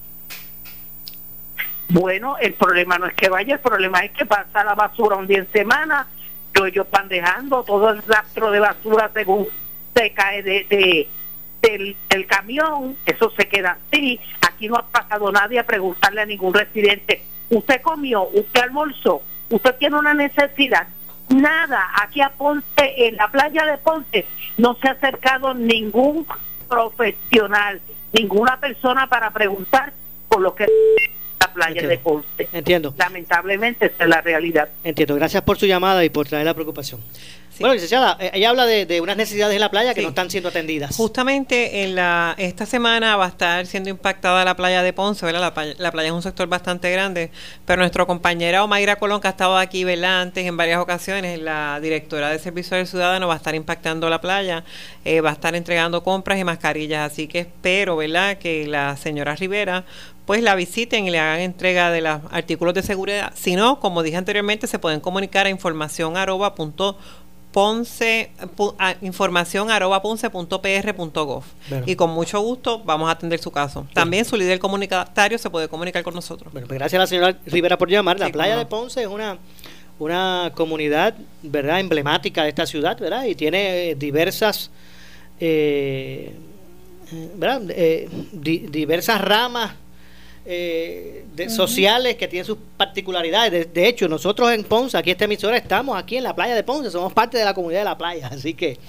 Bueno, 1.89 2.37
el 2.37 2.53
problema 2.53 2.97
no 2.97 3.07
es 3.07 3.13
que 3.15 3.29
vaya, 3.29 3.55
el 3.55 3.59
problema 3.61 3.99
es 4.01 4.11
que 4.11 4.25
pasa 4.25 4.63
la 4.63 4.75
basura 4.75 5.15
un 5.15 5.27
día 5.27 5.39
en 5.39 5.51
semana, 5.51 6.07
pero 6.51 6.67
ellos 6.67 6.87
van 6.91 7.07
dejando 7.07 7.63
todo 7.63 7.89
el 7.89 8.03
rastro 8.03 8.51
de 8.51 8.59
basura 8.59 9.09
según 9.13 9.47
se 9.95 10.13
cae 10.13 10.43
de, 10.43 10.65
de 10.69 11.07
del, 11.61 11.95
del, 12.09 12.25
camión, 12.25 12.95
eso 13.05 13.31
se 13.31 13.47
queda 13.47 13.77
así. 13.87 14.19
Aquí 14.47 14.67
no 14.69 14.75
ha 14.75 14.87
pasado 14.87 15.31
nadie 15.31 15.59
a 15.59 15.65
preguntarle 15.65 16.21
a 16.21 16.25
ningún 16.25 16.53
residente, 16.53 17.21
¿usted 17.49 17.81
comió? 17.81 18.29
¿Usted 18.33 18.61
almorzó? 18.61 19.21
¿Usted 19.49 19.75
tiene 19.75 19.97
una 19.97 20.13
necesidad? 20.13 20.87
Nada. 21.29 21.89
Aquí 22.01 22.21
a 22.21 22.29
Ponce, 22.29 22.65
en 22.77 23.15
la 23.15 23.29
playa 23.29 23.65
de 23.65 23.77
Ponce, 23.77 24.25
no 24.57 24.75
se 24.75 24.87
ha 24.87 24.91
acercado 24.91 25.53
ningún 25.53 26.25
profesional, 26.67 27.81
ninguna 28.13 28.59
persona 28.59 29.07
para 29.07 29.31
preguntar 29.31 29.93
por 30.27 30.41
lo 30.41 30.53
que 30.55 30.65
es 30.65 30.69
la 31.39 31.53
playa 31.53 31.87
de 31.87 31.97
Ponce. 31.97 32.47
Entiendo. 32.51 32.93
Lamentablemente, 32.97 33.87
esa 33.87 34.03
es 34.03 34.09
la 34.09 34.21
realidad. 34.21 34.69
Entiendo. 34.83 35.15
Gracias 35.15 35.43
por 35.43 35.57
su 35.57 35.65
llamada 35.65 36.03
y 36.03 36.09
por 36.09 36.27
traer 36.27 36.45
la 36.45 36.53
preocupación. 36.53 37.01
Bueno, 37.59 37.73
licenciada, 37.73 38.17
eh, 38.19 38.31
ella 38.33 38.49
habla 38.49 38.65
de, 38.65 39.01
unas 39.01 39.17
necesidades 39.17 39.55
en 39.55 39.61
la 39.61 39.69
playa 39.69 39.93
que 39.93 40.01
no 40.01 40.09
están 40.09 40.29
siendo 40.29 40.49
atendidas. 40.49 40.95
Justamente 40.95 41.83
en 41.83 41.95
la 41.95 42.35
esta 42.37 42.65
semana 42.65 43.17
va 43.17 43.25
a 43.25 43.29
estar 43.29 43.65
siendo 43.65 43.89
impactada 43.89 44.45
la 44.45 44.55
playa 44.55 44.81
de 44.81 44.93
Ponce, 44.93 45.25
¿verdad? 45.25 45.53
La, 45.77 45.91
playa, 45.91 46.07
es 46.07 46.13
un 46.13 46.21
sector 46.21 46.47
bastante 46.47 46.89
grande, 46.91 47.31
pero 47.65 47.81
nuestra 47.81 48.05
compañera 48.05 48.63
Omaira 48.63 48.95
Colón, 48.97 49.19
que 49.19 49.27
ha 49.27 49.31
estado 49.31 49.57
aquí 49.57 49.83
¿verdad? 49.83 50.21
antes 50.21 50.45
en 50.45 50.55
varias 50.55 50.79
ocasiones, 50.79 51.39
la 51.41 51.79
directora 51.81 52.29
de 52.29 52.39
Servicio 52.39 52.77
del 52.77 52.87
Ciudadano, 52.87 53.27
va 53.27 53.33
a 53.33 53.37
estar 53.37 53.55
impactando 53.55 54.09
la 54.09 54.21
playa, 54.21 54.63
eh, 55.03 55.21
va 55.21 55.31
a 55.31 55.33
estar 55.33 55.55
entregando 55.55 56.01
compras 56.03 56.39
y 56.39 56.43
mascarillas, 56.43 57.11
así 57.11 57.27
que 57.27 57.39
espero, 57.39 57.97
¿verdad?, 57.97 58.37
que 58.37 58.67
la 58.67 58.95
señora 58.95 59.35
Rivera 59.35 59.83
pues 60.29 60.43
la 60.43 60.53
visiten 60.53 61.07
y 61.07 61.09
le 61.09 61.17
hagan 61.17 61.39
entrega 61.39 61.89
de 61.89 62.01
los 62.01 62.21
artículos 62.29 62.75
de 62.75 62.83
seguridad. 62.83 63.33
Si 63.35 63.55
no, 63.55 63.79
como 63.79 64.03
dije 64.03 64.15
anteriormente, 64.15 64.67
se 64.67 64.77
pueden 64.77 64.99
comunicar 64.99 65.47
a 65.47 65.49
información 65.49 66.17
arroba 66.17 66.53
ponce, 67.51 68.31
información 69.01 69.71
arroba 69.71 70.01
ponce.pr.gov. 70.01 71.43
Y 71.85 71.95
con 71.95 72.11
mucho 72.11 72.39
gusto 72.41 72.79
vamos 72.83 73.09
a 73.09 73.13
atender 73.13 73.39
su 73.39 73.51
caso. 73.51 73.87
También 73.93 74.25
su 74.25 74.37
líder 74.37 74.59
comunitario 74.59 75.37
se 75.37 75.49
puede 75.49 75.67
comunicar 75.67 76.03
con 76.03 76.13
nosotros. 76.13 76.51
Bueno, 76.53 76.67
pues 76.67 76.79
gracias 76.79 76.99
a 76.99 77.03
la 77.03 77.07
señora 77.07 77.37
Rivera 77.45 77.77
por 77.77 77.89
llamar. 77.89 78.19
La 78.19 78.29
playa 78.29 78.57
de 78.57 78.65
Ponce 78.65 79.01
es 79.01 79.07
una 79.07 79.37
una 79.99 80.53
comunidad 80.55 81.13
verdad 81.41 81.81
emblemática 81.81 82.43
de 82.43 82.49
esta 82.49 82.65
ciudad 82.65 82.97
verdad 82.97 83.25
y 83.25 83.35
tiene 83.35 83.95
diversas 83.95 84.71
eh, 85.41 86.33
¿verdad? 87.35 87.63
Eh, 87.69 88.07
diversas 88.31 89.19
ramas 89.19 89.73
eh, 90.51 91.25
de, 91.35 91.47
sociales 91.47 92.15
que 92.15 92.27
tienen 92.27 92.43
sus 92.43 92.57
particularidades. 92.75 93.71
De, 93.71 93.87
hecho, 93.87 94.07
nosotros 94.09 94.51
en 94.51 94.63
Ponce, 94.63 94.97
aquí 94.97 95.11
esta 95.11 95.25
emisora, 95.25 95.55
estamos 95.55 95.95
aquí 95.95 96.17
en 96.17 96.23
la 96.23 96.35
playa 96.35 96.55
de 96.55 96.63
Ponce, 96.63 96.89
somos 96.89 97.13
parte 97.13 97.37
de 97.37 97.45
la 97.45 97.53
comunidad 97.53 97.81
de 97.81 97.85
la 97.85 97.97
playa. 97.99 98.27
Así 98.31 98.55
que, 98.55 98.79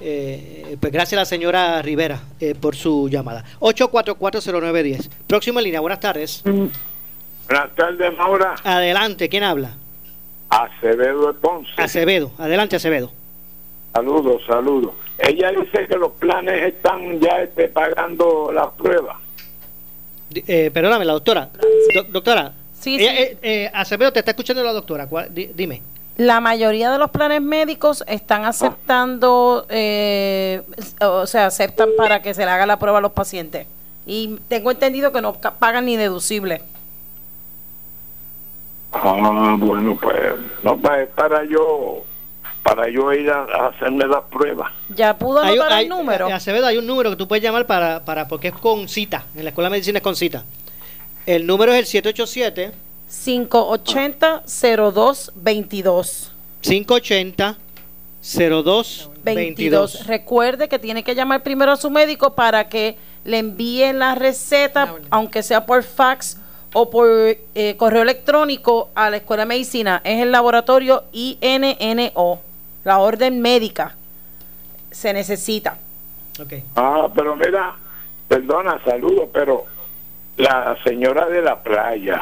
eh, 0.00 0.76
pues 0.80 0.92
gracias 0.92 1.16
a 1.18 1.22
la 1.22 1.24
señora 1.24 1.80
Rivera 1.82 2.20
eh, 2.40 2.56
por 2.56 2.74
su 2.74 3.08
llamada. 3.08 3.44
8440910. 3.60 5.08
Próximo 5.28 5.60
en 5.60 5.66
línea, 5.66 5.78
buenas 5.78 6.00
tardes. 6.00 6.42
Buenas 6.42 7.74
tardes, 7.76 8.16
Maura. 8.18 8.56
Adelante, 8.64 9.28
¿quién 9.28 9.44
habla? 9.44 9.76
Acevedo 10.48 11.32
de 11.32 11.38
Ponce. 11.38 11.70
Acevedo, 11.76 12.32
adelante, 12.38 12.74
Acevedo. 12.74 13.12
Saludos, 13.92 14.42
saludos. 14.48 14.94
Ella 15.18 15.52
dice 15.52 15.86
que 15.86 15.96
los 15.96 16.10
planes 16.14 16.74
están 16.74 17.20
ya 17.20 17.40
este, 17.40 17.68
pagando 17.68 18.50
las 18.52 18.72
pruebas. 18.72 19.23
Eh, 20.34 20.70
perdóname, 20.72 21.04
la 21.04 21.12
doctora. 21.12 21.50
doctora. 22.10 22.52
Sí, 22.80 22.96
eh, 23.00 23.38
eh, 23.40 23.70
Acevedo, 23.72 24.12
te 24.12 24.18
está 24.18 24.32
escuchando 24.32 24.62
la 24.62 24.72
doctora. 24.72 25.08
dime. 25.30 25.82
La 26.16 26.40
mayoría 26.40 26.92
de 26.92 26.98
los 26.98 27.10
planes 27.10 27.42
médicos 27.42 28.04
están 28.06 28.44
aceptando, 28.44 29.66
eh, 29.68 30.62
o 31.00 31.26
sea, 31.26 31.46
aceptan 31.46 31.88
para 31.96 32.22
que 32.22 32.34
se 32.34 32.44
le 32.44 32.50
haga 32.50 32.66
la 32.66 32.78
prueba 32.78 32.98
a 32.98 33.00
los 33.00 33.12
pacientes. 33.12 33.66
Y 34.06 34.36
tengo 34.48 34.70
entendido 34.70 35.10
que 35.12 35.20
no 35.20 35.32
pagan 35.34 35.86
ni 35.86 35.96
deducible. 35.96 36.62
Ah, 38.92 39.12
bueno, 39.18 39.58
pues 39.58 39.82
no, 40.62 40.76
pues 40.78 41.08
para 41.16 41.44
yo 41.44 42.04
para 42.64 42.88
yo 42.88 43.12
ir 43.12 43.30
a, 43.30 43.68
hacerme 43.68 44.06
las 44.06 44.24
pruebas. 44.24 44.72
¿Ya 44.88 45.16
pudo 45.16 45.40
anotar 45.40 45.82
el 45.82 45.88
número? 45.88 46.26
Acevedo, 46.26 46.66
hay 46.66 46.78
un 46.78 46.86
número 46.86 47.10
que 47.10 47.16
tú 47.16 47.28
puedes 47.28 47.44
llamar 47.44 47.66
para, 47.66 48.04
para 48.04 48.26
porque 48.26 48.48
es 48.48 48.54
con 48.54 48.88
cita. 48.88 49.26
En 49.36 49.44
la 49.44 49.50
Escuela 49.50 49.68
de 49.68 49.72
Medicina 49.72 49.98
es 49.98 50.02
con 50.02 50.16
cita. 50.16 50.44
El 51.26 51.46
número 51.46 51.72
es 51.72 51.78
el 51.78 51.86
787 51.86 52.72
580 53.06 54.42
0222. 54.46 56.32
580 56.62 57.56
0222. 58.22 60.06
Recuerde 60.06 60.68
que 60.68 60.78
tiene 60.78 61.04
que 61.04 61.14
llamar 61.14 61.42
primero 61.42 61.72
a 61.72 61.76
su 61.76 61.90
médico 61.90 62.34
para 62.34 62.70
que 62.70 62.96
le 63.24 63.38
envíen 63.38 63.98
la 63.98 64.14
receta, 64.14 64.94
aunque 65.10 65.42
sea 65.42 65.66
por 65.66 65.82
fax 65.82 66.38
o 66.72 66.88
por 66.88 67.08
eh, 67.10 67.76
correo 67.76 68.02
electrónico 68.02 68.88
a 68.94 69.10
la 69.10 69.18
Escuela 69.18 69.42
de 69.42 69.48
Medicina. 69.48 70.00
Es 70.02 70.22
el 70.22 70.32
laboratorio 70.32 71.04
INNO 71.12 72.40
la 72.84 72.98
orden 72.98 73.40
médica 73.40 73.96
se 74.90 75.12
necesita. 75.12 75.78
Okay. 76.40 76.62
Ah, 76.76 77.08
pero 77.14 77.36
mira, 77.36 77.74
perdona, 78.28 78.80
saludo, 78.84 79.28
pero 79.32 79.64
la 80.36 80.76
señora 80.84 81.26
de 81.28 81.42
la 81.42 81.62
playa, 81.62 82.18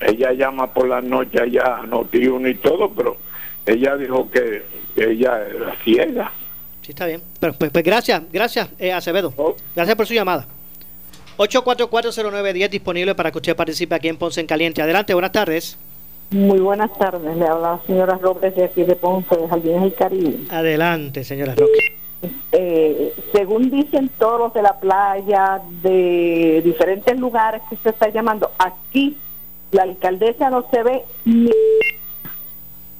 ella 0.00 0.32
llama 0.32 0.72
por 0.72 0.88
la 0.88 1.00
noche 1.00 1.40
allá 1.40 1.78
a 1.78 1.86
Notiuno 1.86 2.48
y 2.48 2.54
todo, 2.56 2.90
pero 2.90 3.16
ella 3.66 3.96
dijo 3.96 4.30
que, 4.30 4.64
ella 4.96 5.46
era 5.46 5.76
ciega. 5.84 6.32
Sí, 6.82 6.90
está 6.90 7.06
bien. 7.06 7.22
Pero, 7.38 7.52
pues, 7.52 7.70
pues 7.70 7.84
gracias, 7.84 8.22
gracias, 8.32 8.70
eh, 8.78 8.92
Acevedo. 8.92 9.32
Oh. 9.36 9.54
Gracias 9.76 9.96
por 9.96 10.06
su 10.06 10.14
llamada. 10.14 10.46
8440910 11.36 12.68
disponible 12.68 13.14
para 13.14 13.30
que 13.30 13.38
usted 13.38 13.54
participe 13.54 13.94
aquí 13.94 14.08
en 14.08 14.16
Ponce 14.16 14.40
en 14.40 14.46
Caliente. 14.46 14.82
Adelante, 14.82 15.14
buenas 15.14 15.30
tardes. 15.30 15.78
Muy 16.30 16.60
buenas 16.60 16.92
tardes, 16.98 17.36
le 17.38 17.46
habla 17.46 17.72
la 17.72 17.86
señora 17.86 18.18
López 18.20 18.54
de 18.54 18.64
aquí 18.64 18.82
de 18.82 18.96
Ponce, 18.96 19.34
de 19.34 19.48
Jardines 19.48 19.80
del 19.80 19.94
Caribe. 19.94 20.38
Adelante, 20.50 21.24
señora 21.24 21.54
Roque. 21.54 21.96
Eh, 22.52 23.14
según 23.32 23.70
dicen 23.70 24.10
todos 24.18 24.38
los 24.38 24.54
de 24.54 24.60
la 24.60 24.78
playa, 24.78 25.62
de 25.82 26.60
diferentes 26.62 27.18
lugares 27.18 27.62
que 27.70 27.76
se 27.76 27.90
está 27.90 28.10
llamando, 28.10 28.50
aquí 28.58 29.16
la 29.70 29.84
alcaldesa 29.84 30.50
no 30.50 30.66
se 30.70 30.82
ve 30.82 31.04
ni, 31.24 31.50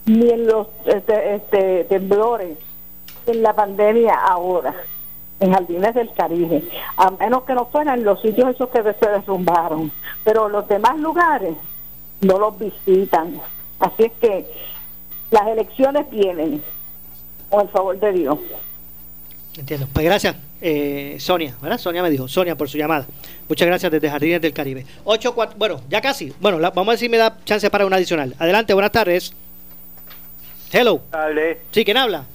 ni 0.07 0.31
en 0.31 0.47
los 0.47 0.69
este, 0.87 1.35
este, 1.35 1.85
temblores, 1.85 2.57
en 3.27 3.43
la 3.43 3.53
pandemia 3.53 4.15
ahora, 4.15 4.75
en 5.41 5.53
Jardines 5.53 5.95
del 5.95 6.11
Caribe, 6.15 6.63
a 6.97 7.11
menos 7.11 7.43
que 7.43 7.53
no 7.53 7.67
fueran 7.67 8.05
los 8.05 8.23
sitios 8.23 8.49
esos 8.55 8.71
que 8.71 8.83
se 8.83 9.07
derrumbaron, 9.07 9.93
pero 10.25 10.49
los 10.49 10.67
demás 10.67 10.99
lugares 10.99 11.57
no 12.21 12.39
los 12.39 12.59
visitan. 12.59 13.41
Así 13.79 14.05
es 14.05 14.13
que 14.21 14.47
las 15.31 15.47
elecciones 15.47 16.11
vienen, 16.11 16.63
con 17.49 17.63
el 17.63 17.69
favor 17.69 17.99
de 17.99 18.13
Dios. 18.13 18.39
Entiendo. 19.57 19.89
Pues 19.93 20.05
gracias, 20.05 20.37
eh, 20.61 21.17
Sonia, 21.19 21.57
¿verdad? 21.61 21.79
Sonia 21.79 22.03
me 22.03 22.11
dijo, 22.11 22.29
Sonia 22.29 22.57
por 22.57 22.69
su 22.69 22.79
llamada. 22.79 23.07
Muchas 23.49 23.67
gracias 23.67 23.91
desde 23.91 24.09
Jardines 24.09 24.41
del 24.41 24.53
Caribe. 24.53 24.87
8, 25.05 25.35
4, 25.35 25.57
bueno, 25.59 25.81
ya 25.89 26.01
casi. 26.01 26.33
Bueno, 26.41 26.59
vamos 26.59 26.89
a 26.89 26.91
ver 26.91 26.99
si 26.99 27.09
me 27.09 27.17
da 27.17 27.37
chance 27.45 27.69
para 27.71 27.85
una 27.85 27.97
adicional. 27.97 28.35
Adelante, 28.39 28.73
buenas 28.75 28.93
tardes. 28.93 29.35
Hello. 30.73 31.01
Dale. 31.11 31.59
Sí, 31.73 31.85
¿quién 31.85 31.97
habla? 31.97 32.27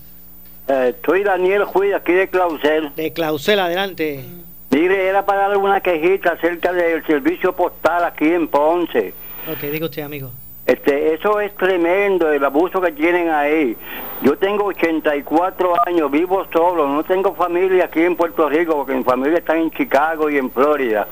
Eh, 0.67 0.95
soy 1.05 1.23
Daniel 1.23 1.65
Juiz, 1.65 1.93
aquí 1.93 2.13
de 2.13 2.27
Clausel. 2.27 2.93
De 2.95 3.13
Clausel, 3.13 3.59
adelante. 3.59 4.23
Mire, 4.71 5.07
era 5.07 5.25
para 5.25 5.41
darle 5.41 5.57
una 5.57 5.81
quejita 5.81 6.31
acerca 6.31 6.73
del 6.73 7.05
servicio 7.05 7.53
postal 7.53 8.03
aquí 8.05 8.25
en 8.25 8.47
Ponce. 8.47 9.13
Ok, 9.45 9.59
diga 9.59 9.85
usted, 9.85 10.03
amigo. 10.03 10.31
Este, 10.65 11.13
eso 11.13 11.41
es 11.41 11.53
tremendo, 11.55 12.31
el 12.31 12.43
abuso 12.45 12.79
que 12.79 12.93
tienen 12.93 13.29
ahí. 13.29 13.75
Yo 14.21 14.37
tengo 14.37 14.65
84 14.65 15.73
años, 15.85 16.09
vivo 16.09 16.45
solo, 16.53 16.87
no 16.87 17.03
tengo 17.03 17.33
familia 17.33 17.85
aquí 17.85 18.01
en 18.01 18.15
Puerto 18.15 18.47
Rico, 18.47 18.77
porque 18.77 18.93
mi 18.93 19.03
familia 19.03 19.39
está 19.39 19.57
en 19.57 19.69
Chicago 19.71 20.29
y 20.29 20.37
en 20.37 20.49
Florida. 20.49 21.07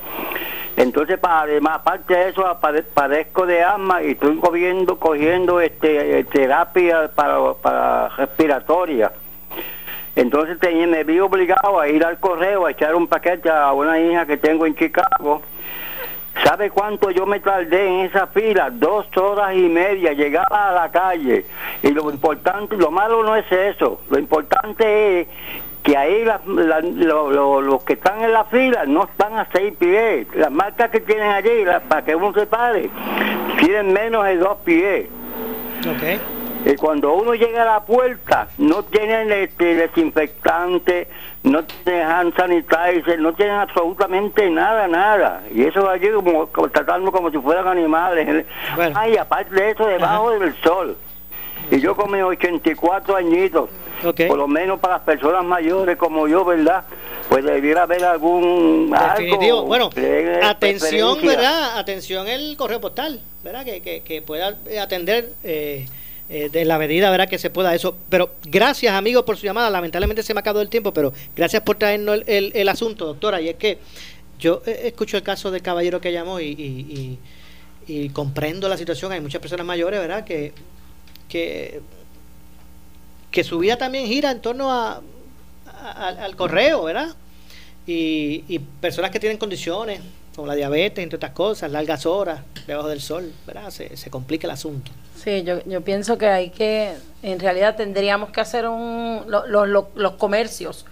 Entonces, 0.77 1.19
además, 1.21 1.79
aparte 1.81 2.13
de 2.13 2.29
eso, 2.29 2.45
padezco 2.93 3.45
de 3.45 3.61
asma 3.61 4.01
y 4.01 4.11
estoy 4.11 4.37
cogiendo, 4.37 4.97
cogiendo 4.97 5.59
este, 5.59 6.23
terapia 6.25 7.11
para, 7.13 7.53
para 7.55 8.07
respiratoria. 8.15 9.11
Entonces 10.15 10.57
me 10.87 11.03
vi 11.03 11.19
obligado 11.19 11.79
a 11.79 11.89
ir 11.89 12.05
al 12.05 12.19
correo 12.19 12.65
a 12.65 12.71
echar 12.71 12.95
un 12.95 13.07
paquete 13.07 13.49
a 13.49 13.71
una 13.73 13.99
hija 13.99 14.25
que 14.25 14.37
tengo 14.37 14.65
en 14.65 14.75
Chicago 14.75 15.41
¿Sabe 16.43 16.69
cuánto 16.69 17.11
yo 17.11 17.25
me 17.25 17.39
tardé 17.39 17.87
en 17.87 18.05
esa 18.05 18.27
fila? 18.27 18.69
Dos 18.71 19.05
horas 19.17 19.53
y 19.53 19.67
media, 19.67 20.13
llegaba 20.13 20.69
a 20.69 20.71
la 20.71 20.91
calle. 20.91 21.45
Y 21.83 21.91
lo 21.91 22.09
importante, 22.09 22.77
lo 22.77 22.89
malo 22.89 23.23
no 23.23 23.35
es 23.35 23.51
eso, 23.51 24.01
lo 24.09 24.17
importante 24.17 25.21
es 25.21 25.27
que 25.83 25.97
ahí 25.97 26.23
los 26.23 27.83
que 27.83 27.93
están 27.93 28.23
en 28.23 28.33
la 28.33 28.45
fila 28.45 28.85
no 28.85 29.03
están 29.03 29.37
a 29.37 29.47
seis 29.51 29.73
pies. 29.77 30.27
Las 30.35 30.51
marcas 30.51 30.89
que 30.89 30.99
tienen 30.99 31.31
allí, 31.31 31.65
para 31.87 32.03
que 32.03 32.15
uno 32.15 32.33
se 32.33 32.45
pare, 32.45 32.89
tienen 33.59 33.91
menos 33.91 34.23
de 34.25 34.37
dos 34.37 34.57
pies. 34.63 35.07
Okay. 35.95 36.19
Y 36.65 36.75
cuando 36.75 37.13
uno 37.13 37.33
llega 37.33 37.63
a 37.63 37.65
la 37.65 37.85
puerta, 37.85 38.47
no 38.57 38.83
tienen 38.83 39.31
este 39.31 39.75
desinfectante, 39.75 41.07
no 41.43 41.63
tienen 41.63 42.05
hand 42.05 42.35
sanitizer, 42.35 43.19
no 43.19 43.33
tienen 43.33 43.55
absolutamente 43.55 44.47
nada, 44.49 44.87
nada. 44.87 45.43
Y 45.53 45.63
eso 45.63 45.89
allí 45.89 46.09
como, 46.11 46.47
tratando 46.69 47.11
como 47.11 47.31
si 47.31 47.39
fueran 47.39 47.67
animales. 47.67 48.45
Ay, 48.93 49.17
aparte 49.17 49.55
de 49.55 49.71
eso, 49.71 49.87
debajo 49.87 50.31
del 50.31 50.55
sol. 50.61 50.97
Y 51.71 51.79
yo 51.79 51.95
con 51.95 52.11
mis 52.11 52.21
84 52.21 53.15
añitos, 53.15 53.69
por 54.27 54.37
lo 54.37 54.47
menos 54.47 54.79
para 54.79 54.95
las 54.95 55.03
personas 55.03 55.43
mayores 55.43 55.97
como 55.97 56.27
yo, 56.27 56.45
¿verdad? 56.45 56.83
Pues 57.27 57.43
debiera 57.43 57.83
haber 57.83 58.03
algún... 58.03 58.91
Definitivo. 58.91 59.63
bueno, 59.63 59.89
atención, 60.43 61.19
¿verdad? 61.23 61.79
Atención 61.79 62.27
el 62.27 62.55
correo 62.57 62.81
postal, 62.81 63.21
¿verdad? 63.43 63.65
Que, 63.65 63.81
que, 63.81 64.01
que 64.01 64.21
pueda 64.21 64.57
atender... 64.79 65.31
Eh, 65.43 65.87
eh, 66.33 66.47
de 66.47 66.63
la 66.63 66.79
medida 66.79 67.11
¿verdad? 67.11 67.27
que 67.27 67.37
se 67.37 67.49
pueda 67.49 67.75
eso. 67.75 67.97
Pero 68.09 68.35
gracias, 68.43 68.93
amigo, 68.93 69.25
por 69.25 69.35
su 69.35 69.45
llamada. 69.45 69.69
Lamentablemente 69.69 70.23
se 70.23 70.33
me 70.33 70.39
ha 70.39 70.41
acabado 70.41 70.61
el 70.61 70.69
tiempo, 70.69 70.93
pero 70.93 71.11
gracias 71.35 71.61
por 71.63 71.77
traernos 71.77 72.21
el, 72.25 72.53
el, 72.55 72.69
asunto, 72.69 73.05
doctora. 73.05 73.41
Y 73.41 73.49
es 73.49 73.55
que 73.55 73.79
yo 74.39 74.61
escucho 74.65 75.17
el 75.17 75.23
caso 75.23 75.51
del 75.51 75.61
caballero 75.61 75.99
que 75.99 76.13
llamó 76.13 76.39
y, 76.39 77.19
y, 77.85 78.09
comprendo 78.13 78.69
la 78.69 78.77
situación. 78.77 79.11
Hay 79.11 79.19
muchas 79.19 79.41
personas 79.41 79.65
mayores, 79.65 79.99
¿verdad?, 79.99 80.23
que, 80.23 80.53
que, 81.27 81.81
que 83.29 83.43
su 83.43 83.59
vida 83.59 83.75
también 83.75 84.07
gira 84.07 84.31
en 84.31 84.41
torno 84.41 84.71
a, 84.71 85.01
al 85.97 86.35
correo, 86.37 86.85
¿verdad? 86.85 87.13
Y, 87.85 88.45
y 88.47 88.59
personas 88.59 89.11
que 89.11 89.19
tienen 89.19 89.37
condiciones 89.37 89.99
como 90.35 90.47
la 90.47 90.55
diabetes, 90.55 91.03
entre 91.03 91.17
otras 91.17 91.33
cosas, 91.33 91.71
largas 91.71 92.05
horas 92.05 92.41
debajo 92.67 92.87
del 92.87 93.01
sol, 93.01 93.33
¿verdad? 93.45 93.69
Se, 93.69 93.97
se 93.97 94.09
complica 94.09 94.47
el 94.47 94.51
asunto. 94.51 94.91
Sí, 95.21 95.43
yo, 95.43 95.63
yo 95.65 95.81
pienso 95.81 96.17
que 96.17 96.27
hay 96.27 96.49
que, 96.49 96.93
en 97.21 97.39
realidad 97.39 97.75
tendríamos 97.75 98.31
que 98.31 98.41
hacer 98.41 98.67
un, 98.67 99.23
los 99.27 100.11
comercios, 100.13 100.85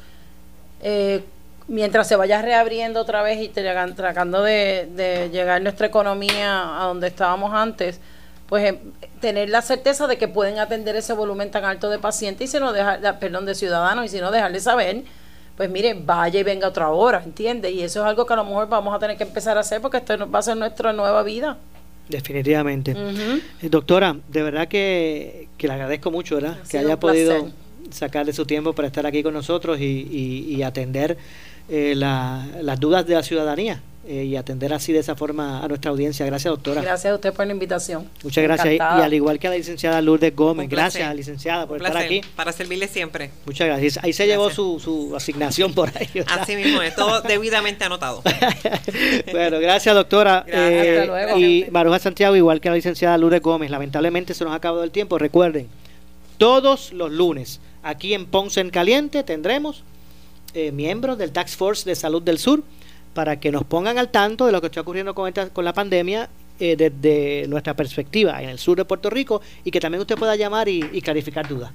eh, 0.81 1.23
mientras 1.67 2.07
se 2.07 2.15
vaya 2.15 2.41
reabriendo 2.41 3.01
otra 3.01 3.23
vez 3.23 3.41
y 3.41 3.49
tratando 3.49 4.43
de, 4.43 5.29
llegar 5.31 5.61
nuestra 5.63 5.87
economía 5.87 6.81
a 6.81 6.85
donde 6.85 7.07
estábamos 7.07 7.53
antes, 7.53 7.99
pues 8.47 8.73
eh, 8.73 8.79
tener 9.19 9.49
la 9.49 9.63
certeza 9.63 10.05
de 10.05 10.17
que 10.17 10.27
pueden 10.27 10.59
atender 10.59 10.95
ese 10.95 11.13
volumen 11.13 11.49
tan 11.49 11.65
alto 11.65 11.89
de 11.89 11.97
pacientes 11.97 12.49
y 12.49 12.51
si 12.51 12.59
no 12.59 12.71
dejar, 12.71 13.19
perdón, 13.19 13.47
de 13.47 13.55
ciudadanos 13.55 14.05
y 14.05 14.09
si 14.09 14.19
no 14.19 14.29
dejarles 14.31 14.63
saber, 14.63 15.03
pues 15.59 15.69
mire, 15.69 15.93
vaya 15.93 16.39
y 16.39 16.43
venga 16.43 16.69
otra 16.69 16.87
hora, 16.87 17.21
¿entiende? 17.21 17.69
Y 17.69 17.81
eso 17.81 17.99
es 17.99 18.05
algo 18.05 18.25
que 18.25 18.31
a 18.31 18.37
lo 18.37 18.45
mejor 18.45 18.69
vamos 18.69 18.95
a 18.95 18.97
tener 18.97 19.17
que 19.17 19.25
empezar 19.25 19.57
a 19.57 19.59
hacer 19.59 19.81
porque 19.81 19.97
esto 19.97 20.31
va 20.31 20.39
a 20.39 20.41
ser 20.41 20.55
nuestra 20.55 20.93
nueva 20.93 21.21
vida. 21.21 21.57
Definitivamente. 22.07 22.95
Eh, 23.61 23.67
doctora, 23.67 24.15
de 24.29 24.41
verdad 24.41 24.69
que, 24.69 25.49
le 25.59 25.71
agradezco 25.73 26.11
mucho, 26.11 26.35
¿verdad? 26.35 26.59
que 26.69 26.77
haya 26.77 26.97
podido 26.97 27.49
sacarle 27.89 28.31
su 28.31 28.45
tiempo 28.45 28.71
para 28.71 28.87
estar 28.87 29.05
aquí 29.05 29.21
con 29.21 29.33
nosotros 29.33 29.81
y, 29.81 30.63
atender 30.63 31.17
eh, 31.67 31.93
las 31.93 32.79
dudas 32.79 33.05
de 33.05 33.15
la 33.15 33.23
ciudadanía. 33.23 33.81
Eh, 34.07 34.23
y 34.23 34.37
atender 34.37 34.73
así 34.73 34.93
de 34.93 34.99
esa 34.99 35.15
forma 35.15 35.63
a 35.63 35.67
nuestra 35.67 35.91
audiencia. 35.91 36.25
Gracias, 36.25 36.49
doctora. 36.49 36.81
Gracias 36.81 37.11
a 37.11 37.15
usted 37.15 37.33
por 37.33 37.45
la 37.45 37.51
invitación. 37.51 38.09
Muchas 38.23 38.43
gracias. 38.43 38.75
Y 38.75 38.79
al 38.79 39.13
igual 39.13 39.37
que 39.37 39.47
a 39.47 39.49
la 39.51 39.57
licenciada 39.57 40.01
Lourdes 40.01 40.35
Gómez, 40.35 40.69
gracias, 40.69 41.13
licenciada, 41.15 41.67
por 41.67 41.77
estar 41.77 41.97
aquí. 41.97 42.21
Para 42.35 42.51
servirle 42.51 42.87
siempre. 42.87 43.29
Muchas 43.45 43.67
gracias. 43.67 44.03
Ahí 44.03 44.13
se 44.13 44.25
llevó 44.25 44.49
su, 44.49 44.79
su 44.79 45.15
asignación 45.15 45.73
por 45.73 45.89
ahí. 45.95 46.09
Así 46.27 46.55
mismo 46.55 46.81
es, 46.81 46.95
todo 46.95 47.21
debidamente 47.21 47.83
anotado. 47.83 48.23
bueno, 49.31 49.59
gracias, 49.59 49.93
doctora. 49.93 50.45
Eh, 50.47 51.27
y 51.37 51.71
Maruja 51.71 51.99
Santiago, 51.99 52.35
igual 52.35 52.61
que 52.61 52.69
a 52.69 52.71
la 52.71 52.77
licenciada 52.77 53.17
Lourdes 53.17 53.41
Gómez, 53.41 53.69
lamentablemente 53.69 54.33
se 54.33 54.43
nos 54.45 54.53
ha 54.53 54.55
acabado 54.55 54.83
el 54.83 54.91
tiempo. 54.91 55.19
Recuerden, 55.19 55.67
todos 56.37 56.93
los 56.93 57.11
lunes, 57.11 57.59
aquí 57.83 58.13
en 58.13 58.25
Ponce 58.25 58.61
en 58.61 58.69
Caliente, 58.69 59.23
tendremos 59.23 59.83
eh, 60.53 60.71
miembros 60.71 61.17
del 61.17 61.31
Tax 61.31 61.55
Force 61.57 61.87
de 61.87 61.95
Salud 61.95 62.23
del 62.23 62.39
Sur 62.39 62.63
para 63.13 63.39
que 63.39 63.51
nos 63.51 63.63
pongan 63.63 63.97
al 63.97 64.09
tanto 64.09 64.45
de 64.45 64.51
lo 64.51 64.61
que 64.61 64.67
está 64.67 64.81
ocurriendo 64.81 65.15
con, 65.15 65.27
esta, 65.27 65.49
con 65.49 65.65
la 65.65 65.73
pandemia 65.73 66.29
eh, 66.59 66.75
desde 66.75 67.47
nuestra 67.47 67.73
perspectiva 67.73 68.43
en 68.43 68.49
el 68.49 68.59
sur 68.59 68.77
de 68.77 68.83
Puerto 68.83 69.09
Rico 69.09 69.39
y 69.63 69.71
que 69.71 69.79
también 69.79 70.01
usted 70.01 70.17
pueda 70.17 70.35
llamar 70.35 70.67
y, 70.67 70.81
clarificar 71.01 71.47
dudas. 71.47 71.71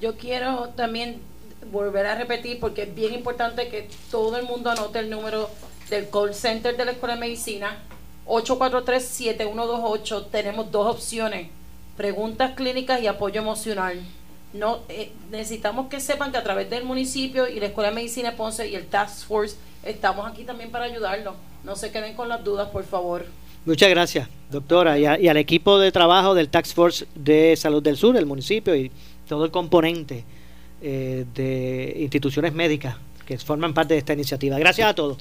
Yo 0.00 0.16
quiero 0.16 0.68
también 0.76 1.20
volver 1.72 2.06
a 2.06 2.14
repetir 2.14 2.60
porque 2.60 2.82
es 2.82 2.94
bien 2.94 3.14
importante 3.14 3.66
que 3.68 3.88
todo 4.12 4.36
el 4.36 4.46
mundo 4.46 4.70
anote 4.70 5.00
el 5.00 5.10
número 5.10 5.50
del 5.90 6.08
call 6.08 6.34
center 6.34 6.76
de 6.76 6.84
la 6.84 6.92
Escuela 6.92 7.14
de 7.14 7.20
Medicina 7.20 7.78
843-7128. 8.26 10.26
Tenemos 10.30 10.70
dos 10.70 10.94
opciones, 10.94 11.48
preguntas 11.96 12.52
clínicas 12.54 13.02
y 13.02 13.08
apoyo 13.08 13.40
emocional. 13.40 14.00
No, 14.52 14.82
eh, 14.88 15.10
necesitamos 15.32 15.88
que 15.88 15.98
sepan 15.98 16.30
que 16.30 16.38
a 16.38 16.44
través 16.44 16.70
del 16.70 16.84
municipio 16.84 17.48
y 17.48 17.58
la 17.58 17.66
Escuela 17.66 17.90
de 17.90 17.96
Medicina 17.96 18.36
Ponce 18.36 18.68
y 18.68 18.76
el 18.76 18.86
Task 18.86 19.26
Force 19.26 19.56
estamos 19.82 20.26
aquí 20.26 20.44
también 20.44 20.70
para 20.70 20.84
ayudarlos. 20.84 21.34
No 21.64 21.76
se 21.76 21.90
queden 21.90 22.14
con 22.14 22.28
las 22.28 22.44
dudas, 22.44 22.68
por 22.70 22.84
favor. 22.84 23.26
Muchas 23.64 23.90
gracias, 23.90 24.28
doctora, 24.50 24.98
y, 24.98 25.28
al 25.28 25.36
equipo 25.36 25.78
de 25.78 25.92
trabajo 25.92 26.34
del 26.34 26.48
Tax 26.48 26.72
Force 26.72 27.06
de 27.14 27.54
Salud 27.56 27.82
del 27.82 27.96
Sur, 27.96 28.16
el 28.16 28.24
municipio 28.24 28.74
y 28.74 28.90
todo 29.28 29.44
el 29.44 29.50
componente 29.50 30.24
eh, 30.80 31.26
de 31.34 31.96
instituciones 31.98 32.54
médicas 32.54 32.96
que 33.26 33.36
forman 33.36 33.74
parte 33.74 33.92
de 33.92 33.98
esta 33.98 34.14
iniciativa. 34.14 34.58
Gracias 34.58 34.88
a 34.88 34.94
todos. 34.94 35.18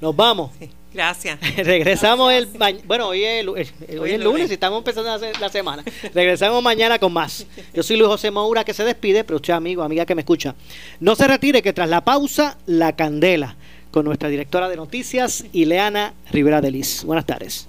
Nos 0.00 0.16
vamos. 0.16 0.52
gracias. 0.94 1.38
Regresamos 1.56 2.32
el 2.32 2.48
bueno, 2.86 3.08
hoy 3.08 3.24
es, 3.24 3.46
hoy 3.46 4.10
es 4.12 4.20
lunes 4.20 4.50
y 4.50 4.54
estamos 4.54 4.78
empezando 4.78 5.18
la 5.38 5.48
semana. 5.50 5.84
Regresamos 6.14 6.62
mañana 6.62 6.98
con 6.98 7.12
más. 7.12 7.46
Yo 7.74 7.82
soy 7.82 7.96
Luis 7.96 8.08
José 8.08 8.30
Moura 8.30 8.64
que 8.64 8.72
se 8.72 8.84
despide, 8.84 9.24
pero 9.24 9.36
usted 9.36 9.52
amigo, 9.52 9.82
amiga 9.82 10.06
que 10.06 10.14
me 10.14 10.22
escucha, 10.22 10.54
no 11.00 11.14
se 11.14 11.28
retire 11.28 11.60
que 11.60 11.74
tras 11.74 11.90
la 11.90 12.02
pausa 12.02 12.56
la 12.64 12.96
candela 12.96 13.56
con 13.90 14.04
nuestra 14.04 14.28
directora 14.28 14.68
de 14.68 14.76
noticias, 14.76 15.44
Ileana 15.52 16.14
Rivera 16.30 16.60
de 16.60 16.70
Liz. 16.70 17.02
Buenas 17.04 17.26
tardes. 17.26 17.68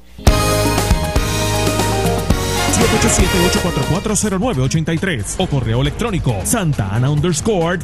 787-844-0983 2.81 5.35
o 5.37 5.47
correo 5.47 5.81
electrónico 5.81 6.35
santana 6.43 7.09
underscore 7.09 7.79